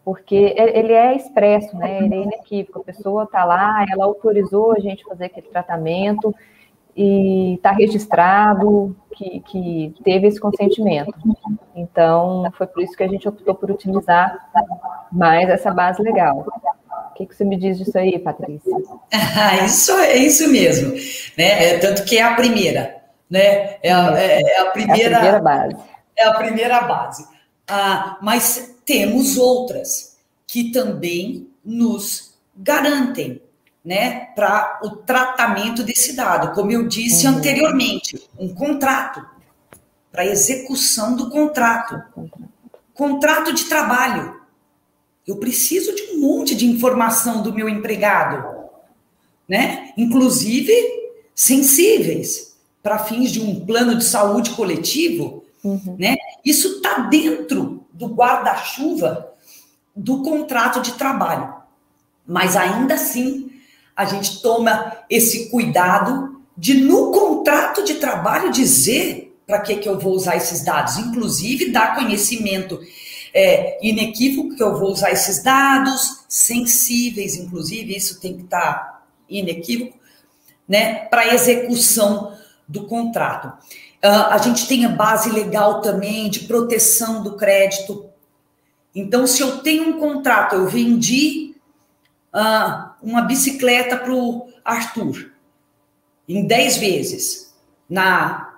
porque 0.03 0.55
ele 0.57 0.95
é 0.95 1.15
expresso, 1.15 1.77
né? 1.77 1.99
ele 2.05 2.15
é 2.15 2.23
inequívoco, 2.23 2.81
a 2.81 2.85
pessoa 2.85 3.25
está 3.25 3.45
lá, 3.45 3.85
ela 3.91 4.07
autorizou 4.07 4.73
a 4.73 4.81
gente 4.81 5.05
fazer 5.05 5.27
aquele 5.27 5.49
tratamento, 5.49 6.35
e 6.97 7.55
está 7.55 7.73
registrado 7.73 8.97
que, 9.15 9.41
que 9.41 9.95
teve 10.03 10.27
esse 10.27 10.41
consentimento. 10.41 11.13
Então, 11.75 12.51
foi 12.57 12.67
por 12.67 12.83
isso 12.83 12.97
que 12.97 13.03
a 13.03 13.09
gente 13.09 13.29
optou 13.29 13.55
por 13.55 13.71
utilizar 13.71 14.51
mais 15.13 15.49
essa 15.49 15.71
base 15.71 16.03
legal. 16.03 16.47
O 17.11 17.15
que, 17.15 17.27
que 17.27 17.35
você 17.35 17.45
me 17.45 17.57
diz 17.57 17.79
disso 17.79 17.97
aí, 17.99 18.19
Patrícia? 18.19 18.77
Ah, 19.13 19.59
isso 19.65 19.93
é 19.93 20.17
isso 20.17 20.51
mesmo, 20.51 20.93
né? 21.37 21.75
É, 21.75 21.79
tanto 21.79 22.05
que 22.05 22.17
é 22.17 22.23
a 22.23 22.35
primeira, 22.35 22.97
né? 23.29 23.77
É 23.83 23.93
a, 23.93 24.19
é, 24.19 24.41
é 24.41 24.61
a, 24.61 24.67
primeira, 24.67 25.03
é 25.03 25.17
a 25.17 25.21
primeira 25.21 25.41
base. 25.41 25.77
É 26.17 26.25
a 26.25 26.35
primeira 26.35 26.81
base. 26.83 27.27
Ah, 27.69 28.19
mas 28.23 28.81
temos 28.85 29.37
outras 29.37 30.19
que 30.47 30.73
também 30.73 31.49
nos 31.65 32.35
garantem 32.57 33.41
né, 33.85 34.27
para 34.35 34.81
o 34.83 34.91
tratamento 34.97 35.83
desse 35.83 36.15
dado. 36.15 36.55
Como 36.55 36.71
eu 36.71 36.87
disse 36.87 37.27
uhum. 37.27 37.37
anteriormente, 37.37 38.29
um 38.39 38.55
contrato 38.55 39.25
para 40.13 40.27
execução 40.27 41.17
do 41.17 41.31
contrato. 41.31 42.03
Contrato 42.93 43.53
de 43.53 43.65
trabalho. 43.65 44.41
Eu 45.27 45.37
preciso 45.37 45.95
de 45.95 46.03
um 46.13 46.21
monte 46.21 46.55
de 46.55 46.67
informação 46.67 47.43
do 47.43 47.53
meu 47.53 47.69
empregado, 47.69 48.45
né? 49.49 49.93
Inclusive 49.97 50.73
sensíveis 51.35 52.57
para 52.83 52.99
fins 52.99 53.31
de 53.31 53.41
um 53.41 53.65
plano 53.65 53.97
de 53.97 54.05
saúde 54.05 54.51
coletivo, 54.51 55.45
uhum. 55.63 55.97
né? 55.99 56.17
Isso 56.45 56.77
está 56.77 57.01
dentro 57.01 57.87
do 57.93 58.07
guarda-chuva 58.09 59.33
do 59.95 60.23
contrato 60.23 60.81
de 60.81 60.93
trabalho. 60.93 61.55
Mas 62.27 62.57
ainda 62.57 62.95
assim, 62.95 63.50
a 64.01 64.07
gente 64.07 64.41
toma 64.41 64.97
esse 65.11 65.51
cuidado 65.51 66.41
de, 66.57 66.73
no 66.73 67.13
contrato 67.13 67.85
de 67.85 67.97
trabalho, 67.97 68.51
dizer 68.51 69.37
para 69.47 69.61
que, 69.61 69.77
que 69.77 69.87
eu 69.87 69.99
vou 69.99 70.15
usar 70.15 70.37
esses 70.37 70.65
dados, 70.65 70.97
inclusive 70.97 71.71
dar 71.71 71.95
conhecimento 71.95 72.81
é, 73.35 73.79
inequívoco 73.87 74.57
que 74.57 74.63
eu 74.63 74.75
vou 74.79 74.91
usar 74.91 75.11
esses 75.11 75.43
dados, 75.43 76.25
sensíveis, 76.27 77.37
inclusive, 77.37 77.95
isso 77.95 78.19
tem 78.21 78.39
que 78.39 78.45
estar 78.45 78.73
tá 78.73 79.03
inequívoco, 79.29 79.99
né, 80.67 81.01
para 81.11 81.35
execução 81.35 82.33
do 82.67 82.87
contrato. 82.87 83.49
Uh, 84.03 84.31
a 84.31 84.39
gente 84.39 84.67
tem 84.67 84.87
a 84.87 84.89
base 84.89 85.31
legal 85.31 85.83
também 85.83 86.31
de 86.31 86.41
proteção 86.41 87.23
do 87.23 87.37
crédito. 87.37 88.07
Então, 88.95 89.27
se 89.27 89.43
eu 89.43 89.59
tenho 89.59 89.91
um 89.91 90.01
contrato, 90.01 90.55
eu 90.55 90.67
vendi 90.67 91.50
uh, 92.35 92.91
uma 93.03 93.23
bicicleta 93.23 93.97
para 93.97 94.13
o 94.13 94.49
Arthur 94.65 95.33
em 96.29 96.47
10 96.47 96.77
vezes. 96.77 97.55
Na 97.89 98.57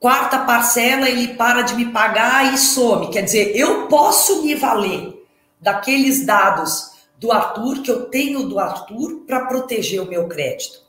quarta 0.00 0.40
parcela, 0.40 1.08
ele 1.08 1.34
para 1.34 1.62
de 1.62 1.74
me 1.74 1.86
pagar 1.86 2.54
e 2.54 2.58
some. 2.58 3.10
Quer 3.10 3.22
dizer, 3.22 3.56
eu 3.56 3.86
posso 3.86 4.42
me 4.42 4.54
valer 4.54 5.26
daqueles 5.60 6.24
dados 6.24 6.92
do 7.18 7.32
Arthur, 7.32 7.82
que 7.82 7.90
eu 7.90 8.04
tenho 8.06 8.48
do 8.48 8.58
Arthur, 8.58 9.24
para 9.26 9.46
proteger 9.46 10.00
o 10.00 10.06
meu 10.06 10.28
crédito. 10.28 10.80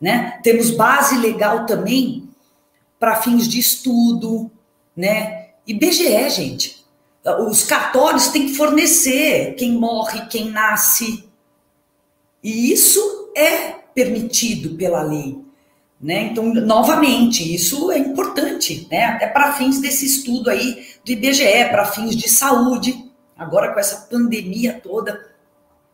Né? 0.00 0.38
Temos 0.42 0.70
base 0.70 1.16
legal 1.16 1.66
também 1.66 2.28
para 2.98 3.16
fins 3.16 3.48
de 3.48 3.58
estudo, 3.58 4.50
né? 4.96 5.48
IBGE, 5.66 6.30
gente. 6.30 6.84
Os 7.48 7.64
cartórios 7.64 8.28
têm 8.28 8.46
que 8.46 8.54
fornecer 8.54 9.54
quem 9.56 9.72
morre, 9.72 10.26
quem 10.26 10.50
nasce, 10.50 11.28
e 12.44 12.70
isso 12.70 13.32
é 13.34 13.70
permitido 13.94 14.76
pela 14.76 15.02
lei. 15.02 15.42
Né? 15.98 16.24
Então, 16.24 16.52
novamente, 16.52 17.54
isso 17.54 17.90
é 17.90 17.96
importante, 17.96 18.86
né? 18.90 19.06
até 19.06 19.26
para 19.26 19.54
fins 19.54 19.80
desse 19.80 20.04
estudo 20.04 20.50
aí 20.50 20.86
do 21.02 21.10
IBGE, 21.10 21.64
para 21.70 21.86
fins 21.86 22.14
de 22.14 22.28
saúde. 22.28 23.10
Agora, 23.34 23.72
com 23.72 23.80
essa 23.80 24.06
pandemia 24.10 24.78
toda, 24.82 25.34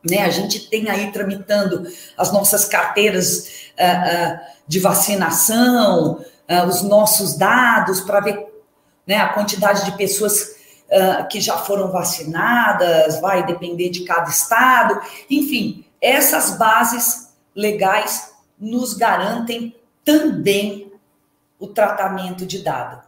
né, 0.09 0.23
a 0.23 0.31
gente 0.31 0.69
tem 0.69 0.89
aí 0.89 1.13
tramitando 1.13 1.87
as 2.17 2.33
nossas 2.33 2.65
carteiras 2.65 3.71
uh, 3.79 3.83
uh, 3.83 4.41
de 4.67 4.81
vacinação, 4.81 6.25
uh, 6.49 6.67
os 6.67 6.83
nossos 6.83 7.37
dados, 7.37 8.01
para 8.01 8.21
ver 8.21 8.47
né, 9.07 9.19
a 9.19 9.29
quantidade 9.29 9.85
de 9.85 9.97
pessoas 9.97 10.59
que 11.31 11.41
já 11.41 11.57
foram 11.57 11.93
vacinadas, 11.93 13.21
vai 13.21 13.47
depender 13.47 13.91
de 13.91 14.01
cada 14.01 14.29
estado, 14.29 15.01
enfim, 15.31 15.85
essas 16.01 16.57
bases 16.57 17.35
legais 17.55 18.33
nos 18.59 18.95
garantem 18.95 19.75
também 20.05 20.93
o 21.59 21.67
tratamento 21.67 22.47
de 22.47 22.63
dado. 22.63 23.03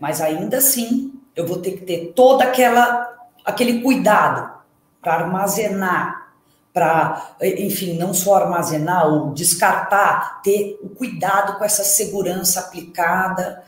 Mas 0.00 0.20
ainda 0.20 0.58
assim, 0.58 1.12
eu 1.34 1.46
vou 1.46 1.58
ter 1.58 1.72
que 1.72 1.84
ter 1.84 2.12
toda 2.14 2.44
aquela 2.44 3.16
aquele 3.44 3.80
cuidado 3.80 4.58
para 5.00 5.14
armazenar, 5.14 6.32
para, 6.72 7.36
enfim, 7.40 7.96
não 7.96 8.12
só 8.12 8.36
armazenar 8.36 9.06
ou 9.06 9.32
descartar, 9.32 10.42
ter 10.42 10.78
o 10.82 10.90
cuidado 10.90 11.56
com 11.56 11.64
essa 11.64 11.82
segurança 11.82 12.60
aplicada 12.60 13.62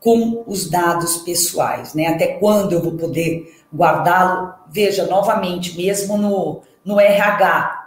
com 0.00 0.44
os 0.46 0.68
dados 0.68 1.16
pessoais, 1.18 1.94
né? 1.94 2.08
Até 2.08 2.38
quando 2.38 2.72
eu 2.72 2.82
vou 2.82 2.92
poder 2.92 3.58
guardá-lo? 3.74 4.52
Veja, 4.68 5.06
novamente, 5.06 5.76
mesmo 5.78 6.18
no 6.18 6.62
no 6.84 7.00
RH 7.00 7.84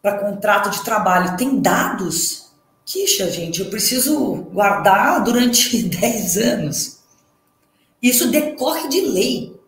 para 0.00 0.18
contrato 0.18 0.70
de 0.70 0.82
trabalho 0.84 1.36
tem 1.36 1.60
dados. 1.60 2.52
Quixa, 2.84 3.30
gente, 3.30 3.60
eu 3.60 3.68
preciso 3.68 4.34
guardar 4.52 5.22
durante 5.22 5.82
10 5.84 6.36
anos. 6.38 6.98
Isso 8.02 8.30
decorre 8.30 8.88
de 8.88 9.00
lei. 9.02 9.58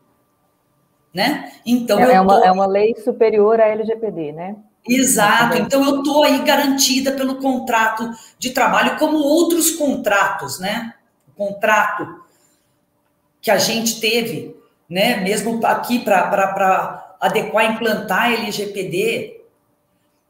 Né? 1.12 1.52
Então 1.66 1.98
é, 1.98 2.14
é, 2.14 2.20
uma, 2.20 2.40
tô... 2.40 2.46
é 2.46 2.52
uma 2.52 2.66
lei 2.66 2.94
superior 2.94 3.60
à 3.60 3.66
LGPD, 3.66 4.32
né? 4.32 4.56
Exato. 4.88 5.56
Então 5.56 5.84
eu 5.84 5.98
estou 5.98 6.22
aí 6.22 6.38
garantida 6.42 7.12
pelo 7.12 7.36
contrato 7.36 8.08
de 8.38 8.50
trabalho, 8.50 8.96
como 8.96 9.18
outros 9.18 9.72
contratos, 9.72 10.60
né? 10.60 10.94
O 11.28 11.32
contrato 11.32 12.22
que 13.42 13.50
a 13.50 13.58
gente 13.58 14.00
teve, 14.00 14.56
né? 14.88 15.16
Mesmo 15.16 15.64
aqui 15.66 15.98
para 15.98 17.09
adequar, 17.20 17.74
implantar 17.74 18.32
LGPD, 18.32 19.40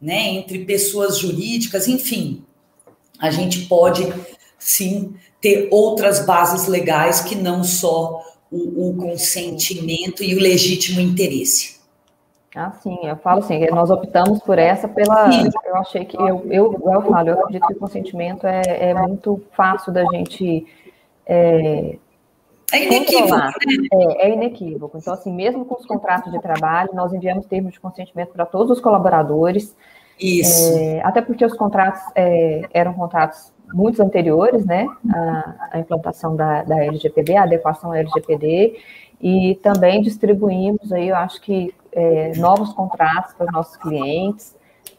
né, 0.01 0.28
entre 0.30 0.64
pessoas 0.64 1.18
jurídicas, 1.18 1.86
enfim, 1.86 2.45
a 3.18 3.30
gente 3.30 3.66
pode 3.66 4.12
sim 4.59 5.14
ter 5.41 5.68
outras 5.70 6.24
bases 6.24 6.66
legais 6.66 7.20
que 7.20 7.34
não 7.34 7.62
só 7.62 8.22
o, 8.51 8.91
o 8.91 8.97
consentimento 8.97 10.24
e 10.24 10.34
o 10.34 10.41
legítimo 10.41 11.01
interesse. 11.01 11.78
Ah, 12.55 12.72
sim, 12.82 12.99
eu 13.05 13.16
falo 13.16 13.41
assim, 13.41 13.64
nós 13.70 13.91
optamos 13.91 14.41
por 14.41 14.59
essa 14.59 14.88
pela. 14.88 15.30
Sim. 15.30 15.49
Eu 15.64 15.76
achei 15.76 16.05
que 16.05 16.16
eu, 16.16 16.45
eu, 16.51 16.82
eu 16.84 17.03
falo, 17.03 17.28
eu 17.28 17.38
acredito 17.38 17.66
que 17.68 17.72
o 17.74 17.78
consentimento 17.78 18.45
é, 18.45 18.62
é 18.66 18.95
muito 18.95 19.41
fácil 19.53 19.93
da 19.93 20.05
gente 20.07 20.66
é, 21.24 21.97
é 22.72 22.84
inequívoco. 22.84 23.36
Né? 23.36 23.52
É, 23.92 24.26
é, 24.26 24.32
inequívoco. 24.32 24.98
Então, 24.98 25.12
assim, 25.12 25.32
mesmo 25.32 25.64
com 25.64 25.74
os 25.74 25.86
contratos 25.86 26.32
de 26.32 26.40
trabalho, 26.40 26.90
nós 26.94 27.12
enviamos 27.12 27.46
termos 27.46 27.72
de 27.72 27.80
consentimento 27.80 28.30
para 28.30 28.46
todos 28.46 28.70
os 28.70 28.80
colaboradores. 28.80 29.76
Isso. 30.18 30.78
É, 30.78 31.00
até 31.02 31.22
porque 31.22 31.44
os 31.44 31.54
contratos 31.54 32.02
é, 32.14 32.62
eram 32.72 32.92
contratos 32.94 33.52
muitos 33.72 34.00
anteriores, 34.00 34.66
né? 34.66 34.86
A 35.72 35.78
implantação 35.78 36.34
da, 36.36 36.62
da 36.62 36.84
LGPD, 36.84 37.36
a 37.36 37.44
adequação 37.44 37.92
à 37.92 37.98
LGPD, 37.98 38.78
e 39.20 39.58
também 39.62 40.00
distribuímos 40.00 40.92
aí, 40.92 41.08
eu 41.08 41.16
acho 41.16 41.40
que 41.40 41.74
é, 41.92 42.32
novos 42.36 42.72
contratos 42.72 43.34
para 43.34 43.46
os 43.46 43.52
nossos 43.52 43.76
clientes, 43.76 44.56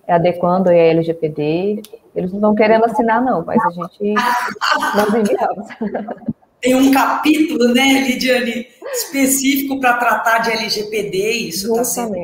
adequando 0.07 0.69
a 0.69 0.74
LGPD. 0.74 1.82
Eles 2.15 2.32
não 2.32 2.39
estão 2.39 2.55
querendo 2.55 2.86
assinar, 2.86 3.22
não, 3.22 3.43
mas 3.45 3.63
a 3.65 3.69
gente 3.69 4.13
nós 4.95 5.13
enviamos. 5.13 5.67
Tem 6.62 6.76
um 6.76 6.91
capítulo, 6.91 7.74
né, 7.74 8.07
Lidiane, 8.07 8.68
específico 8.93 9.80
para 9.80 9.97
tratar 9.97 10.39
de 10.39 10.51
LGPD, 10.51 11.32
isso 11.32 11.72
está 11.72 11.84
sendo. 11.84 12.16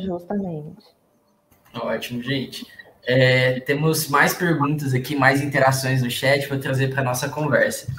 Justamente. 0.00 0.76
Ótimo, 1.74 2.22
gente. 2.22 2.66
É, 3.06 3.60
temos 3.60 4.08
mais 4.08 4.32
perguntas 4.32 4.94
aqui, 4.94 5.16
mais 5.16 5.42
interações 5.42 6.02
no 6.02 6.10
chat 6.10 6.46
para 6.46 6.58
trazer 6.58 6.94
para 6.94 7.02
nossa 7.02 7.28
conversa. 7.28 7.92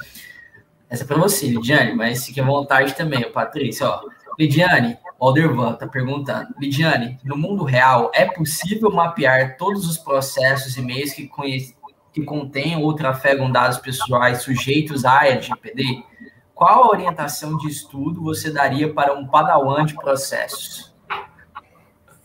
Essa 0.88 1.04
é 1.04 1.06
para 1.06 1.18
você, 1.18 1.46
Lidiane, 1.46 1.94
mas 1.94 2.24
fique 2.24 2.40
à 2.40 2.44
vontade 2.44 2.94
também, 2.94 3.30
Patrícia. 3.30 3.86
Ó. 3.86 4.00
Lidiane, 4.38 4.96
Aldervan 5.20 5.72
está 5.72 5.86
perguntando. 5.86 6.48
Lidiane, 6.58 7.18
no 7.24 7.36
mundo 7.36 7.64
real, 7.64 8.10
é 8.14 8.24
possível 8.24 8.90
mapear 8.90 9.56
todos 9.56 9.88
os 9.88 9.98
processos 9.98 10.76
e 10.76 10.82
meios 10.82 11.12
que, 11.12 11.28
que 12.16 12.24
contenham 12.24 12.82
ou 12.82 12.94
trafegam 12.94 13.52
dados 13.52 13.76
pessoais 13.76 14.38
sujeitos 14.38 15.04
à 15.04 15.26
LGPD? 15.26 16.02
Qual 16.54 16.84
a 16.84 16.88
orientação 16.88 17.58
de 17.58 17.68
estudo 17.68 18.22
você 18.22 18.50
daria 18.50 18.90
para 18.90 19.12
um 19.12 19.26
padawan 19.26 19.84
de 19.84 19.94
processos? 19.94 20.94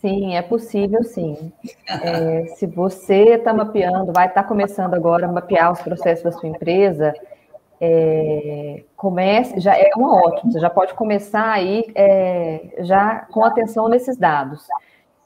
Sim, 0.00 0.34
é 0.34 0.40
possível, 0.40 1.04
sim. 1.04 1.52
É, 1.86 2.46
se 2.56 2.66
você 2.66 3.34
está 3.34 3.52
mapeando, 3.52 4.14
vai 4.14 4.28
estar 4.28 4.44
tá 4.44 4.48
começando 4.48 4.94
agora 4.94 5.26
a 5.26 5.30
mapear 5.30 5.70
os 5.70 5.82
processos 5.82 6.24
da 6.24 6.32
sua 6.32 6.48
empresa, 6.48 7.12
é, 7.78 8.84
comece, 8.96 9.60
já 9.60 9.76
é 9.76 9.90
uma 9.94 10.16
ótima, 10.16 10.50
você 10.50 10.58
já 10.58 10.70
pode 10.70 10.94
começar 10.94 11.52
aí 11.52 11.84
é, 11.94 12.76
já 12.78 13.26
com 13.30 13.44
atenção 13.44 13.88
nesses 13.88 14.16
dados. 14.16 14.66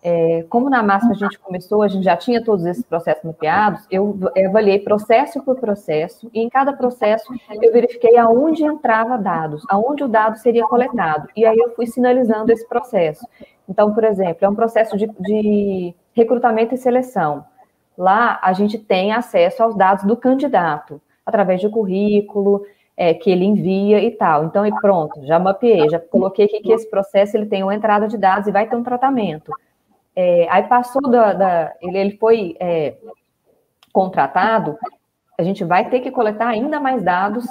É, 0.09 0.45
como 0.49 0.71
na 0.71 0.85
máxima 0.85 1.11
a 1.11 1.17
gente 1.17 1.37
começou, 1.37 1.83
a 1.83 1.89
gente 1.89 2.05
já 2.05 2.17
tinha 2.17 2.41
todos 2.41 2.65
esses 2.65 2.85
processos 2.85 3.25
mapeados, 3.25 3.85
eu 3.91 4.17
avaliei 4.47 4.79
processo 4.79 5.43
por 5.43 5.57
processo, 5.57 6.31
e 6.33 6.39
em 6.39 6.49
cada 6.49 6.73
processo 6.73 7.27
eu 7.61 7.73
verifiquei 7.73 8.17
aonde 8.17 8.63
entrava 8.63 9.19
dados, 9.19 9.65
aonde 9.69 10.05
o 10.05 10.09
dado 10.09 10.39
seria 10.39 10.63
coletado, 10.63 11.27
e 11.35 11.45
aí 11.45 11.59
eu 11.59 11.75
fui 11.75 11.89
sinalizando 11.89 12.53
esse 12.53 12.65
processo. 12.69 13.27
Então, 13.69 13.93
por 13.93 14.05
exemplo, 14.05 14.47
é 14.47 14.49
um 14.49 14.55
processo 14.55 14.97
de, 14.97 15.09
de 15.09 15.93
recrutamento 16.15 16.73
e 16.73 16.79
seleção. 16.79 17.45
Lá 17.99 18.39
a 18.41 18.53
gente 18.53 18.79
tem 18.79 19.11
acesso 19.11 19.61
aos 19.61 19.75
dados 19.75 20.05
do 20.05 20.17
candidato, 20.17 21.03
através 21.27 21.61
de 21.61 21.69
currículo, 21.69 22.65
é, 22.97 23.13
que 23.13 23.29
ele 23.29 23.45
envia 23.45 24.01
e 24.01 24.13
tal. 24.13 24.45
Então, 24.45 24.65
e 24.65 24.71
pronto, 24.81 25.27
já 25.27 25.41
mapeei, 25.41 25.91
já 25.91 25.99
coloquei 25.99 26.45
aqui 26.45 26.61
que 26.61 26.73
esse 26.73 26.89
processo 26.89 27.37
ele 27.37 27.47
tem 27.47 27.65
uma 27.65 27.75
entrada 27.75 28.07
de 28.07 28.17
dados 28.17 28.47
e 28.47 28.53
vai 28.53 28.69
ter 28.69 28.77
um 28.77 28.85
tratamento. 28.85 29.51
É, 30.17 30.49
aí 30.49 30.63
passou 30.63 31.03
da, 31.03 31.35
da 31.35 31.75
ele, 31.83 31.99
ele 31.99 32.17
foi 32.17 32.57
é, 32.59 32.97
contratado, 33.93 34.79
a 35.39 35.43
gente 35.43 35.63
vai 35.63 35.91
ter 35.91 36.01
que 36.01 36.11
coletar 36.11 36.49
ainda 36.49 36.81
mais 36.81 37.03
dados 37.03 37.47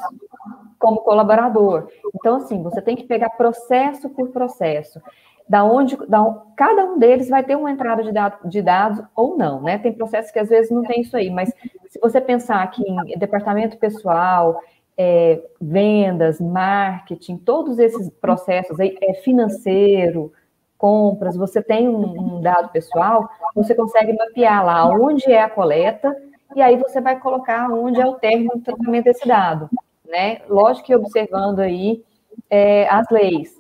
como 0.80 1.02
colaborador. 1.02 1.88
Então, 2.16 2.38
assim, 2.38 2.62
você 2.64 2.82
tem 2.82 2.96
que 2.96 3.04
pegar 3.04 3.30
processo 3.32 4.10
por 4.10 4.30
processo. 4.30 5.00
Da 5.48 5.64
onde, 5.64 5.96
da, 6.08 6.24
cada 6.58 6.86
um 6.86 6.98
deles 6.98 7.30
vai 7.30 7.44
ter 7.44 7.56
uma 7.56 7.70
entrada 7.70 8.04
de, 8.04 8.12
dado, 8.12 8.50
de 8.50 8.62
dados 8.64 9.04
ou 9.16 9.38
não, 9.38 9.62
né? 9.62 9.78
Tem 9.78 9.94
processos 9.94 10.32
que 10.32 10.40
às 10.40 10.50
vezes 10.50 10.72
não 10.72 10.82
tem 10.82 11.02
isso 11.02 11.16
aí, 11.16 11.30
mas 11.30 11.54
se 11.88 12.00
você 12.00 12.20
pensar 12.20 12.64
aqui 12.64 12.84
em 12.84 13.18
departamento 13.18 13.78
pessoal, 13.78 14.60
é, 14.98 15.42
vendas, 15.62 16.42
marketing, 16.42 17.38
todos 17.38 17.78
esses 17.78 18.10
processos 18.10 18.80
aí, 18.80 18.98
é 19.02 19.14
financeiro, 19.16 20.34
compras, 20.78 21.36
você 21.36 21.62
tem 21.62 21.88
um, 21.88 22.38
um, 22.38 22.42
dado 22.42 22.70
pessoal, 22.70 23.30
você 23.56 23.74
consegue 23.74 24.14
mapear 24.14 24.64
lá 24.66 24.88
onde 24.88 25.32
é 25.32 25.42
a 25.42 25.50
coleta 25.50 26.16
e 26.56 26.62
aí 26.62 26.78
você 26.78 27.02
vai 27.02 27.20
colocar 27.20 27.70
onde 27.72 28.00
é 28.00 28.06
o 28.06 28.16
termo 28.16 28.52
do 28.56 28.62
tratamento 28.62 29.06
desse 29.06 29.28
dado, 29.28 29.70
né? 30.08 30.42
Lógico 30.50 30.88
que 30.88 30.96
observando 30.96 31.60
aí 31.60 32.04
é, 32.50 32.88
as 32.90 33.10
leis, 33.10 33.60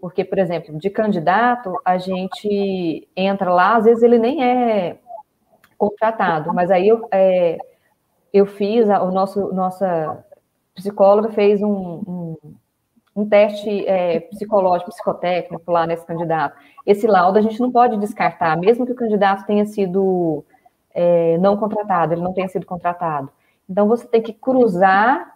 porque, 0.00 0.24
por 0.24 0.38
exemplo, 0.38 0.76
de 0.78 0.90
candidato, 0.90 1.80
a 1.84 1.98
gente 1.98 3.08
entra 3.16 3.52
lá, 3.52 3.76
às 3.76 3.84
vezes 3.84 4.02
ele 4.02 4.18
nem 4.18 4.44
é 4.44 4.98
contratado, 5.78 6.52
mas 6.54 6.70
aí 6.70 6.88
eu, 6.88 7.06
é, 7.10 7.58
eu 8.32 8.46
fiz, 8.46 8.88
a, 8.88 9.02
o 9.02 9.10
nosso, 9.10 9.52
nossa 9.52 10.24
psicóloga 10.74 11.30
fez 11.30 11.62
um, 11.62 12.02
um 12.06 12.36
um 13.16 13.26
teste 13.26 13.86
é, 13.86 14.20
psicológico, 14.20 14.90
psicotécnico 14.90 15.72
lá 15.72 15.86
nesse 15.86 16.04
candidato. 16.04 16.54
Esse 16.84 17.06
laudo 17.06 17.38
a 17.38 17.42
gente 17.42 17.58
não 17.58 17.72
pode 17.72 17.96
descartar, 17.96 18.58
mesmo 18.58 18.84
que 18.84 18.92
o 18.92 18.96
candidato 18.96 19.46
tenha 19.46 19.64
sido 19.64 20.44
é, 20.92 21.38
não 21.38 21.56
contratado, 21.56 22.12
ele 22.12 22.20
não 22.20 22.34
tenha 22.34 22.48
sido 22.48 22.66
contratado. 22.66 23.30
Então, 23.68 23.88
você 23.88 24.06
tem 24.06 24.20
que 24.20 24.34
cruzar 24.34 25.34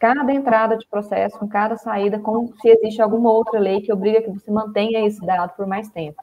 cada 0.00 0.32
entrada 0.32 0.76
de 0.76 0.86
processo 0.88 1.38
com 1.38 1.48
cada 1.48 1.76
saída, 1.76 2.18
com 2.18 2.48
se 2.60 2.68
existe 2.68 3.00
alguma 3.00 3.32
outra 3.32 3.60
lei 3.60 3.80
que 3.80 3.92
obriga 3.92 4.20
que 4.20 4.30
você 4.30 4.50
mantenha 4.50 5.06
esse 5.06 5.24
dado 5.24 5.54
por 5.56 5.66
mais 5.66 5.88
tempo. 5.88 6.20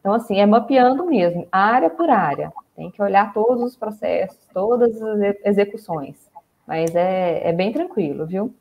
Então, 0.00 0.14
assim, 0.14 0.40
é 0.40 0.46
mapeando 0.46 1.04
mesmo, 1.04 1.46
área 1.50 1.90
por 1.90 2.08
área. 2.08 2.52
Tem 2.76 2.90
que 2.92 3.02
olhar 3.02 3.32
todos 3.34 3.62
os 3.62 3.76
processos, 3.76 4.38
todas 4.54 5.02
as 5.02 5.36
execuções. 5.44 6.16
Mas 6.64 6.94
é, 6.94 7.48
é 7.48 7.52
bem 7.52 7.72
tranquilo, 7.72 8.24
viu? 8.24 8.54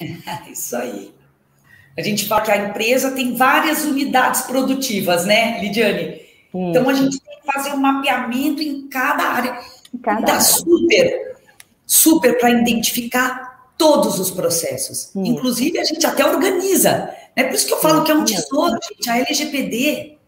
Isso 0.50 0.76
aí. 0.76 1.14
A 1.96 2.02
gente 2.02 2.26
fala 2.26 2.42
que 2.42 2.50
a 2.50 2.68
empresa 2.68 3.10
tem 3.10 3.36
várias 3.36 3.84
unidades 3.84 4.42
produtivas, 4.42 5.26
né, 5.26 5.60
Lidiane? 5.60 6.20
Hum. 6.54 6.70
Então 6.70 6.88
a 6.88 6.94
gente 6.94 7.20
tem 7.20 7.40
que 7.40 7.52
fazer 7.52 7.70
um 7.70 7.78
mapeamento 7.78 8.62
em 8.62 8.88
cada 8.88 9.24
área. 9.24 9.60
Em 9.92 9.98
cada 9.98 10.32
área. 10.32 10.40
super, 10.40 11.36
super 11.86 12.38
para 12.38 12.50
identificar 12.50 13.72
todos 13.76 14.18
os 14.18 14.30
processos. 14.30 15.10
Hum. 15.14 15.24
Inclusive, 15.24 15.78
a 15.78 15.84
gente 15.84 16.06
até 16.06 16.24
organiza. 16.24 17.14
É 17.34 17.44
por 17.44 17.54
isso 17.54 17.66
que 17.66 17.72
eu 17.72 17.80
falo 17.80 18.04
que 18.04 18.10
é 18.10 18.14
um 18.14 18.24
tesouro, 18.24 18.78
gente. 18.88 19.08
A 19.08 19.18
LGPD, 19.18 20.18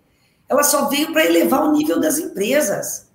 ela 0.48 0.62
só 0.62 0.88
veio 0.88 1.12
para 1.12 1.24
elevar 1.24 1.64
o 1.64 1.72
nível 1.72 2.00
das 2.00 2.18
empresas. 2.18 3.08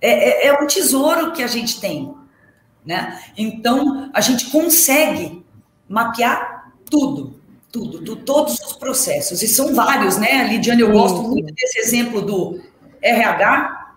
É, 0.00 0.46
é, 0.46 0.46
é 0.46 0.52
um 0.52 0.66
tesouro 0.66 1.32
que 1.32 1.42
a 1.42 1.46
gente 1.46 1.80
tem. 1.80 2.14
Né? 2.84 3.20
Então, 3.36 4.10
a 4.14 4.20
gente 4.20 4.46
consegue 4.46 5.44
mapear 5.88 6.72
tudo, 6.88 7.40
tudo, 7.70 8.00
do, 8.00 8.16
todos 8.16 8.58
os 8.60 8.72
processos. 8.74 9.42
E 9.42 9.48
são 9.48 9.74
vários, 9.74 10.16
né, 10.16 10.44
Lidiane? 10.48 10.82
Eu 10.82 10.92
gosto 10.92 11.22
muito 11.22 11.52
desse 11.54 11.78
exemplo 11.78 12.22
do 12.22 12.60
RH. 13.00 13.96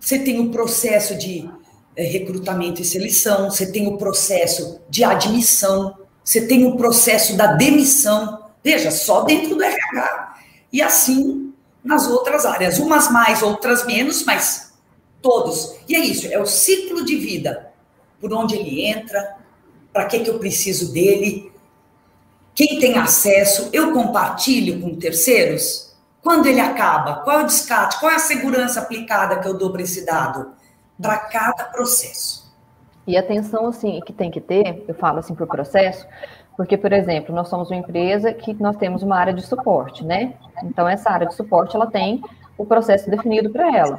Você 0.00 0.18
tem 0.18 0.40
o 0.40 0.50
processo 0.50 1.16
de 1.16 1.50
é, 1.96 2.04
recrutamento 2.04 2.80
e 2.80 2.84
seleção, 2.84 3.50
você 3.50 3.70
tem 3.70 3.86
o 3.86 3.96
processo 3.98 4.80
de 4.88 5.02
admissão, 5.02 5.96
você 6.22 6.46
tem 6.46 6.64
o 6.64 6.76
processo 6.76 7.36
da 7.36 7.54
demissão. 7.54 8.46
Veja, 8.62 8.90
só 8.90 9.22
dentro 9.22 9.56
do 9.56 9.62
RH. 9.62 10.34
E 10.72 10.82
assim 10.82 11.46
nas 11.86 12.08
outras 12.08 12.44
áreas, 12.44 12.80
umas 12.80 13.08
mais, 13.08 13.42
outras 13.42 13.86
menos, 13.86 14.24
mas 14.24 14.72
todos. 15.22 15.76
E 15.88 15.94
é 15.94 16.00
isso, 16.00 16.26
é 16.26 16.38
o 16.38 16.44
ciclo 16.44 17.04
de 17.04 17.14
vida, 17.16 17.72
por 18.20 18.32
onde 18.32 18.56
ele 18.56 18.84
entra, 18.84 19.36
para 19.96 20.04
que, 20.04 20.20
que 20.20 20.28
eu 20.28 20.38
preciso 20.38 20.92
dele? 20.92 21.50
Quem 22.54 22.78
tem 22.78 22.98
acesso? 22.98 23.70
Eu 23.72 23.94
compartilho 23.94 24.78
com 24.78 24.94
terceiros? 24.94 25.96
Quando 26.22 26.44
ele 26.44 26.60
acaba? 26.60 27.22
Qual 27.22 27.40
é 27.40 27.42
o 27.42 27.46
descarte? 27.46 27.98
Qual 27.98 28.12
é 28.12 28.16
a 28.16 28.18
segurança 28.18 28.78
aplicada 28.78 29.38
que 29.38 29.48
eu 29.48 29.56
dou 29.56 29.72
para 29.72 29.80
esse 29.80 30.04
dado? 30.04 30.52
Para 31.00 31.16
cada 31.16 31.64
processo. 31.64 32.54
E 33.06 33.16
atenção, 33.16 33.68
assim, 33.68 33.98
que 34.04 34.12
tem 34.12 34.30
que 34.30 34.40
ter, 34.40 34.84
eu 34.86 34.94
falo 34.94 35.20
assim 35.20 35.34
para 35.34 35.44
o 35.44 35.48
processo, 35.48 36.06
porque, 36.58 36.76
por 36.76 36.92
exemplo, 36.92 37.34
nós 37.34 37.48
somos 37.48 37.70
uma 37.70 37.78
empresa 37.78 38.34
que 38.34 38.52
nós 38.52 38.76
temos 38.76 39.02
uma 39.02 39.16
área 39.16 39.32
de 39.32 39.46
suporte, 39.46 40.04
né? 40.04 40.34
Então, 40.62 40.86
essa 40.86 41.08
área 41.08 41.26
de 41.26 41.34
suporte, 41.34 41.74
ela 41.74 41.86
tem 41.86 42.20
o 42.58 42.66
processo 42.66 43.08
definido 43.08 43.48
para 43.48 43.74
ela 43.74 43.98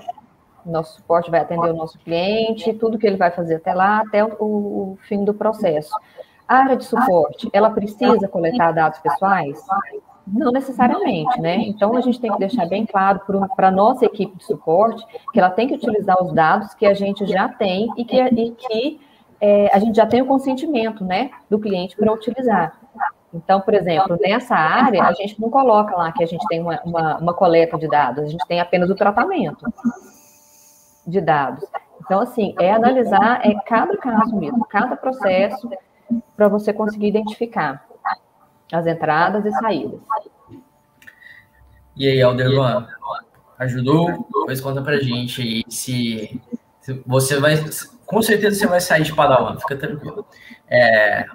nosso 0.71 0.95
suporte 0.95 1.31
vai 1.31 1.39
atender 1.41 1.69
o 1.69 1.75
nosso 1.75 1.97
cliente, 1.99 2.73
tudo 2.73 2.97
que 2.97 3.07
ele 3.07 3.17
vai 3.17 3.31
fazer 3.31 3.55
até 3.55 3.73
lá, 3.73 3.99
até 3.99 4.23
o, 4.23 4.29
o 4.39 4.97
fim 5.07 5.23
do 5.23 5.33
processo. 5.33 5.91
A 6.47 6.57
área 6.57 6.77
de 6.77 6.85
suporte, 6.85 7.49
ela 7.51 7.69
precisa 7.69 8.27
coletar 8.27 8.71
dados 8.71 8.99
pessoais? 8.99 9.59
Não 10.25 10.51
necessariamente, 10.51 11.39
né? 11.41 11.57
Então 11.57 11.95
a 11.95 12.01
gente 12.01 12.19
tem 12.19 12.31
que 12.31 12.39
deixar 12.39 12.65
bem 12.65 12.85
claro 12.85 13.21
para 13.55 13.67
a 13.67 13.71
nossa 13.71 14.05
equipe 14.05 14.37
de 14.37 14.45
suporte 14.45 15.03
que 15.33 15.39
ela 15.39 15.49
tem 15.49 15.67
que 15.67 15.75
utilizar 15.75 16.21
os 16.21 16.33
dados 16.33 16.73
que 16.73 16.85
a 16.85 16.93
gente 16.93 17.25
já 17.25 17.49
tem 17.49 17.89
e 17.97 18.05
que, 18.05 18.21
e 18.21 18.51
que 18.51 19.01
é, 19.39 19.69
a 19.73 19.79
gente 19.79 19.95
já 19.95 20.05
tem 20.05 20.21
o 20.21 20.25
consentimento 20.25 21.03
né, 21.03 21.31
do 21.49 21.59
cliente 21.59 21.95
para 21.95 22.11
utilizar. 22.11 22.77
Então, 23.33 23.59
por 23.61 23.73
exemplo, 23.73 24.17
nessa 24.21 24.55
área, 24.55 25.03
a 25.03 25.13
gente 25.13 25.39
não 25.39 25.49
coloca 25.49 25.95
lá 25.95 26.11
que 26.11 26.23
a 26.23 26.27
gente 26.27 26.45
tem 26.47 26.61
uma, 26.61 26.81
uma, 26.83 27.17
uma 27.17 27.33
coleta 27.33 27.77
de 27.77 27.87
dados, 27.87 28.23
a 28.23 28.27
gente 28.27 28.45
tem 28.47 28.59
apenas 28.59 28.89
o 28.89 28.95
tratamento 28.95 29.65
de 31.07 31.21
dados. 31.21 31.63
Então, 32.03 32.19
assim, 32.19 32.53
é 32.59 32.71
analisar 32.71 33.41
é 33.43 33.53
cada 33.65 33.97
caso 33.97 34.35
mesmo, 34.35 34.65
cada 34.65 34.95
processo, 34.95 35.69
para 36.35 36.47
você 36.47 36.73
conseguir 36.73 37.07
identificar 37.07 37.85
as 38.71 38.85
entradas 38.85 39.45
e 39.45 39.51
saídas. 39.51 39.99
E 41.95 42.07
aí, 42.07 42.21
Aldervan, 42.21 42.87
ajudou? 43.57 44.11
Depois 44.11 44.61
conta 44.61 44.81
pra 44.81 45.01
gente 45.01 45.41
aí 45.41 45.63
se, 45.67 46.41
se, 46.79 47.01
você 47.05 47.39
vai. 47.39 47.55
Com 48.05 48.21
certeza 48.21 48.59
você 48.59 48.67
vai 48.67 48.79
sair 48.79 49.03
de 49.03 49.13
Padawan, 49.13 49.57
fica 49.59 49.75
tranquilo. 49.75 50.25
É, 50.69 51.25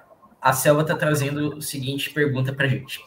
a 0.40 0.52
Selva 0.52 0.82
está 0.82 0.96
trazendo 0.96 1.56
o 1.56 1.62
seguinte 1.62 2.10
pergunta 2.10 2.52
pra 2.52 2.68
gente. 2.68 3.00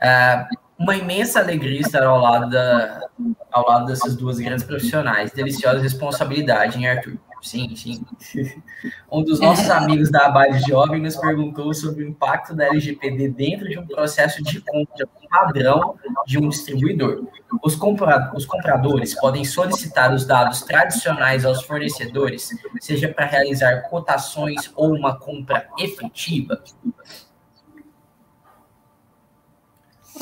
É, 0.00 0.46
uma 0.82 0.96
imensa 0.96 1.40
alegria 1.40 1.80
estar 1.80 2.02
ao 2.02 2.20
lado, 2.20 2.50
da, 2.50 3.08
ao 3.52 3.66
lado 3.66 3.86
dessas 3.86 4.16
duas 4.16 4.38
grandes 4.38 4.64
profissionais. 4.64 5.30
Deliciosa 5.30 5.80
responsabilidade, 5.80 6.76
hein, 6.76 6.88
Arthur? 6.88 7.18
Sim, 7.40 7.74
sim. 7.74 8.04
Um 9.10 9.22
dos 9.22 9.40
nossos 9.40 9.68
amigos 9.68 10.10
da 10.10 10.26
Abade 10.26 10.60
Jovem 10.66 11.00
nos 11.00 11.16
perguntou 11.16 11.74
sobre 11.74 12.04
o 12.04 12.08
impacto 12.08 12.54
da 12.54 12.66
LGPD 12.66 13.28
dentro 13.28 13.68
de 13.68 13.78
um 13.78 13.86
processo 13.86 14.42
de 14.42 14.60
compra 14.60 15.06
padrão 15.28 15.96
de 16.26 16.38
um 16.38 16.48
distribuidor. 16.48 17.26
Os, 17.62 17.74
compra 17.74 18.30
os 18.34 18.46
compradores 18.46 19.18
podem 19.18 19.44
solicitar 19.44 20.14
os 20.14 20.24
dados 20.24 20.62
tradicionais 20.62 21.44
aos 21.44 21.62
fornecedores, 21.62 22.50
seja 22.80 23.08
para 23.08 23.26
realizar 23.26 23.82
cotações 23.88 24.70
ou 24.76 24.94
uma 24.94 25.18
compra 25.18 25.66
efetiva? 25.78 26.62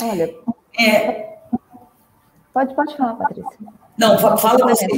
Olha, 0.03 0.33
é... 0.79 1.37
pode, 2.53 2.73
pode 2.75 2.97
falar, 2.97 3.15
Patrícia. 3.15 3.57
Não, 3.97 4.17
fala 4.17 4.65
desse 4.65 4.85
eu, 4.85 4.97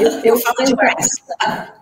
eu, 0.00 0.20
eu 0.24 0.36
falo 0.36 0.64
demais. 0.64 1.08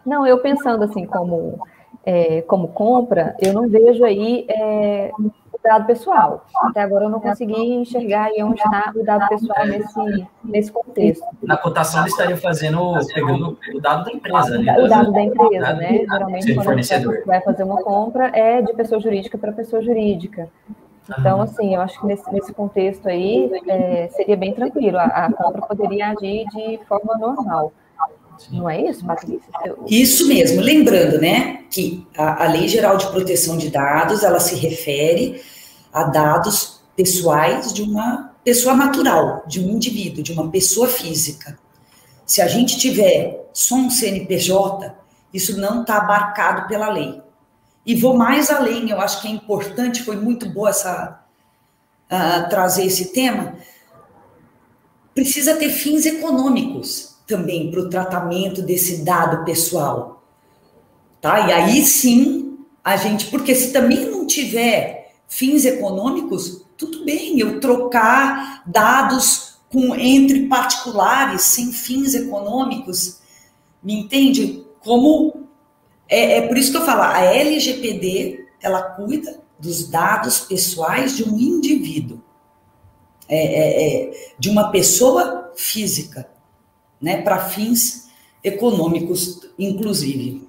Não, 0.07 0.27
eu 0.27 0.39
pensando 0.39 0.85
assim, 0.85 1.05
como, 1.05 1.61
é, 2.05 2.41
como 2.43 2.69
compra, 2.69 3.37
eu 3.41 3.53
não 3.53 3.69
vejo 3.69 4.05
aí 4.05 4.47
é, 4.49 5.11
o 5.19 5.59
dado 5.63 5.87
pessoal. 5.87 6.47
Até 6.63 6.81
agora 6.81 7.05
eu 7.05 7.11
não 7.11 7.21
consegui 7.21 7.75
enxergar 7.75 8.25
aí 8.25 8.43
onde 8.43 8.61
está 8.61 8.93
o 8.95 9.05
dado 9.05 9.29
pessoal 9.29 9.67
nesse, 9.67 10.27
nesse 10.45 10.73
contexto. 10.73 11.27
Na 11.43 11.57
cotação 11.57 12.01
eles 12.01 12.13
estariam 12.13 12.39
fazendo, 12.39 12.95
pegando 13.13 13.59
o 13.75 13.81
dado 13.81 14.05
da 14.05 14.13
empresa. 14.13 14.59
Né? 14.59 14.79
O 14.79 14.89
dado 14.89 15.13
da 15.13 15.21
empresa, 15.21 15.73
né? 15.75 15.99
Geralmente, 15.99 16.55
quando 16.55 16.83
você 16.83 17.25
vai 17.25 17.41
fazer 17.43 17.65
uma 17.65 17.83
compra, 17.83 18.31
é 18.35 18.63
de 18.63 18.73
pessoa 18.73 19.01
jurídica 19.01 19.37
para 19.37 19.53
pessoa 19.53 19.83
jurídica. 19.83 20.49
Então, 21.19 21.41
assim, 21.41 21.75
eu 21.75 21.81
acho 21.81 21.99
que 22.01 22.07
nesse, 22.07 22.33
nesse 22.33 22.53
contexto 22.53 23.09
aí 23.09 23.51
é, 23.67 24.09
seria 24.09 24.37
bem 24.37 24.53
tranquilo, 24.53 24.99
a, 24.99 25.05
a, 25.05 25.33
compra 25.33 25.63
poderia 25.63 26.11
agir 26.11 26.45
de 26.55 26.79
forma 26.87 27.17
normal. 27.17 27.73
Não 28.51 28.69
é 28.69 28.83
isso, 28.83 29.05
Patrícia? 29.05 29.49
Isso 29.87 30.29
mesmo. 30.29 30.61
Lembrando, 30.61 31.21
né, 31.21 31.65
que 31.71 32.07
a, 32.17 32.45
a 32.45 32.49
Lei 32.49 32.69
Geral 32.69 32.97
de 32.97 33.09
Proteção 33.09 33.57
de 33.57 33.71
Dados, 33.71 34.23
ela 34.23 34.39
se 34.39 34.55
refere 34.55 35.43
a 35.93 36.05
dados 36.05 36.81
pessoais 36.95 37.73
de 37.73 37.83
uma 37.83 38.35
pessoa 38.45 38.75
natural, 38.75 39.43
de 39.47 39.61
um 39.61 39.71
indivíduo, 39.71 40.23
de 40.23 40.33
uma 40.33 40.51
pessoa 40.51 40.89
física. 40.89 41.59
Se 42.25 42.43
a 42.43 42.47
gente 42.47 42.79
tiver 42.79 43.49
só 43.53 43.75
um 43.75 43.91
CNPJ, 43.91 44.95
isso 45.33 45.59
não 45.61 45.81
está 45.81 45.99
abarcado 45.99 46.69
pela 46.69 46.91
lei. 46.91 47.21
E 47.89 47.95
vou 47.95 48.14
mais 48.14 48.51
além, 48.51 48.91
eu 48.91 49.01
acho 49.01 49.22
que 49.22 49.28
é 49.28 49.30
importante, 49.30 50.03
foi 50.03 50.16
muito 50.16 50.47
boa 50.47 50.68
essa 50.68 51.24
uh, 52.12 52.51
trazer 52.51 52.84
esse 52.84 53.14
tema. 53.14 53.55
Precisa 55.14 55.57
ter 55.57 55.70
fins 55.70 56.05
econômicos 56.05 57.16
também 57.26 57.70
para 57.70 57.80
o 57.80 57.89
tratamento 57.89 58.61
desse 58.61 59.03
dado 59.03 59.43
pessoal. 59.43 60.22
Tá? 61.18 61.49
E 61.49 61.51
aí 61.53 61.82
sim, 61.82 62.59
a 62.84 62.95
gente, 62.99 63.30
porque 63.30 63.55
se 63.55 63.72
também 63.72 64.11
não 64.11 64.26
tiver 64.26 65.14
fins 65.26 65.64
econômicos, 65.64 66.66
tudo 66.76 67.07
bem, 67.07 67.41
eu 67.41 67.59
trocar 67.59 68.64
dados 68.66 69.61
com 69.72 69.97
entre 69.97 70.47
particulares 70.47 71.41
sem 71.41 71.72
fins 71.72 72.12
econômicos, 72.12 73.20
me 73.82 73.95
entende? 73.95 74.62
Como 74.80 75.47
é, 76.09 76.39
é 76.39 76.49
por 76.49 76.57
isso 76.57 76.71
que 76.71 76.77
eu 76.79 76.85
falo, 76.85 77.03
a 77.03 77.21
LGPD, 77.23 78.47
ela 78.63 78.83
cuida 78.83 79.41
dos 79.59 79.89
dados 79.89 80.41
pessoais 80.41 81.17
de 81.17 81.25
um 81.25 81.39
indivíduo, 81.39 82.23
é, 83.29 83.37
é, 83.37 84.11
é 84.11 84.33
de 84.39 84.49
uma 84.49 84.71
pessoa 84.71 85.53
física, 85.57 86.29
né, 87.01 87.23
para 87.23 87.39
fins 87.39 88.09
econômicos, 88.43 89.41
inclusive. 89.59 90.49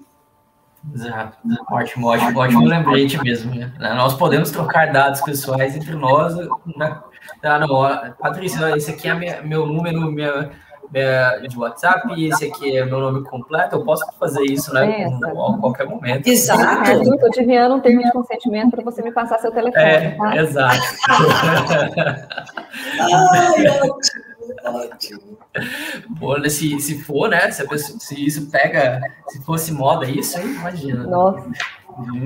Exato. 0.94 1.38
Ótimo, 1.70 2.08
ótimo, 2.08 2.40
ótimo 2.40 2.66
lembrete 2.66 3.22
mesmo. 3.22 3.54
Né? 3.54 3.72
Nós 3.80 4.14
podemos 4.14 4.50
trocar 4.50 4.92
dados 4.94 5.22
pessoais 5.22 5.76
entre 5.76 5.94
nós. 5.94 6.36
Né? 6.36 7.02
Ah, 7.44 7.60
não, 7.60 8.16
Patrícia, 8.18 8.76
esse 8.78 8.92
aqui 8.92 9.10
é 9.10 9.14
minha, 9.14 9.42
meu 9.42 9.66
número, 9.66 10.10
minha, 10.12 10.52
é, 10.94 11.48
de 11.48 11.58
WhatsApp, 11.58 12.08
esse 12.26 12.46
aqui 12.46 12.78
é 12.78 12.86
meu 12.86 13.00
nome 13.00 13.24
completo, 13.24 13.76
eu 13.76 13.84
posso 13.84 14.04
fazer 14.20 14.44
isso, 14.44 14.74
né? 14.74 15.06
a 15.06 15.58
qualquer 15.60 15.88
momento. 15.88 16.28
Exato. 16.28 16.92
Eu 16.92 17.14
estou 17.14 17.30
te 17.30 17.42
enviando 17.42 17.76
um 17.76 17.80
termo 17.80 18.04
de 18.04 18.12
consentimento 18.12 18.72
para 18.72 18.84
você 18.84 19.02
me 19.02 19.12
passar 19.12 19.40
seu 19.40 19.52
telefone. 19.52 19.84
É, 19.84 20.12
tá? 20.12 20.36
exato. 20.38 20.82
Ai, 23.00 23.68
ótimo, 23.82 24.24
ótimo. 24.66 25.38
Pô, 26.20 26.50
se, 26.50 26.80
se 26.80 27.02
for, 27.04 27.30
né? 27.30 27.52
Se, 27.52 27.68
pessoa, 27.68 28.00
se 28.00 28.26
isso 28.26 28.50
pega, 28.50 29.02
se 29.28 29.44
fosse 29.44 29.72
moda 29.72 30.06
isso, 30.06 30.40
hein? 30.40 30.48
imagina. 30.48 31.04
Nossa. 31.04 31.50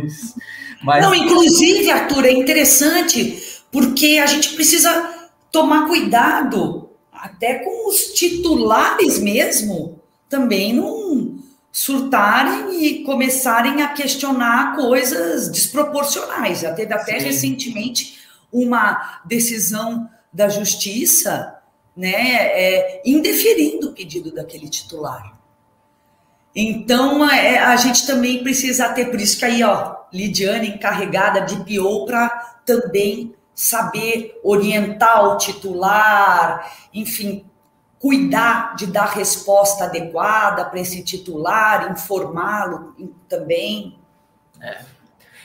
Isso. 0.04 0.36
Mas... 0.84 1.04
Não, 1.04 1.14
inclusive, 1.14 1.90
Arthur, 1.92 2.26
é 2.26 2.32
interessante 2.32 3.62
porque 3.72 4.22
a 4.24 4.26
gente 4.26 4.54
precisa 4.56 5.10
tomar 5.52 5.88
cuidado 5.88 6.83
até 7.24 7.60
com 7.60 7.88
os 7.88 8.12
titulares 8.12 9.18
mesmo, 9.18 9.98
também 10.28 10.74
não 10.74 11.40
surtarem 11.72 12.84
e 12.84 13.04
começarem 13.06 13.82
a 13.82 13.94
questionar 13.94 14.76
coisas 14.76 15.50
desproporcionais. 15.50 16.60
Já 16.60 16.74
teve 16.74 16.94
até 16.94 17.22
Sim. 17.22 17.26
recentemente 17.28 18.20
uma 18.52 19.22
decisão 19.24 20.10
da 20.34 20.50
justiça, 20.50 21.60
né, 21.96 22.12
é, 22.12 23.02
indeferindo 23.06 23.92
o 23.92 23.94
pedido 23.94 24.34
daquele 24.34 24.68
titular. 24.68 25.40
Então, 26.54 27.28
é, 27.30 27.58
a 27.58 27.78
gente 27.78 28.06
também 28.06 28.44
precisa 28.44 28.90
ter, 28.90 29.06
por 29.06 29.22
isso 29.22 29.40
que 29.40 29.46
aí, 29.46 29.64
ó, 29.64 29.96
Lidiane 30.12 30.72
encarregada 30.72 31.40
de 31.40 31.56
PO 31.56 32.06
para 32.06 32.28
também 32.66 33.34
saber 33.56 34.40
orientar 34.44 35.24
o 35.26 35.38
titular, 35.38 36.72
enfim, 36.94 37.46
cuidar 38.00 38.76
de 38.76 38.88
dar 38.88 39.06
resposta 39.06 39.86
adequada 39.86 40.66
para 40.66 40.80
esse 40.80 41.04
titular, 41.04 41.92
informá-lo 41.92 42.96
também. 43.30 43.98
É. 44.60 44.82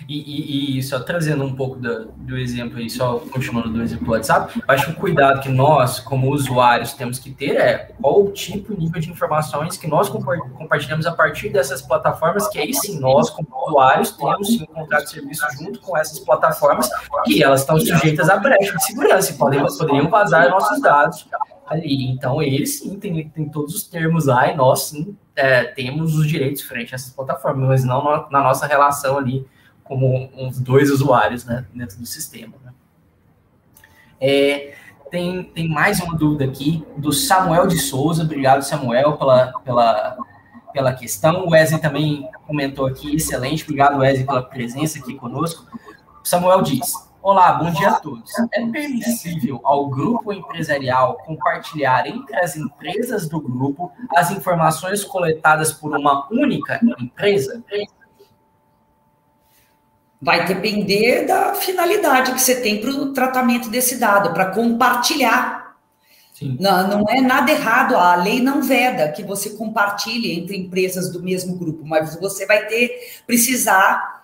E, 0.06 0.76
e, 0.76 0.78
e, 0.78 0.82
só 0.82 1.00
trazendo 1.00 1.44
um 1.44 1.54
pouco 1.54 1.76
do, 1.76 2.12
do 2.12 2.38
exemplo 2.38 2.78
aí, 2.78 2.88
só 2.88 3.18
continuando 3.18 3.70
do 3.70 3.82
exemplo 3.82 4.04
do 4.06 4.12
WhatsApp, 4.12 4.62
acho 4.68 4.86
que 4.86 4.92
o 4.92 4.94
cuidado 4.94 5.40
que 5.40 5.48
nós, 5.48 5.98
como 5.98 6.30
usuários, 6.30 6.92
temos 6.92 7.18
que 7.18 7.30
ter 7.30 7.56
é 7.56 7.90
qual 8.00 8.24
o 8.24 8.30
tipo, 8.30 8.78
nível 8.78 9.00
de 9.00 9.10
informações 9.10 9.76
que 9.76 9.86
nós 9.86 10.08
compartilhamos 10.08 11.06
a 11.06 11.12
partir 11.12 11.48
dessas 11.48 11.82
plataformas, 11.82 12.48
que 12.48 12.58
aí 12.58 12.72
sim, 12.74 13.00
nós, 13.00 13.30
como 13.30 13.48
usuários, 13.66 14.12
temos 14.12 14.48
sim 14.48 14.62
um 14.62 14.74
contrato 14.74 15.04
de 15.04 15.10
serviço 15.10 15.46
junto 15.58 15.80
com 15.80 15.96
essas 15.96 16.18
plataformas, 16.20 16.88
que 17.24 17.42
elas 17.42 17.60
estão 17.60 17.78
sujeitas 17.78 18.28
a 18.28 18.36
brecha 18.36 18.76
de 18.76 18.84
segurança 18.84 19.32
e 19.32 19.36
podem, 19.36 19.64
poderiam 19.64 20.08
vazar 20.08 20.48
nossos 20.50 20.80
dados 20.80 21.26
ali. 21.66 22.10
Então, 22.10 22.42
eles 22.42 22.78
sim 22.78 22.98
têm 22.98 23.48
todos 23.52 23.74
os 23.74 23.82
termos 23.82 24.26
lá 24.26 24.50
e 24.50 24.56
nós 24.56 24.84
sim 24.84 25.16
é, 25.36 25.64
temos 25.64 26.16
os 26.16 26.26
direitos 26.26 26.62
frente 26.62 26.94
a 26.94 26.96
essas 26.96 27.12
plataformas, 27.12 27.68
mas 27.68 27.84
não 27.84 28.02
na, 28.02 28.26
na 28.30 28.42
nossa 28.42 28.66
relação 28.66 29.18
ali 29.18 29.46
como 29.88 30.30
uns 30.36 30.60
dois 30.60 30.90
usuários 30.90 31.44
né, 31.44 31.64
dentro 31.74 31.98
do 31.98 32.06
sistema. 32.06 32.54
Né? 32.62 32.72
É, 34.20 34.74
tem, 35.10 35.42
tem 35.44 35.68
mais 35.68 35.98
uma 36.00 36.16
dúvida 36.16 36.44
aqui 36.44 36.84
do 36.96 37.12
Samuel 37.12 37.66
de 37.66 37.78
Souza. 37.78 38.22
Obrigado, 38.22 38.62
Samuel, 38.62 39.16
pela, 39.16 39.52
pela, 39.64 40.16
pela 40.72 40.92
questão. 40.92 41.46
O 41.46 41.50
Wesley 41.50 41.80
também 41.80 42.28
comentou 42.46 42.86
aqui. 42.86 43.16
Excelente. 43.16 43.64
Obrigado, 43.64 43.98
Wesley, 43.98 44.26
pela 44.26 44.42
presença 44.42 44.98
aqui 44.98 45.14
conosco. 45.14 45.66
Samuel 46.22 46.60
diz: 46.60 46.92
Olá, 47.22 47.52
bom 47.54 47.70
dia 47.70 47.90
a 47.90 48.00
todos. 48.00 48.30
É 48.52 48.66
permissível 48.66 49.60
ao 49.64 49.88
grupo 49.88 50.32
empresarial 50.32 51.16
compartilhar 51.24 52.06
entre 52.06 52.36
as 52.36 52.56
empresas 52.56 53.28
do 53.28 53.40
grupo 53.40 53.90
as 54.14 54.30
informações 54.30 55.02
coletadas 55.04 55.72
por 55.72 55.96
uma 55.96 56.28
única 56.30 56.78
empresa? 56.98 57.62
Vai 60.20 60.46
depender 60.46 61.26
da 61.26 61.54
finalidade 61.54 62.32
que 62.32 62.40
você 62.40 62.60
tem 62.60 62.80
para 62.80 62.90
o 62.90 63.12
tratamento 63.12 63.68
desse 63.68 63.96
dado, 63.98 64.32
para 64.32 64.46
compartilhar. 64.46 65.76
Não, 66.40 66.88
não 66.88 67.04
é 67.08 67.20
nada 67.20 67.50
errado, 67.50 67.96
a 67.96 68.14
lei 68.14 68.40
não 68.40 68.62
veda 68.62 69.10
que 69.10 69.24
você 69.24 69.50
compartilhe 69.50 70.38
entre 70.38 70.56
empresas 70.56 71.10
do 71.10 71.22
mesmo 71.22 71.56
grupo, 71.56 71.84
mas 71.84 72.18
você 72.20 72.46
vai 72.46 72.66
ter, 72.66 73.20
precisar 73.26 74.22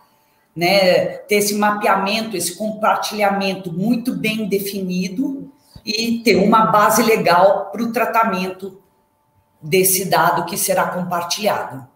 né, 0.54 1.06
ter 1.18 1.36
esse 1.36 1.54
mapeamento, 1.54 2.36
esse 2.36 2.56
compartilhamento 2.56 3.72
muito 3.72 4.14
bem 4.14 4.48
definido 4.48 5.50
e 5.84 6.20
ter 6.20 6.36
uma 6.36 6.66
base 6.66 7.02
legal 7.02 7.70
para 7.70 7.82
o 7.82 7.92
tratamento 7.92 8.80
desse 9.60 10.04
dado 10.04 10.44
que 10.44 10.56
será 10.56 10.86
compartilhado. 10.88 11.86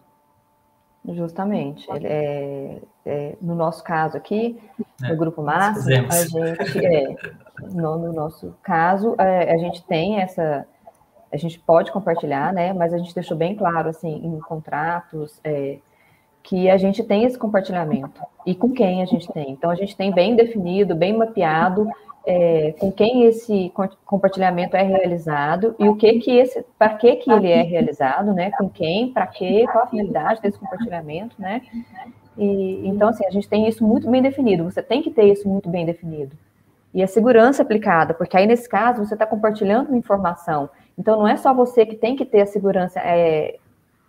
Justamente. 1.07 1.87
É, 2.03 2.77
é, 3.09 3.35
no 3.41 3.55
nosso 3.55 3.83
caso 3.83 4.15
aqui, 4.15 4.59
é, 5.03 5.09
no 5.09 5.17
Grupo 5.17 5.41
Massa, 5.41 5.89
a 5.89 6.25
gente, 6.25 6.85
é, 6.85 7.15
no, 7.71 7.97
no, 7.97 8.13
nosso 8.13 8.55
caso, 8.61 9.15
é, 9.17 9.51
a 9.51 9.57
gente 9.57 9.83
tem 9.83 10.19
essa, 10.19 10.65
a 11.31 11.37
gente 11.37 11.59
pode 11.59 11.91
compartilhar, 11.91 12.53
né, 12.53 12.71
mas 12.71 12.93
a 12.93 12.97
gente 12.97 13.15
deixou 13.15 13.35
bem 13.35 13.55
claro, 13.55 13.89
assim, 13.89 14.25
em 14.25 14.39
contratos, 14.39 15.39
é, 15.43 15.77
que 16.43 16.69
a 16.69 16.77
gente 16.77 17.03
tem 17.03 17.25
esse 17.25 17.37
compartilhamento 17.37 18.21
e 18.45 18.55
com 18.55 18.71
quem 18.71 19.01
a 19.01 19.05
gente 19.05 19.27
tem. 19.31 19.51
Então, 19.51 19.69
a 19.69 19.75
gente 19.75 19.95
tem 19.95 20.11
bem 20.11 20.35
definido, 20.35 20.95
bem 20.95 21.15
mapeado 21.15 21.87
é, 22.25 22.73
com 22.79 22.91
quem 22.91 23.23
esse 23.25 23.71
compartilhamento 24.05 24.75
é 24.75 24.83
realizado 24.83 25.75
e 25.79 25.87
o 25.87 25.95
que 25.95 26.19
que 26.19 26.37
esse, 26.37 26.63
para 26.77 26.95
que 26.95 27.15
que 27.17 27.31
ele 27.31 27.49
é 27.49 27.61
realizado, 27.61 28.33
né? 28.33 28.51
Com 28.51 28.69
quem, 28.69 29.11
para 29.11 29.25
quê, 29.25 29.65
qual 29.71 29.85
a 29.85 29.87
finalidade 29.87 30.41
desse 30.41 30.59
compartilhamento, 30.59 31.35
né? 31.39 31.61
E, 32.39 32.87
então, 32.87 33.09
assim, 33.09 33.25
a 33.25 33.29
gente 33.29 33.49
tem 33.49 33.67
isso 33.67 33.85
muito 33.85 34.09
bem 34.09 34.21
definido. 34.21 34.63
Você 34.63 34.81
tem 34.81 35.01
que 35.01 35.11
ter 35.11 35.25
isso 35.25 35.47
muito 35.47 35.67
bem 35.67 35.85
definido. 35.85 36.31
E 36.93 37.03
a 37.03 37.07
segurança 37.07 37.61
aplicada, 37.61 38.13
porque 38.13 38.35
aí 38.37 38.47
nesse 38.47 38.67
caso 38.67 39.05
você 39.05 39.13
está 39.13 39.25
compartilhando 39.25 39.89
uma 39.89 39.97
informação. 39.97 40.69
Então, 40.97 41.19
não 41.19 41.27
é 41.27 41.35
só 41.35 41.53
você 41.53 41.85
que 41.85 41.95
tem 41.95 42.15
que 42.15 42.25
ter 42.25 42.41
a 42.41 42.45
segurança, 42.45 42.99
é, 42.99 43.57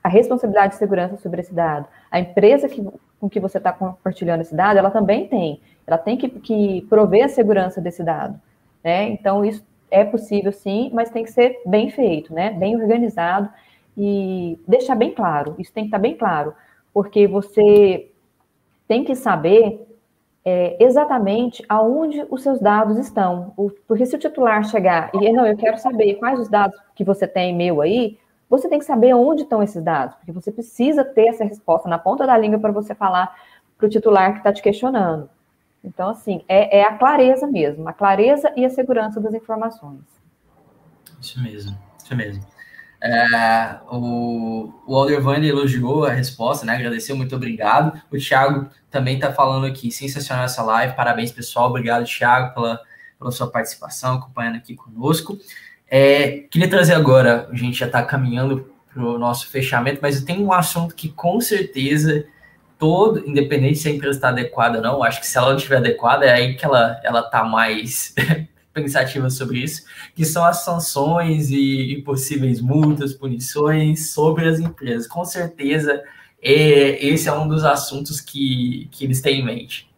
a 0.03 0.09
responsabilidade 0.09 0.74
de 0.74 0.78
segurança 0.78 1.16
sobre 1.16 1.41
esse 1.41 1.53
dado. 1.53 1.87
A 2.11 2.20
empresa 2.20 2.68
que, 2.68 2.87
com 3.20 3.28
que 3.28 3.41
você 3.41 3.59
está 3.59 3.72
compartilhando 3.72 4.43
esse 4.43 4.55
dado, 4.55 4.78
ela 4.78 4.91
também 4.91 5.26
tem. 5.26 5.61
Ela 5.87 5.99
tem 5.99 6.16
que, 6.16 6.28
que 6.28 6.87
prover 6.89 7.24
a 7.24 7.28
segurança 7.28 7.81
desse 7.81 8.03
dado. 8.05 8.41
Né? 8.83 9.09
Então, 9.11 9.45
isso 9.45 9.64
é 9.91 10.05
possível 10.05 10.53
sim, 10.53 10.89
mas 10.95 11.11
tem 11.11 11.24
que 11.24 11.33
ser 11.33 11.61
bem 11.66 11.91
feito, 11.91 12.33
né? 12.33 12.51
bem 12.51 12.81
organizado 12.81 13.51
e 13.97 14.57
deixar 14.66 14.95
bem 14.95 15.12
claro. 15.12 15.57
Isso 15.59 15.72
tem 15.72 15.85
que 15.85 15.89
estar 15.89 15.99
bem 15.99 16.16
claro, 16.16 16.55
porque 16.95 17.26
você 17.26 18.10
tem 18.91 19.05
que 19.05 19.14
saber 19.14 19.86
é, 20.45 20.76
exatamente 20.82 21.64
aonde 21.68 22.26
os 22.28 22.43
seus 22.43 22.59
dados 22.59 22.99
estão. 22.99 23.55
Porque 23.86 24.05
se 24.05 24.16
o 24.16 24.18
titular 24.18 24.64
chegar 24.64 25.12
e 25.14 25.32
não, 25.32 25.47
eu 25.47 25.57
quero 25.57 25.78
saber 25.78 26.16
quais 26.16 26.41
os 26.41 26.49
dados 26.49 26.76
que 26.93 27.05
você 27.05 27.24
tem 27.24 27.55
meu 27.55 27.80
aí, 27.80 28.18
você 28.49 28.68
tem 28.68 28.80
que 28.80 28.84
saber 28.84 29.14
onde 29.14 29.43
estão 29.43 29.62
esses 29.62 29.80
dados, 29.80 30.16
porque 30.16 30.32
você 30.32 30.51
precisa 30.51 31.05
ter 31.05 31.28
essa 31.28 31.45
resposta 31.45 31.88
na 31.88 32.01
ponta 32.01 32.26
da 32.26 32.36
língua 32.36 32.59
para 32.59 32.72
você 32.72 32.93
falar 32.93 33.32
para 33.78 33.86
o 33.86 33.88
titular 33.88 34.32
que 34.32 34.38
está 34.38 34.53
te 34.53 34.61
questionando. 34.61 35.30
Então, 35.84 36.09
assim, 36.09 36.43
é, 36.49 36.80
é, 36.80 36.82
a 36.82 36.99
clareza 36.99 37.47
mesmo, 37.47 37.88
a 37.88 37.93
clareza 37.93 38.53
e 38.57 38.64
a 38.64 38.70
segurança 38.70 39.20
das 39.20 39.34
informações. 39.34 40.01
Isso 41.20 41.41
mesmo, 41.41 41.78
isso 41.97 42.16
mesmo. 42.16 42.43
É, 43.03 43.78
o, 43.90 44.72
o 44.86 44.94
Aldervani 44.94 45.48
elogiou 45.48 46.05
a 46.05 46.11
resposta, 46.11 46.66
né? 46.66 46.74
Agradeceu, 46.74 47.16
muito 47.16 47.34
obrigado. 47.34 48.01
O 48.11 48.18
Thiago 48.18 48.68
também 48.90 49.14
está 49.14 49.32
falando 49.32 49.66
aqui, 49.66 49.90
sensacional 49.90 50.44
essa 50.44 50.62
live. 50.62 50.94
Parabéns, 50.94 51.32
pessoal. 51.32 51.70
Obrigado, 51.70 52.05
Thiago, 52.05 52.55
pela, 52.55 52.80
pela 53.18 53.30
sua 53.30 53.51
participação, 53.51 54.16
acompanhando 54.16 54.57
aqui 54.57 54.74
conosco. 54.74 55.38
É, 55.90 56.44
queria 56.51 56.68
trazer 56.68 56.94
agora, 56.94 57.48
a 57.51 57.57
gente 57.57 57.78
já 57.78 57.86
está 57.86 58.03
caminhando 58.03 58.70
para 58.92 59.03
o 59.03 59.18
nosso 59.18 59.48
fechamento, 59.48 59.98
mas 60.03 60.22
tenho 60.22 60.44
um 60.44 60.53
assunto 60.53 60.94
que 60.94 61.09
com 61.09 61.40
certeza 61.40 62.24
todo, 62.78 63.28
independente 63.28 63.78
se 63.78 63.88
a 63.88 63.92
empresa 63.92 64.16
está 64.16 64.28
adequada 64.28 64.78
ou 64.78 64.82
não, 64.84 65.03
acho 65.03 65.20
que 65.20 65.26
se 65.26 65.36
ela 65.36 65.51
não 65.51 65.57
estiver 65.57 65.76
adequada, 65.76 66.24
é 66.24 66.32
aí 66.32 66.55
que 66.55 66.64
ela 66.64 67.01
ela 67.05 67.20
está 67.20 67.44
mais 67.44 68.14
pensativa 68.73 69.29
sobre 69.31 69.59
isso, 69.59 69.85
que 70.14 70.25
são 70.25 70.45
as 70.45 70.64
sanções 70.64 71.51
e, 71.51 71.95
e, 71.95 72.03
possíveis 72.03 72.61
multas, 72.61 73.12
punições 73.12 74.11
sobre 74.11 74.49
as 74.49 74.61
empresas. 74.61 75.07
Com 75.07 75.25
certeza, 75.25 76.03
é, 76.43 77.05
esse 77.05 77.29
é 77.29 77.33
um 77.33 77.49
dos 77.49 77.64
assuntos 77.64 78.21
que, 78.21 78.89
que 78.93 79.05
eles 79.05 79.21
têm 79.21 79.41
em 79.41 79.45
mente. 79.45 79.91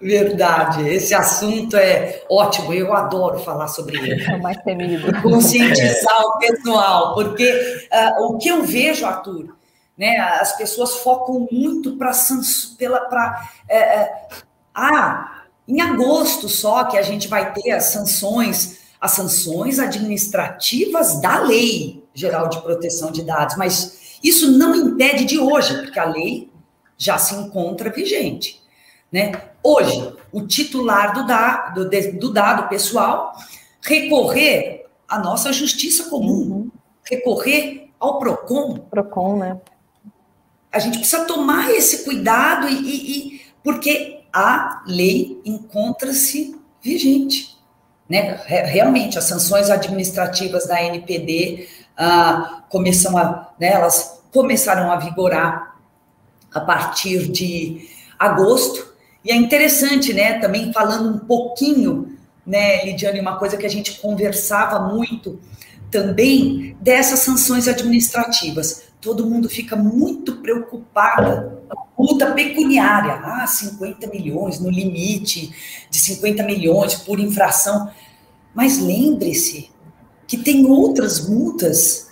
Verdade, 0.00 0.86
esse 0.86 1.14
assunto 1.14 1.74
é 1.74 2.22
ótimo, 2.28 2.72
eu 2.72 2.92
adoro 2.94 3.38
falar 3.38 3.68
sobre 3.68 3.96
ele. 3.96 4.22
É 4.24 4.36
mais 4.36 4.58
temido. 4.58 5.22
Conscientizar 5.22 6.20
o 6.20 6.38
pessoal, 6.38 7.14
porque 7.14 7.88
uh, 7.90 8.26
o 8.26 8.36
que 8.36 8.48
eu 8.48 8.62
vejo, 8.62 9.06
Arthur, 9.06 9.56
né, 9.96 10.18
as 10.18 10.54
pessoas 10.56 10.96
focam 10.96 11.48
muito 11.50 11.96
para 11.96 12.12
pela 12.78 13.00
para 13.06 13.50
é, 13.66 13.78
é, 13.78 14.28
ah, 14.74 15.44
em 15.68 15.80
agosto 15.80 16.48
só 16.48 16.84
que 16.84 16.96
a 16.96 17.02
gente 17.02 17.28
vai 17.28 17.52
ter 17.52 17.72
as 17.72 17.86
sanções, 17.86 18.78
as 19.00 19.12
sanções 19.12 19.78
administrativas 19.78 21.20
da 21.20 21.40
Lei 21.40 22.04
Geral 22.14 22.48
de 22.48 22.60
Proteção 22.62 23.10
de 23.10 23.22
Dados, 23.22 23.56
mas 23.56 24.18
isso 24.22 24.52
não 24.52 24.74
impede 24.74 25.24
de 25.24 25.38
hoje, 25.38 25.82
porque 25.82 25.98
a 25.98 26.04
lei 26.04 26.50
já 26.96 27.18
se 27.18 27.34
encontra 27.34 27.90
vigente. 27.90 28.60
Né? 29.12 29.32
Hoje, 29.62 30.14
o 30.32 30.46
titular 30.46 31.14
do, 31.14 31.26
da, 31.26 31.68
do, 31.70 31.88
do 32.18 32.32
dado 32.32 32.68
pessoal 32.68 33.34
recorrer 33.80 34.86
à 35.08 35.18
nossa 35.18 35.52
justiça 35.52 36.10
comum, 36.10 36.32
uhum. 36.32 36.70
recorrer 37.08 37.90
ao 37.98 38.18
PROCON. 38.18 38.78
PROCON, 38.90 39.38
né? 39.38 39.60
A 40.72 40.78
gente 40.78 40.98
precisa 40.98 41.24
tomar 41.24 41.70
esse 41.70 42.04
cuidado 42.04 42.68
e, 42.68 42.74
e, 42.74 43.36
e 43.36 43.40
porque 43.62 44.25
a 44.36 44.82
lei 44.86 45.40
encontra-se 45.46 46.60
vigente. 46.82 47.56
Né? 48.06 48.38
Realmente, 48.44 49.16
as 49.16 49.24
sanções 49.24 49.70
administrativas 49.70 50.66
da 50.66 50.82
NPD 50.82 51.66
ah, 51.96 52.62
começam 52.68 53.16
a, 53.16 53.50
né, 53.58 53.72
elas 53.72 54.20
começaram 54.30 54.92
a 54.92 54.96
vigorar 54.96 55.78
a 56.52 56.60
partir 56.60 57.32
de 57.32 57.88
agosto, 58.18 58.94
e 59.24 59.32
é 59.32 59.34
interessante, 59.34 60.12
né, 60.12 60.38
também 60.38 60.70
falando 60.70 61.16
um 61.16 61.18
pouquinho, 61.18 62.18
né, 62.46 62.84
Lidiane, 62.84 63.20
uma 63.20 63.38
coisa 63.38 63.56
que 63.56 63.64
a 63.64 63.70
gente 63.70 63.98
conversava 64.00 64.78
muito 64.92 65.40
também 65.90 66.76
dessas 66.78 67.20
sanções 67.20 67.66
administrativas. 67.66 68.84
Todo 69.06 69.24
mundo 69.24 69.48
fica 69.48 69.76
muito 69.76 70.38
preocupado 70.38 71.62
com 71.94 72.02
multa 72.02 72.32
pecuniária. 72.32 73.12
Ah, 73.22 73.46
50 73.46 74.08
milhões 74.08 74.58
no 74.58 74.68
limite 74.68 75.54
de 75.88 75.96
50 75.96 76.42
milhões 76.42 76.96
por 76.96 77.20
infração. 77.20 77.88
Mas 78.52 78.80
lembre-se 78.80 79.70
que 80.26 80.36
tem 80.36 80.66
outras 80.66 81.28
multas 81.28 82.10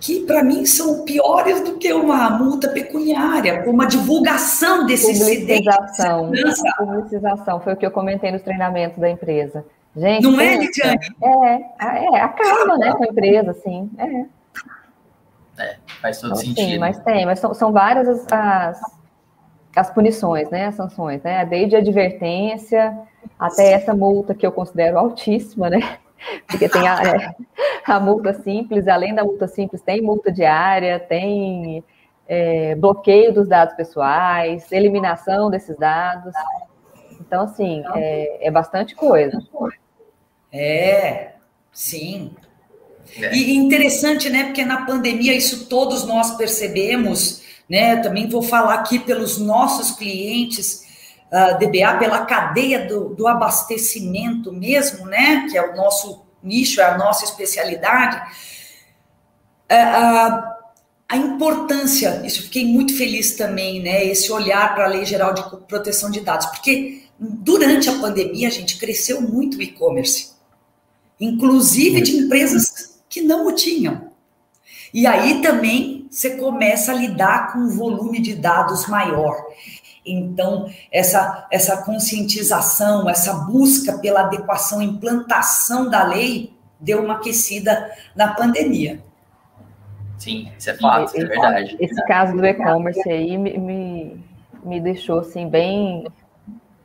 que 0.00 0.20
para 0.20 0.44
mim 0.44 0.64
são 0.64 1.04
piores 1.04 1.60
do 1.62 1.76
que 1.76 1.92
uma 1.92 2.30
multa 2.30 2.68
pecuniária, 2.68 3.64
como 3.64 3.82
a 3.82 3.86
divulgação 3.86 4.86
desse 4.86 5.18
publicização, 5.18 6.32
incidente. 6.32 6.62
De 6.62 6.76
publicização, 6.76 7.60
foi 7.60 7.72
o 7.72 7.76
que 7.76 7.84
eu 7.84 7.90
comentei 7.90 8.30
nos 8.30 8.42
treinamentos 8.42 8.96
da 8.96 9.10
empresa. 9.10 9.66
Gente, 9.96 10.22
não 10.22 10.40
é, 10.40 10.56
Lidiane? 10.56 10.98
É, 11.20 12.14
é, 12.14 12.20
acaba, 12.20 12.78
né, 12.78 12.92
com 12.92 13.02
a 13.02 13.08
empresa, 13.08 13.50
assim, 13.50 13.90
é. 13.98 14.37
Faz 16.00 16.20
todo 16.20 16.30
então, 16.30 16.40
sentido. 16.40 16.70
Sim, 16.70 16.78
mas 16.78 16.98
tem, 17.00 17.26
mas 17.26 17.38
são, 17.40 17.52
são 17.54 17.72
várias 17.72 18.08
as, 18.08 18.26
as, 18.32 18.80
as, 19.74 19.90
punições, 19.90 20.48
né, 20.50 20.66
as 20.66 20.74
sanções, 20.74 21.22
né, 21.22 21.44
desde 21.44 21.76
a 21.76 21.80
advertência 21.80 22.96
até 23.38 23.72
essa 23.72 23.94
multa 23.94 24.34
que 24.34 24.46
eu 24.46 24.52
considero 24.52 24.98
altíssima, 24.98 25.68
né, 25.68 25.98
porque 26.46 26.68
tem 26.68 26.86
a, 26.86 27.02
é, 27.02 27.34
a, 27.84 27.98
multa 27.98 28.32
simples, 28.32 28.86
além 28.86 29.14
da 29.14 29.24
multa 29.24 29.48
simples, 29.48 29.82
tem 29.82 30.00
multa 30.00 30.30
diária, 30.30 31.00
tem 31.00 31.82
é, 32.28 32.74
bloqueio 32.76 33.32
dos 33.32 33.48
dados 33.48 33.74
pessoais, 33.74 34.70
eliminação 34.70 35.50
desses 35.50 35.76
dados. 35.76 36.34
Então, 37.20 37.44
assim, 37.44 37.82
é, 37.94 38.46
é 38.46 38.50
bastante 38.50 38.94
coisa. 38.94 39.42
É, 40.52 41.32
sim. 41.72 42.34
É. 43.16 43.34
E 43.34 43.54
interessante, 43.54 44.28
né? 44.30 44.44
Porque 44.44 44.64
na 44.64 44.84
pandemia 44.84 45.34
isso 45.34 45.66
todos 45.66 46.04
nós 46.04 46.36
percebemos, 46.36 47.42
né? 47.68 47.96
Também 47.96 48.28
vou 48.28 48.42
falar 48.42 48.74
aqui 48.74 48.98
pelos 48.98 49.38
nossos 49.38 49.92
clientes 49.92 50.82
uh, 51.32 51.36
ah, 51.36 51.52
DBA 51.52 51.98
pela 51.98 52.24
cadeia 52.24 52.86
do, 52.86 53.14
do 53.14 53.26
abastecimento 53.26 54.52
mesmo, 54.52 55.06
né? 55.06 55.46
Que 55.50 55.58
é 55.58 55.62
o 55.62 55.76
nosso 55.76 56.26
nicho, 56.42 56.80
é 56.80 56.84
a 56.84 56.98
nossa 56.98 57.24
especialidade. 57.24 58.16
Uh, 59.70 59.74
uh, 59.74 60.58
a 61.10 61.16
importância, 61.16 62.20
isso 62.24 62.42
fiquei 62.42 62.66
muito 62.66 62.96
feliz 62.96 63.34
também, 63.34 63.82
né? 63.82 64.04
Esse 64.04 64.30
olhar 64.30 64.74
para 64.74 64.84
a 64.84 64.88
Lei 64.88 65.06
Geral 65.06 65.32
de 65.32 65.42
Proteção 65.66 66.10
de 66.10 66.20
Dados, 66.20 66.46
porque 66.46 67.02
durante 67.18 67.88
a 67.88 67.98
pandemia 67.98 68.48
a 68.48 68.50
gente 68.50 68.78
cresceu 68.78 69.20
muito 69.20 69.56
o 69.56 69.62
e-commerce, 69.62 70.32
inclusive 71.18 72.02
de 72.02 72.16
empresas 72.16 72.97
que 73.08 73.20
não 73.22 73.46
o 73.46 73.52
tinham. 73.52 74.08
E 74.92 75.06
aí 75.06 75.42
também 75.42 76.06
você 76.10 76.36
começa 76.36 76.92
a 76.92 76.94
lidar 76.94 77.52
com 77.52 77.58
um 77.58 77.68
volume 77.68 78.20
de 78.20 78.34
dados 78.34 78.86
maior. 78.88 79.36
Então, 80.04 80.70
essa, 80.90 81.46
essa 81.50 81.82
conscientização, 81.82 83.08
essa 83.08 83.34
busca 83.34 83.98
pela 83.98 84.20
adequação, 84.20 84.80
implantação 84.80 85.90
da 85.90 86.04
lei, 86.04 86.52
deu 86.80 87.04
uma 87.04 87.14
aquecida 87.14 87.90
na 88.16 88.28
pandemia. 88.28 89.00
Sim, 90.18 90.50
isso 90.58 90.70
é 90.70 90.74
fato, 90.74 91.16
é 91.16 91.24
verdade. 91.24 91.76
Esse 91.78 92.02
caso 92.06 92.36
do 92.36 92.44
e-commerce 92.44 93.08
aí 93.08 93.36
me, 93.36 93.56
me, 93.58 94.24
me, 94.64 94.80
deixou 94.80 95.20
assim, 95.20 95.48
bem, 95.48 96.06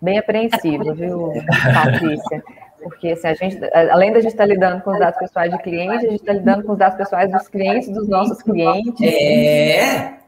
bem 0.02 0.20
apreensivo, 0.20 0.94
viu, 0.94 1.32
Patrícia? 1.74 2.44
Porque 2.84 3.10
assim, 3.10 3.28
a 3.28 3.34
gente, 3.34 3.60
além 3.74 4.12
da 4.12 4.20
gente 4.20 4.32
estar 4.32 4.44
tá 4.44 4.54
lidando 4.54 4.82
com 4.82 4.92
os 4.92 5.00
dados 5.00 5.18
pessoais 5.18 5.52
de 5.52 5.58
clientes, 5.60 6.06
a 6.06 6.10
gente 6.10 6.20
está 6.20 6.34
lidando 6.34 6.64
com 6.64 6.74
os 6.74 6.78
dados 6.78 6.98
pessoais 6.98 7.32
dos 7.32 7.48
clientes, 7.48 7.90
dos 7.90 8.08
nossos 8.08 8.42
clientes. 8.44 9.02
É, 9.02 10.20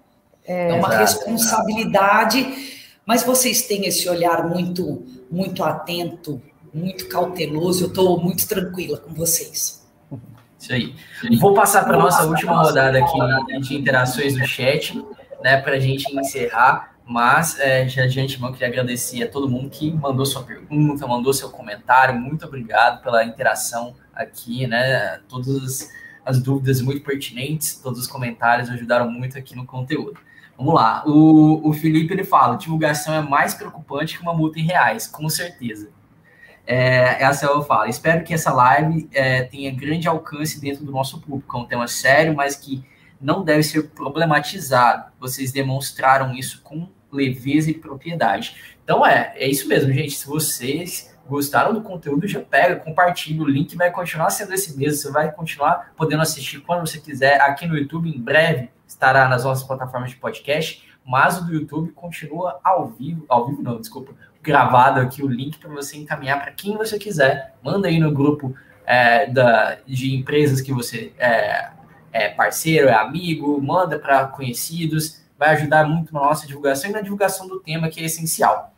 é, 0.47 0.69
é 0.69 0.73
uma 0.73 0.87
exato, 0.87 0.97
responsabilidade, 0.97 2.45
mas 3.05 3.23
vocês 3.23 3.63
têm 3.63 3.85
esse 3.85 4.07
olhar 4.09 4.47
muito, 4.47 5.03
muito 5.29 5.63
atento, 5.63 6.41
muito 6.73 7.07
cauteloso. 7.09 7.85
Eu 7.85 7.87
estou 7.89 8.19
muito 8.19 8.47
tranquila 8.47 8.97
com 8.97 9.13
vocês. 9.13 9.85
Isso 10.59 10.73
aí. 10.73 10.95
Vou 11.39 11.53
passar 11.53 11.83
para 11.85 11.95
a 11.95 11.99
nossa 11.99 12.25
última 12.25 12.63
rodada 12.63 12.97
aqui 12.97 13.59
de 13.61 13.75
interações 13.75 14.35
no 14.35 14.45
chat, 14.47 14.99
né, 15.43 15.57
para 15.61 15.75
a 15.75 15.79
gente 15.79 16.11
encerrar. 16.17 16.94
Mas 17.07 17.59
é, 17.59 17.87
já 17.87 18.07
de 18.07 18.19
antemão 18.19 18.51
queria 18.51 18.67
agradecer 18.67 19.23
a 19.23 19.29
todo 19.29 19.47
mundo 19.47 19.69
que 19.69 19.91
mandou 19.91 20.25
sua 20.25 20.43
pergunta, 20.43 21.05
mandou 21.05 21.31
seu 21.33 21.49
comentário. 21.49 22.19
Muito 22.19 22.45
obrigado 22.45 23.03
pela 23.03 23.23
interação 23.23 23.95
aqui, 24.13 24.65
né? 24.65 25.19
Todas 25.29 25.89
as 26.25 26.41
dúvidas 26.41 26.81
muito 26.81 27.03
pertinentes, 27.03 27.75
todos 27.75 27.99
os 27.99 28.07
comentários 28.07 28.69
ajudaram 28.69 29.09
muito 29.11 29.37
aqui 29.37 29.55
no 29.55 29.65
conteúdo. 29.65 30.19
Vamos 30.57 30.73
lá. 30.73 31.03
O, 31.05 31.69
o 31.69 31.73
Felipe 31.73 32.13
ele 32.13 32.23
fala: 32.23 32.57
divulgação 32.57 33.13
é 33.13 33.21
mais 33.21 33.53
preocupante 33.53 34.17
que 34.17 34.23
uma 34.23 34.33
multa 34.33 34.59
em 34.59 34.63
reais, 34.63 35.05
com 35.05 35.29
certeza. 35.29 35.89
É, 36.65 37.21
essa 37.23 37.45
eu 37.45 37.61
falo. 37.61 37.87
Espero 37.87 38.23
que 38.23 38.33
essa 38.33 38.51
live 38.51 39.07
é, 39.13 39.43
tenha 39.43 39.71
grande 39.71 40.07
alcance 40.07 40.59
dentro 40.59 40.83
do 40.83 40.91
nosso 40.91 41.21
público. 41.21 41.55
É 41.55 41.59
um 41.59 41.65
tema 41.65 41.87
sério, 41.87 42.35
mas 42.35 42.55
que 42.55 42.83
não 43.21 43.43
deve 43.43 43.61
ser 43.61 43.89
problematizado. 43.89 45.11
Vocês 45.19 45.51
demonstraram 45.51 46.33
isso 46.33 46.61
com 46.63 46.89
leveza 47.15 47.71
e 47.71 47.73
propriedade. 47.73 48.55
Então 48.83 49.05
é, 49.05 49.33
é 49.35 49.47
isso 49.47 49.67
mesmo, 49.67 49.91
gente. 49.91 50.15
Se 50.15 50.27
vocês 50.27 51.15
gostaram 51.27 51.73
do 51.73 51.81
conteúdo, 51.81 52.27
já 52.27 52.41
pega, 52.41 52.75
compartilha. 52.75 53.41
O 53.41 53.47
link 53.47 53.75
vai 53.75 53.91
continuar 53.91 54.29
sendo 54.29 54.53
esse 54.53 54.77
mesmo. 54.77 54.97
Você 54.97 55.11
vai 55.11 55.31
continuar 55.31 55.93
podendo 55.97 56.21
assistir 56.21 56.59
quando 56.59 56.85
você 56.85 56.99
quiser 56.99 57.41
aqui 57.41 57.65
no 57.65 57.77
YouTube. 57.77 58.09
Em 58.09 58.19
breve 58.19 58.69
estará 58.87 59.27
nas 59.27 59.43
nossas 59.43 59.65
plataformas 59.65 60.11
de 60.11 60.17
podcast. 60.17 60.85
Mas 61.05 61.37
o 61.37 61.45
do 61.45 61.53
YouTube 61.53 61.91
continua 61.91 62.59
ao 62.63 62.87
vivo, 62.87 63.25
ao 63.29 63.47
vivo 63.47 63.61
não, 63.61 63.79
desculpa, 63.79 64.13
gravado 64.41 64.99
aqui 64.99 65.23
o 65.23 65.27
link 65.27 65.59
para 65.59 65.69
você 65.69 65.97
encaminhar 65.97 66.41
para 66.41 66.51
quem 66.51 66.75
você 66.75 66.97
quiser. 66.97 67.53
Manda 67.61 67.87
aí 67.87 67.99
no 67.99 68.11
grupo 68.11 68.55
é, 68.85 69.27
da, 69.27 69.77
de 69.85 70.15
empresas 70.15 70.61
que 70.61 70.73
você 70.73 71.13
é, 71.19 71.69
é 72.11 72.29
parceiro, 72.29 72.87
é 72.87 72.93
amigo, 72.93 73.61
manda 73.61 73.99
para 73.99 74.25
conhecidos, 74.27 75.21
vai 75.37 75.49
ajudar 75.49 75.87
muito 75.87 76.13
na 76.13 76.21
nossa 76.21 76.47
divulgação 76.47 76.89
e 76.89 76.93
na 76.93 77.01
divulgação 77.01 77.47
do 77.47 77.59
tema 77.59 77.89
que 77.89 78.01
é 78.01 78.05
essencial. 78.05 78.73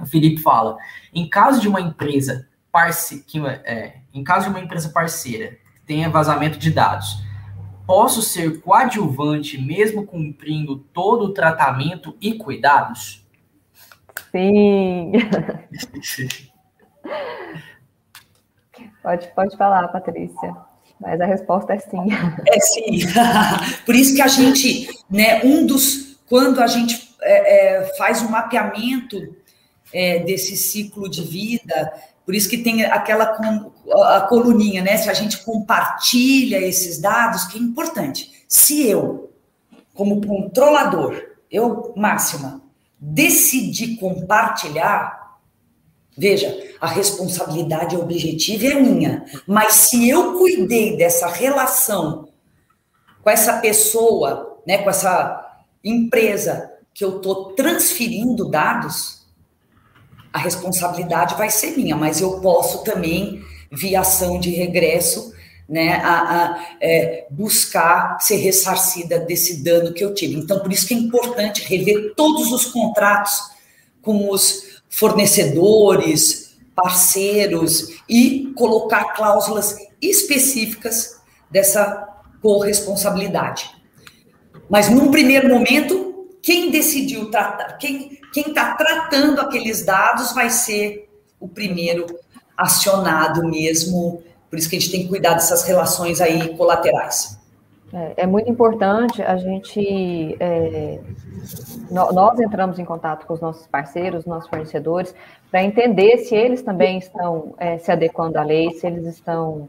O 0.00 0.06
Felipe 0.06 0.40
fala: 0.40 0.78
em 1.12 1.28
caso 1.28 1.60
de 1.60 1.68
uma 1.68 1.80
empresa 1.80 2.48
parce 2.72 3.22
que, 3.22 3.44
é, 3.46 3.96
em 4.14 4.22
caso 4.22 4.44
de 4.44 4.50
uma 4.50 4.60
empresa 4.60 4.90
parceira 4.90 5.58
que 5.74 5.80
tenha 5.86 6.08
vazamento 6.08 6.58
de 6.58 6.70
dados, 6.70 7.22
posso 7.86 8.22
ser 8.22 8.60
coadjuvante 8.60 9.60
mesmo 9.60 10.06
cumprindo 10.06 10.78
todo 10.78 11.24
o 11.24 11.34
tratamento 11.34 12.16
e 12.20 12.34
cuidados? 12.34 13.26
Sim. 14.30 15.12
pode, 19.02 19.28
pode 19.34 19.56
falar, 19.56 19.88
Patrícia. 19.88 20.69
Mas 21.00 21.20
a 21.20 21.24
resposta 21.24 21.72
é 21.72 21.78
sim. 21.78 22.08
É 22.46 22.60
sim. 22.60 23.00
Por 23.86 23.94
isso 23.94 24.14
que 24.14 24.22
a 24.22 24.28
gente, 24.28 24.88
né, 25.10 25.42
um 25.42 25.64
dos. 25.64 26.18
Quando 26.28 26.60
a 26.60 26.66
gente 26.66 27.14
é, 27.22 27.78
é, 27.78 27.96
faz 27.96 28.22
um 28.22 28.28
mapeamento 28.28 29.34
é, 29.92 30.20
desse 30.20 30.56
ciclo 30.56 31.10
de 31.10 31.22
vida, 31.22 31.92
por 32.24 32.36
isso 32.36 32.48
que 32.48 32.58
tem 32.58 32.84
aquela 32.84 33.36
a 34.04 34.20
coluninha, 34.20 34.80
né? 34.80 34.96
Se 34.96 35.10
a 35.10 35.12
gente 35.12 35.42
compartilha 35.44 36.58
esses 36.58 37.00
dados, 37.00 37.46
que 37.46 37.58
é 37.58 37.60
importante. 37.60 38.30
Se 38.46 38.88
eu, 38.88 39.32
como 39.92 40.24
controlador, 40.24 41.20
eu, 41.50 41.92
máxima, 41.96 42.62
decidir 43.00 43.96
compartilhar, 43.96 45.19
veja, 46.20 46.54
a 46.78 46.86
responsabilidade 46.86 47.96
objetiva 47.96 48.66
é 48.66 48.74
minha, 48.74 49.24
mas 49.46 49.72
se 49.72 50.08
eu 50.08 50.34
cuidei 50.34 50.94
dessa 50.96 51.26
relação 51.28 52.28
com 53.22 53.30
essa 53.30 53.58
pessoa, 53.58 54.60
né, 54.66 54.78
com 54.78 54.90
essa 54.90 55.62
empresa 55.82 56.70
que 56.92 57.02
eu 57.02 57.16
estou 57.16 57.52
transferindo 57.54 58.50
dados, 58.50 59.26
a 60.30 60.38
responsabilidade 60.38 61.34
vai 61.36 61.48
ser 61.48 61.74
minha, 61.74 61.96
mas 61.96 62.20
eu 62.20 62.40
posso 62.40 62.84
também, 62.84 63.42
via 63.72 64.00
ação 64.00 64.38
de 64.38 64.50
regresso, 64.50 65.32
né, 65.66 65.94
a, 66.04 66.20
a 66.20 66.66
é, 66.82 67.26
buscar 67.30 68.20
ser 68.20 68.36
ressarcida 68.36 69.20
desse 69.20 69.62
dano 69.62 69.94
que 69.94 70.04
eu 70.04 70.12
tive. 70.12 70.34
Então, 70.34 70.60
por 70.60 70.70
isso 70.70 70.86
que 70.86 70.92
é 70.92 70.98
importante 70.98 71.62
rever 71.62 72.12
todos 72.14 72.52
os 72.52 72.66
contratos 72.66 73.40
com 74.02 74.30
os 74.30 74.69
fornecedores, 74.90 76.58
parceiros 76.74 78.02
e 78.08 78.52
colocar 78.54 79.14
cláusulas 79.14 79.76
específicas 80.02 81.20
dessa 81.50 82.08
corresponsabilidade. 82.42 83.70
Mas 84.68 84.90
num 84.90 85.10
primeiro 85.10 85.48
momento, 85.48 86.28
quem 86.42 86.70
decidiu 86.70 87.30
tratar, 87.30 87.78
quem 87.78 88.20
está 88.34 88.74
tratando 88.74 89.40
aqueles 89.40 89.84
dados 89.84 90.32
vai 90.32 90.50
ser 90.50 91.08
o 91.38 91.48
primeiro 91.48 92.06
acionado 92.56 93.48
mesmo 93.48 94.22
por 94.50 94.58
isso 94.58 94.68
que 94.68 94.76
a 94.76 94.80
gente 94.80 94.90
tem 94.90 95.02
que 95.04 95.08
cuidar 95.08 95.34
dessas 95.34 95.62
relações 95.62 96.20
aí 96.20 96.56
colaterais. 96.56 97.38
É, 97.92 98.22
é 98.22 98.26
muito 98.26 98.50
importante 98.50 99.22
a 99.22 99.36
gente. 99.36 100.36
É, 100.38 101.00
nós 101.90 102.38
entramos 102.38 102.78
em 102.78 102.84
contato 102.84 103.26
com 103.26 103.34
os 103.34 103.40
nossos 103.40 103.66
parceiros, 103.66 104.26
nossos 104.26 104.48
fornecedores, 104.48 105.14
para 105.50 105.62
entender 105.62 106.18
se 106.18 106.34
eles 106.34 106.62
também 106.62 106.98
estão 106.98 107.54
é, 107.58 107.78
se 107.78 107.90
adequando 107.90 108.38
à 108.38 108.44
lei, 108.44 108.70
se 108.70 108.86
eles 108.86 109.06
estão 109.06 109.68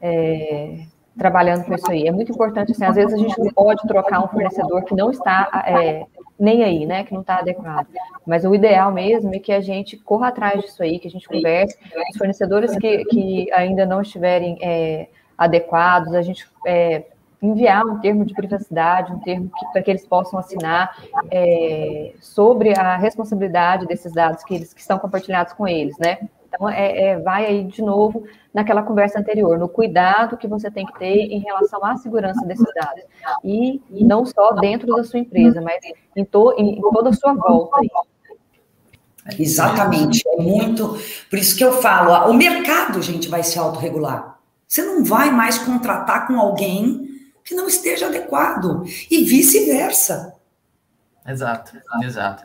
é, 0.00 0.84
trabalhando 1.16 1.64
com 1.64 1.74
isso 1.74 1.90
aí. 1.90 2.06
É 2.06 2.12
muito 2.12 2.32
importante, 2.32 2.72
assim, 2.72 2.84
às 2.84 2.94
vezes 2.94 3.12
a 3.12 3.18
gente 3.18 3.38
não 3.38 3.52
pode 3.52 3.86
trocar 3.86 4.24
um 4.24 4.28
fornecedor 4.28 4.84
que 4.84 4.94
não 4.94 5.10
está 5.10 5.64
é, 5.66 6.06
nem 6.38 6.62
aí, 6.62 6.86
né, 6.86 7.04
que 7.04 7.12
não 7.12 7.20
está 7.20 7.40
adequado. 7.40 7.88
Mas 8.26 8.44
o 8.44 8.54
ideal 8.54 8.92
mesmo 8.92 9.34
é 9.34 9.38
que 9.38 9.52
a 9.52 9.60
gente 9.60 9.96
corra 9.96 10.28
atrás 10.28 10.62
disso 10.62 10.82
aí, 10.82 10.98
que 10.98 11.08
a 11.08 11.10
gente 11.10 11.28
converse. 11.28 11.76
Os 12.12 12.16
fornecedores 12.16 12.76
que, 12.78 13.04
que 13.06 13.52
ainda 13.52 13.84
não 13.84 14.00
estiverem 14.00 14.56
é, 14.62 15.08
adequados, 15.36 16.14
a 16.14 16.22
gente 16.22 16.48
enviar 17.40 17.84
um 17.86 18.00
termo 18.00 18.24
de 18.24 18.34
privacidade, 18.34 19.12
um 19.12 19.20
termo 19.20 19.50
para 19.72 19.82
que 19.82 19.90
eles 19.90 20.06
possam 20.06 20.38
assinar 20.38 20.96
é, 21.30 22.12
sobre 22.20 22.76
a 22.78 22.96
responsabilidade 22.96 23.86
desses 23.86 24.12
dados 24.12 24.42
que, 24.44 24.54
eles, 24.54 24.74
que 24.74 24.80
estão 24.80 24.98
compartilhados 24.98 25.52
com 25.52 25.66
eles, 25.66 25.96
né? 25.98 26.18
Então, 26.48 26.68
é, 26.68 27.10
é, 27.10 27.18
vai 27.18 27.44
aí 27.44 27.64
de 27.64 27.82
novo 27.82 28.24
naquela 28.52 28.82
conversa 28.82 29.18
anterior, 29.18 29.58
no 29.58 29.68
cuidado 29.68 30.36
que 30.36 30.48
você 30.48 30.70
tem 30.70 30.86
que 30.86 30.98
ter 30.98 31.14
em 31.14 31.40
relação 31.40 31.84
à 31.84 31.96
segurança 31.96 32.44
desses 32.46 32.66
dados. 32.74 33.04
E 33.44 33.80
não 33.90 34.24
só 34.24 34.52
dentro 34.52 34.86
da 34.96 35.04
sua 35.04 35.20
empresa, 35.20 35.60
mas 35.60 35.78
em, 36.16 36.24
to, 36.24 36.54
em 36.56 36.80
toda 36.80 37.10
a 37.10 37.12
sua 37.12 37.34
volta. 37.34 37.78
Aí. 37.78 37.88
Exatamente, 39.38 40.26
é 40.26 40.42
muito. 40.42 40.98
Por 41.28 41.38
isso 41.38 41.56
que 41.56 41.62
eu 41.62 41.74
falo, 41.74 42.30
o 42.30 42.34
mercado, 42.34 43.02
gente, 43.02 43.28
vai 43.28 43.42
se 43.42 43.58
autorregular. 43.58 44.38
Você 44.66 44.82
não 44.82 45.04
vai 45.04 45.30
mais 45.30 45.58
contratar 45.58 46.26
com 46.26 46.40
alguém 46.40 47.07
que 47.48 47.54
não 47.54 47.66
esteja 47.66 48.08
adequado, 48.08 48.84
e 49.10 49.24
vice-versa. 49.24 50.34
Exato, 51.26 51.78
exato. 52.02 52.44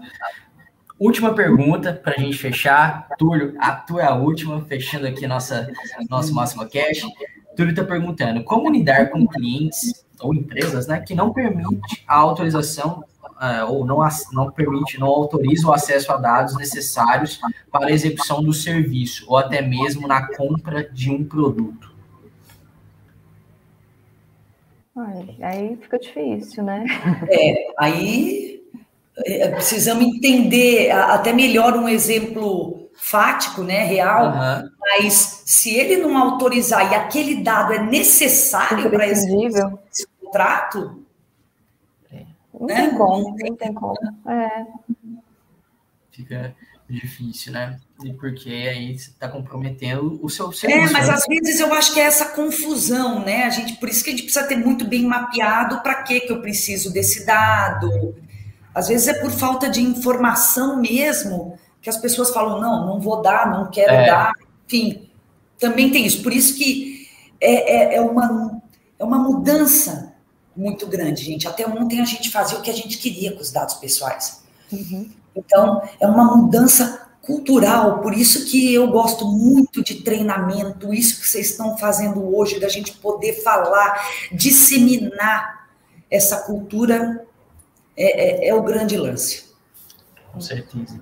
Última 0.98 1.34
pergunta 1.34 1.92
para 1.92 2.14
a 2.18 2.20
gente 2.20 2.38
fechar. 2.38 3.10
Túlio, 3.18 3.54
a 3.60 3.72
tua 3.76 4.02
é 4.02 4.06
a 4.06 4.16
última, 4.16 4.62
fechando 4.62 5.06
aqui 5.06 5.28
nossa, 5.28 5.70
nosso 6.10 6.34
Máximo 6.34 6.64
Cash. 6.70 7.02
Túlio 7.58 7.72
está 7.72 7.84
perguntando: 7.84 8.44
como 8.46 8.72
lidar 8.72 9.10
com 9.10 9.28
clientes 9.28 10.06
ou 10.22 10.34
empresas, 10.34 10.88
né, 10.88 11.02
que 11.02 11.14
não 11.14 11.34
permite 11.34 12.04
a 12.08 12.16
autorização 12.16 13.04
uh, 13.24 13.70
ou 13.70 13.86
não, 13.86 14.00
não 14.32 14.52
permite, 14.52 14.98
não 14.98 15.08
autoriza 15.08 15.68
o 15.68 15.74
acesso 15.74 16.14
a 16.14 16.18
dados 16.18 16.56
necessários 16.56 17.42
para 17.70 17.88
a 17.88 17.92
execução 17.92 18.42
do 18.42 18.54
serviço 18.54 19.26
ou 19.28 19.36
até 19.36 19.62
mesmo 19.62 20.08
na 20.08 20.28
compra 20.34 20.90
de 20.90 21.12
um 21.12 21.26
produto. 21.26 21.93
Aí 25.42 25.76
fica 25.78 25.98
difícil, 25.98 26.64
né? 26.64 26.86
É, 27.30 27.74
aí 27.80 28.64
é, 29.26 29.50
precisamos 29.50 30.06
entender 30.06 30.92
até 30.92 31.34
melhor 31.34 31.76
um 31.76 31.90
exemplo 31.90 32.90
fático, 32.96 33.64
né, 33.64 33.84
real, 33.86 34.28
uhum. 34.28 34.70
mas 34.80 35.44
se 35.46 35.76
ele 35.76 35.98
não 35.98 36.18
autorizar 36.18 36.92
e 36.92 36.96
aquele 36.96 37.44
dado 37.44 37.74
é 37.74 37.84
necessário 37.84 38.90
para 38.90 39.08
esse 39.08 39.28
contrato, 40.22 41.04
não 42.54 42.68
né? 42.68 42.88
tem 42.88 42.98
como, 42.98 43.36
não 43.38 43.56
tem 43.56 43.74
como. 43.74 43.96
É. 44.28 44.66
Fica 46.12 46.56
difícil, 46.94 47.52
né? 47.52 47.80
E 48.04 48.14
porque 48.14 48.50
aí 48.50 48.98
você 48.98 49.10
está 49.10 49.28
comprometendo 49.28 50.20
o 50.22 50.30
seu 50.30 50.52
serviço. 50.52 50.90
É, 50.90 50.92
mas 50.92 51.10
às 51.10 51.26
vezes 51.26 51.60
eu 51.60 51.74
acho 51.74 51.94
que 51.94 52.00
é 52.00 52.04
essa 52.04 52.26
confusão, 52.30 53.24
né? 53.24 53.44
A 53.44 53.50
gente, 53.50 53.74
por 53.76 53.90
isso 53.90 54.04
que 54.04 54.10
a 54.10 54.14
gente 54.14 54.24
precisa 54.24 54.48
ter 54.48 54.56
muito 54.56 54.86
bem 54.86 55.06
mapeado 55.06 55.82
para 55.82 56.04
que 56.04 56.22
que 56.22 56.32
eu 56.32 56.42
preciso 56.42 56.92
desse 56.92 57.26
dado. 57.26 58.16
Às 58.74 58.88
vezes 58.88 59.08
é 59.08 59.14
por 59.22 59.32
falta 59.32 59.70
de 59.70 59.82
informação 59.82 60.80
mesmo 60.80 61.58
que 61.82 61.90
as 61.90 61.98
pessoas 61.98 62.30
falam 62.32 62.62
não, 62.62 62.86
não 62.86 63.00
vou 63.00 63.22
dar, 63.22 63.50
não 63.50 63.70
quero 63.70 63.94
é. 63.94 64.06
dar. 64.06 64.32
Enfim, 64.66 65.10
também 65.60 65.92
tem 65.92 66.06
isso. 66.06 66.24
Por 66.24 66.34
isso 66.34 66.56
que 66.56 67.08
é, 67.40 67.96
é, 67.96 67.96
é 67.96 68.02
uma 68.02 68.62
é 68.98 69.04
uma 69.04 69.18
mudança 69.18 70.14
muito 70.56 70.88
grande, 70.88 71.24
gente. 71.24 71.48
Até 71.48 71.68
ontem 71.68 72.00
a 72.00 72.06
gente 72.06 72.30
fazia 72.30 72.58
o 72.58 72.62
que 72.62 72.70
a 72.70 72.74
gente 72.74 72.98
queria 72.98 73.34
com 73.34 73.42
os 73.42 73.52
dados 73.52 73.76
pessoais. 73.76 74.44
Uhum. 74.72 75.10
Então, 75.36 75.82
é 76.00 76.08
uma 76.08 76.36
mudança 76.36 77.04
cultural, 77.22 78.00
por 78.02 78.14
isso 78.14 78.46
que 78.46 78.74
eu 78.74 78.88
gosto 78.88 79.26
muito 79.26 79.82
de 79.82 80.02
treinamento, 80.02 80.94
isso 80.94 81.22
que 81.22 81.28
vocês 81.28 81.52
estão 81.52 81.78
fazendo 81.78 82.36
hoje, 82.36 82.60
da 82.60 82.68
gente 82.68 82.92
poder 82.98 83.42
falar, 83.42 83.98
disseminar 84.32 85.70
essa 86.12 86.42
cultura, 86.42 87.26
é, 87.96 88.46
é, 88.46 88.50
é 88.50 88.54
o 88.54 88.62
grande 88.62 88.98
lance. 88.98 89.54
Com 90.34 90.42
certeza. 90.42 91.00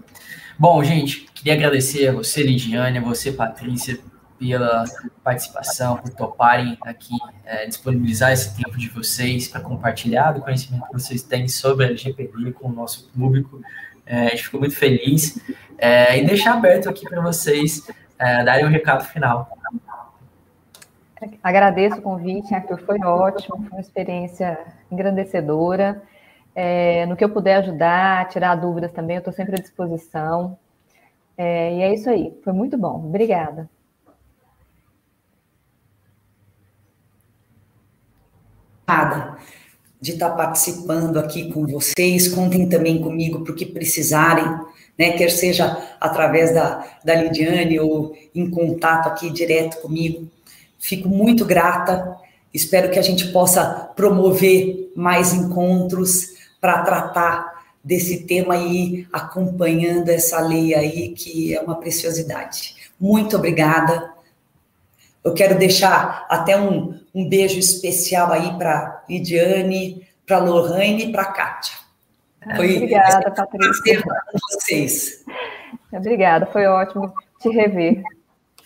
Bom, 0.59 0.83
gente, 0.83 1.25
queria 1.33 1.53
agradecer 1.53 2.07
a 2.09 2.13
você, 2.13 2.43
Lidiane, 2.43 2.99
a 2.99 3.01
você, 3.01 3.31
Patrícia, 3.31 3.99
pela 4.37 4.83
participação, 5.23 5.97
por 5.97 6.09
toparem 6.11 6.77
aqui 6.81 7.15
é, 7.45 7.65
disponibilizar 7.67 8.31
esse 8.31 8.55
tempo 8.55 8.75
de 8.75 8.89
vocês 8.89 9.47
para 9.47 9.61
compartilhar 9.61 10.31
do 10.31 10.41
conhecimento 10.41 10.85
que 10.87 10.93
vocês 10.93 11.21
têm 11.21 11.47
sobre 11.47 11.85
a 11.85 11.87
LGPD 11.89 12.51
com 12.53 12.69
o 12.69 12.73
nosso 12.73 13.09
público. 13.09 13.61
É, 14.11 14.25
a 14.25 14.29
gente 14.31 14.43
ficou 14.43 14.59
muito 14.59 14.75
feliz 14.75 15.39
é, 15.77 16.19
e 16.19 16.25
deixar 16.25 16.55
aberto 16.55 16.89
aqui 16.89 17.07
para 17.07 17.21
vocês 17.21 17.87
é, 18.19 18.43
darem 18.43 18.65
um 18.65 18.69
recado 18.69 19.05
final. 19.05 19.49
Agradeço 21.41 21.99
o 21.99 22.01
convite, 22.01 22.53
Arthur, 22.53 22.81
foi 22.81 22.99
ótimo, 22.99 23.55
foi 23.55 23.69
uma 23.69 23.79
experiência 23.79 24.59
engrandecedora. 24.91 26.03
É, 26.53 27.05
no 27.05 27.15
que 27.15 27.23
eu 27.23 27.29
puder 27.29 27.55
ajudar, 27.59 28.27
tirar 28.27 28.55
dúvidas 28.55 28.91
também, 28.91 29.15
eu 29.15 29.19
estou 29.19 29.31
sempre 29.31 29.55
à 29.55 29.61
disposição. 29.61 30.59
É, 31.37 31.75
e 31.75 31.81
é 31.81 31.93
isso 31.93 32.09
aí, 32.09 32.37
foi 32.43 32.51
muito 32.51 32.77
bom. 32.77 32.95
Obrigada. 32.95 33.69
De 40.01 40.13
estar 40.13 40.31
participando 40.31 41.17
aqui 41.19 41.53
com 41.53 41.65
vocês. 41.67 42.27
Contem 42.27 42.67
também 42.67 42.99
comigo 42.99 43.41
para 43.41 43.53
o 43.53 43.55
que 43.55 43.67
precisarem, 43.67 44.45
né? 44.97 45.11
Quer 45.11 45.29
seja 45.29 45.77
através 45.99 46.51
da, 46.53 46.83
da 47.05 47.13
Lidiane 47.13 47.79
ou 47.79 48.15
em 48.33 48.49
contato 48.49 49.07
aqui 49.07 49.29
direto 49.29 49.79
comigo. 49.79 50.27
Fico 50.79 51.07
muito 51.07 51.45
grata. 51.45 52.17
Espero 52.51 52.89
que 52.89 52.97
a 52.97 53.03
gente 53.03 53.31
possa 53.31 53.91
promover 53.95 54.91
mais 54.95 55.33
encontros 55.33 56.31
para 56.59 56.81
tratar 56.81 57.61
desse 57.83 58.25
tema 58.25 58.57
e 58.57 59.07
acompanhando 59.13 60.09
essa 60.09 60.39
lei 60.39 60.73
aí, 60.73 61.09
que 61.09 61.55
é 61.55 61.61
uma 61.61 61.75
preciosidade. 61.75 62.75
Muito 62.99 63.37
obrigada. 63.37 64.11
Eu 65.23 65.33
quero 65.33 65.57
deixar 65.57 66.25
até 66.29 66.59
um, 66.59 66.99
um 67.13 67.27
beijo 67.27 67.59
especial 67.59 68.31
aí 68.31 68.57
para 68.57 69.03
Lidiane, 69.09 70.07
para 70.25 70.39
Lorraine 70.39 71.05
e 71.05 71.11
para 71.11 71.25
Kátia. 71.25 71.75
Foi 72.55 72.75
Obrigada, 72.75 73.31
Patrícia. 73.31 74.01
com 74.03 74.39
vocês. 74.51 75.25
Obrigada, 75.91 76.45
foi 76.47 76.65
ótimo 76.65 77.13
te 77.39 77.49
rever. 77.49 78.01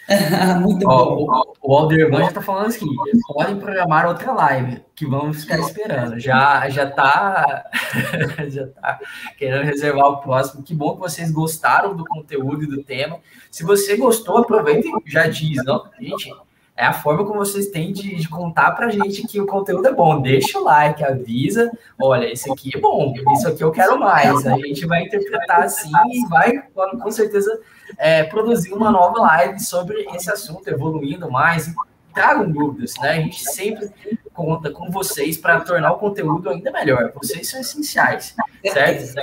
Muito 0.62 0.88
Ó, 0.88 1.16
bom. 1.16 1.56
O, 1.62 1.74
o 1.74 1.78
Alderman 1.78 2.20
já 2.22 2.28
está 2.28 2.42
falando 2.42 2.68
assim: 2.68 2.86
podem 3.28 3.58
programar 3.58 4.06
outra 4.06 4.32
live, 4.34 4.82
que 4.96 5.06
vamos 5.06 5.42
ficar 5.42 5.60
esperando. 5.60 6.20
Já 6.20 6.70
já 6.70 6.84
está 6.84 7.66
já 8.48 8.68
tá 8.68 9.00
querendo 9.38 9.64
reservar 9.64 10.06
o 10.06 10.18
próximo. 10.22 10.62
Que 10.62 10.76
bom 10.76 10.94
que 10.94 11.00
vocês 11.00 11.32
gostaram 11.32 11.96
do 11.96 12.06
conteúdo 12.06 12.64
e 12.64 12.68
do 12.68 12.84
tema. 12.84 13.20
Se 13.50 13.64
você 13.64 13.98
gostou, 13.98 14.38
aproveita 14.38 14.88
e 14.88 15.12
já 15.12 15.28
diz, 15.28 15.64
não? 15.66 15.84
Gente, 16.00 16.32
é 16.78 16.86
a 16.86 16.94
forma 16.94 17.26
como 17.26 17.40
vocês 17.40 17.68
têm 17.68 17.94
de, 17.94 18.16
de 18.16 18.28
contar 18.28 18.72
pra 18.72 18.90
gente 18.90 19.26
que 19.26 19.40
o 19.40 19.46
conteúdo 19.46 19.88
é 19.88 19.94
bom. 19.94 20.22
Deixa 20.22 20.60
o 20.60 20.64
like, 20.64 21.04
avisa, 21.04 21.72
olha, 21.98 22.30
esse 22.32 22.52
aqui 22.52 22.72
é 22.76 22.80
bom, 22.80 23.14
isso 23.34 23.48
aqui 23.48 23.64
eu 23.64 23.72
quero 23.72 23.98
mais. 23.98 24.46
A 24.46 24.58
gente 24.58 24.86
vai 24.86 25.04
interpretar 25.04 25.64
assim 25.64 25.92
e 26.12 26.28
vai, 26.28 26.62
com 26.74 27.12
certeza, 27.12 27.62
é, 27.98 28.24
produzir 28.24 28.74
uma 28.74 28.92
nova 28.92 29.20
live 29.22 29.60
sobre 29.60 30.06
esse 30.14 30.30
assunto, 30.30 30.68
evoluindo 30.68 31.32
mais. 31.32 31.74
Tragam 32.14 32.50
dúvidas, 32.50 32.94
né? 33.02 33.12
A 33.12 33.16
gente 33.16 33.44
sempre 33.44 33.90
conta 34.34 34.70
com 34.72 34.90
vocês 34.90 35.38
para 35.38 35.62
tornar 35.62 35.94
o 35.94 35.98
conteúdo 35.98 36.50
ainda 36.50 36.72
melhor. 36.72 37.12
Vocês 37.14 37.50
são 37.50 37.60
essenciais, 37.60 38.36
certo? 38.66 39.16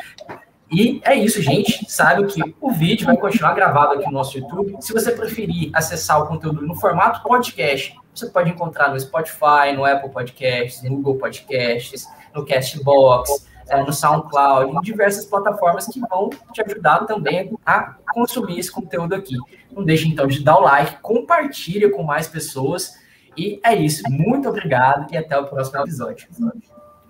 E 0.72 1.02
é 1.04 1.14
isso, 1.14 1.42
gente. 1.42 1.84
Sabe 1.90 2.24
que 2.26 2.40
o 2.58 2.70
vídeo 2.72 3.06
vai 3.06 3.16
continuar 3.16 3.52
gravado 3.52 3.92
aqui 3.92 4.06
no 4.06 4.12
nosso 4.12 4.38
YouTube. 4.38 4.76
Se 4.80 4.92
você 4.92 5.12
preferir 5.12 5.70
acessar 5.74 6.22
o 6.22 6.26
conteúdo 6.26 6.66
no 6.66 6.74
formato 6.74 7.22
podcast, 7.22 7.94
você 8.14 8.26
pode 8.30 8.50
encontrar 8.50 8.90
no 8.90 8.98
Spotify, 8.98 9.74
no 9.76 9.84
Apple 9.84 10.10
Podcasts, 10.10 10.82
no 10.82 10.96
Google 10.96 11.16
Podcasts, 11.16 12.08
no 12.34 12.46
Castbox, 12.46 13.46
é, 13.68 13.82
no 13.82 13.92
SoundCloud, 13.92 14.74
em 14.74 14.80
diversas 14.80 15.26
plataformas 15.26 15.86
que 15.86 16.00
vão 16.00 16.30
te 16.52 16.62
ajudar 16.62 17.00
também 17.00 17.52
a 17.66 17.94
consumir 18.14 18.58
esse 18.58 18.72
conteúdo 18.72 19.14
aqui. 19.14 19.36
Não 19.70 19.84
deixe 19.84 20.08
então 20.08 20.26
de 20.26 20.42
dar 20.42 20.56
o 20.56 20.60
like, 20.60 21.00
compartilha 21.02 21.90
com 21.90 22.02
mais 22.02 22.26
pessoas. 22.26 22.94
E 23.36 23.60
é 23.62 23.74
isso. 23.74 24.02
Muito 24.10 24.48
obrigado 24.48 25.12
e 25.12 25.16
até 25.18 25.38
o 25.38 25.46
próximo 25.46 25.80
episódio. 25.80 26.28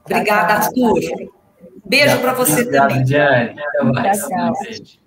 Obrigada, 0.04 0.54
Arthur. 0.54 1.00
Beijo 1.92 2.20
para 2.20 2.32
você 2.32 2.62
Obrigado, 2.62 2.88
também. 2.88 3.04
Diane. 3.04 3.54
Até 3.60 3.82
mais. 3.84 4.18
Tchau, 4.18 4.54
tchau. 4.54 5.01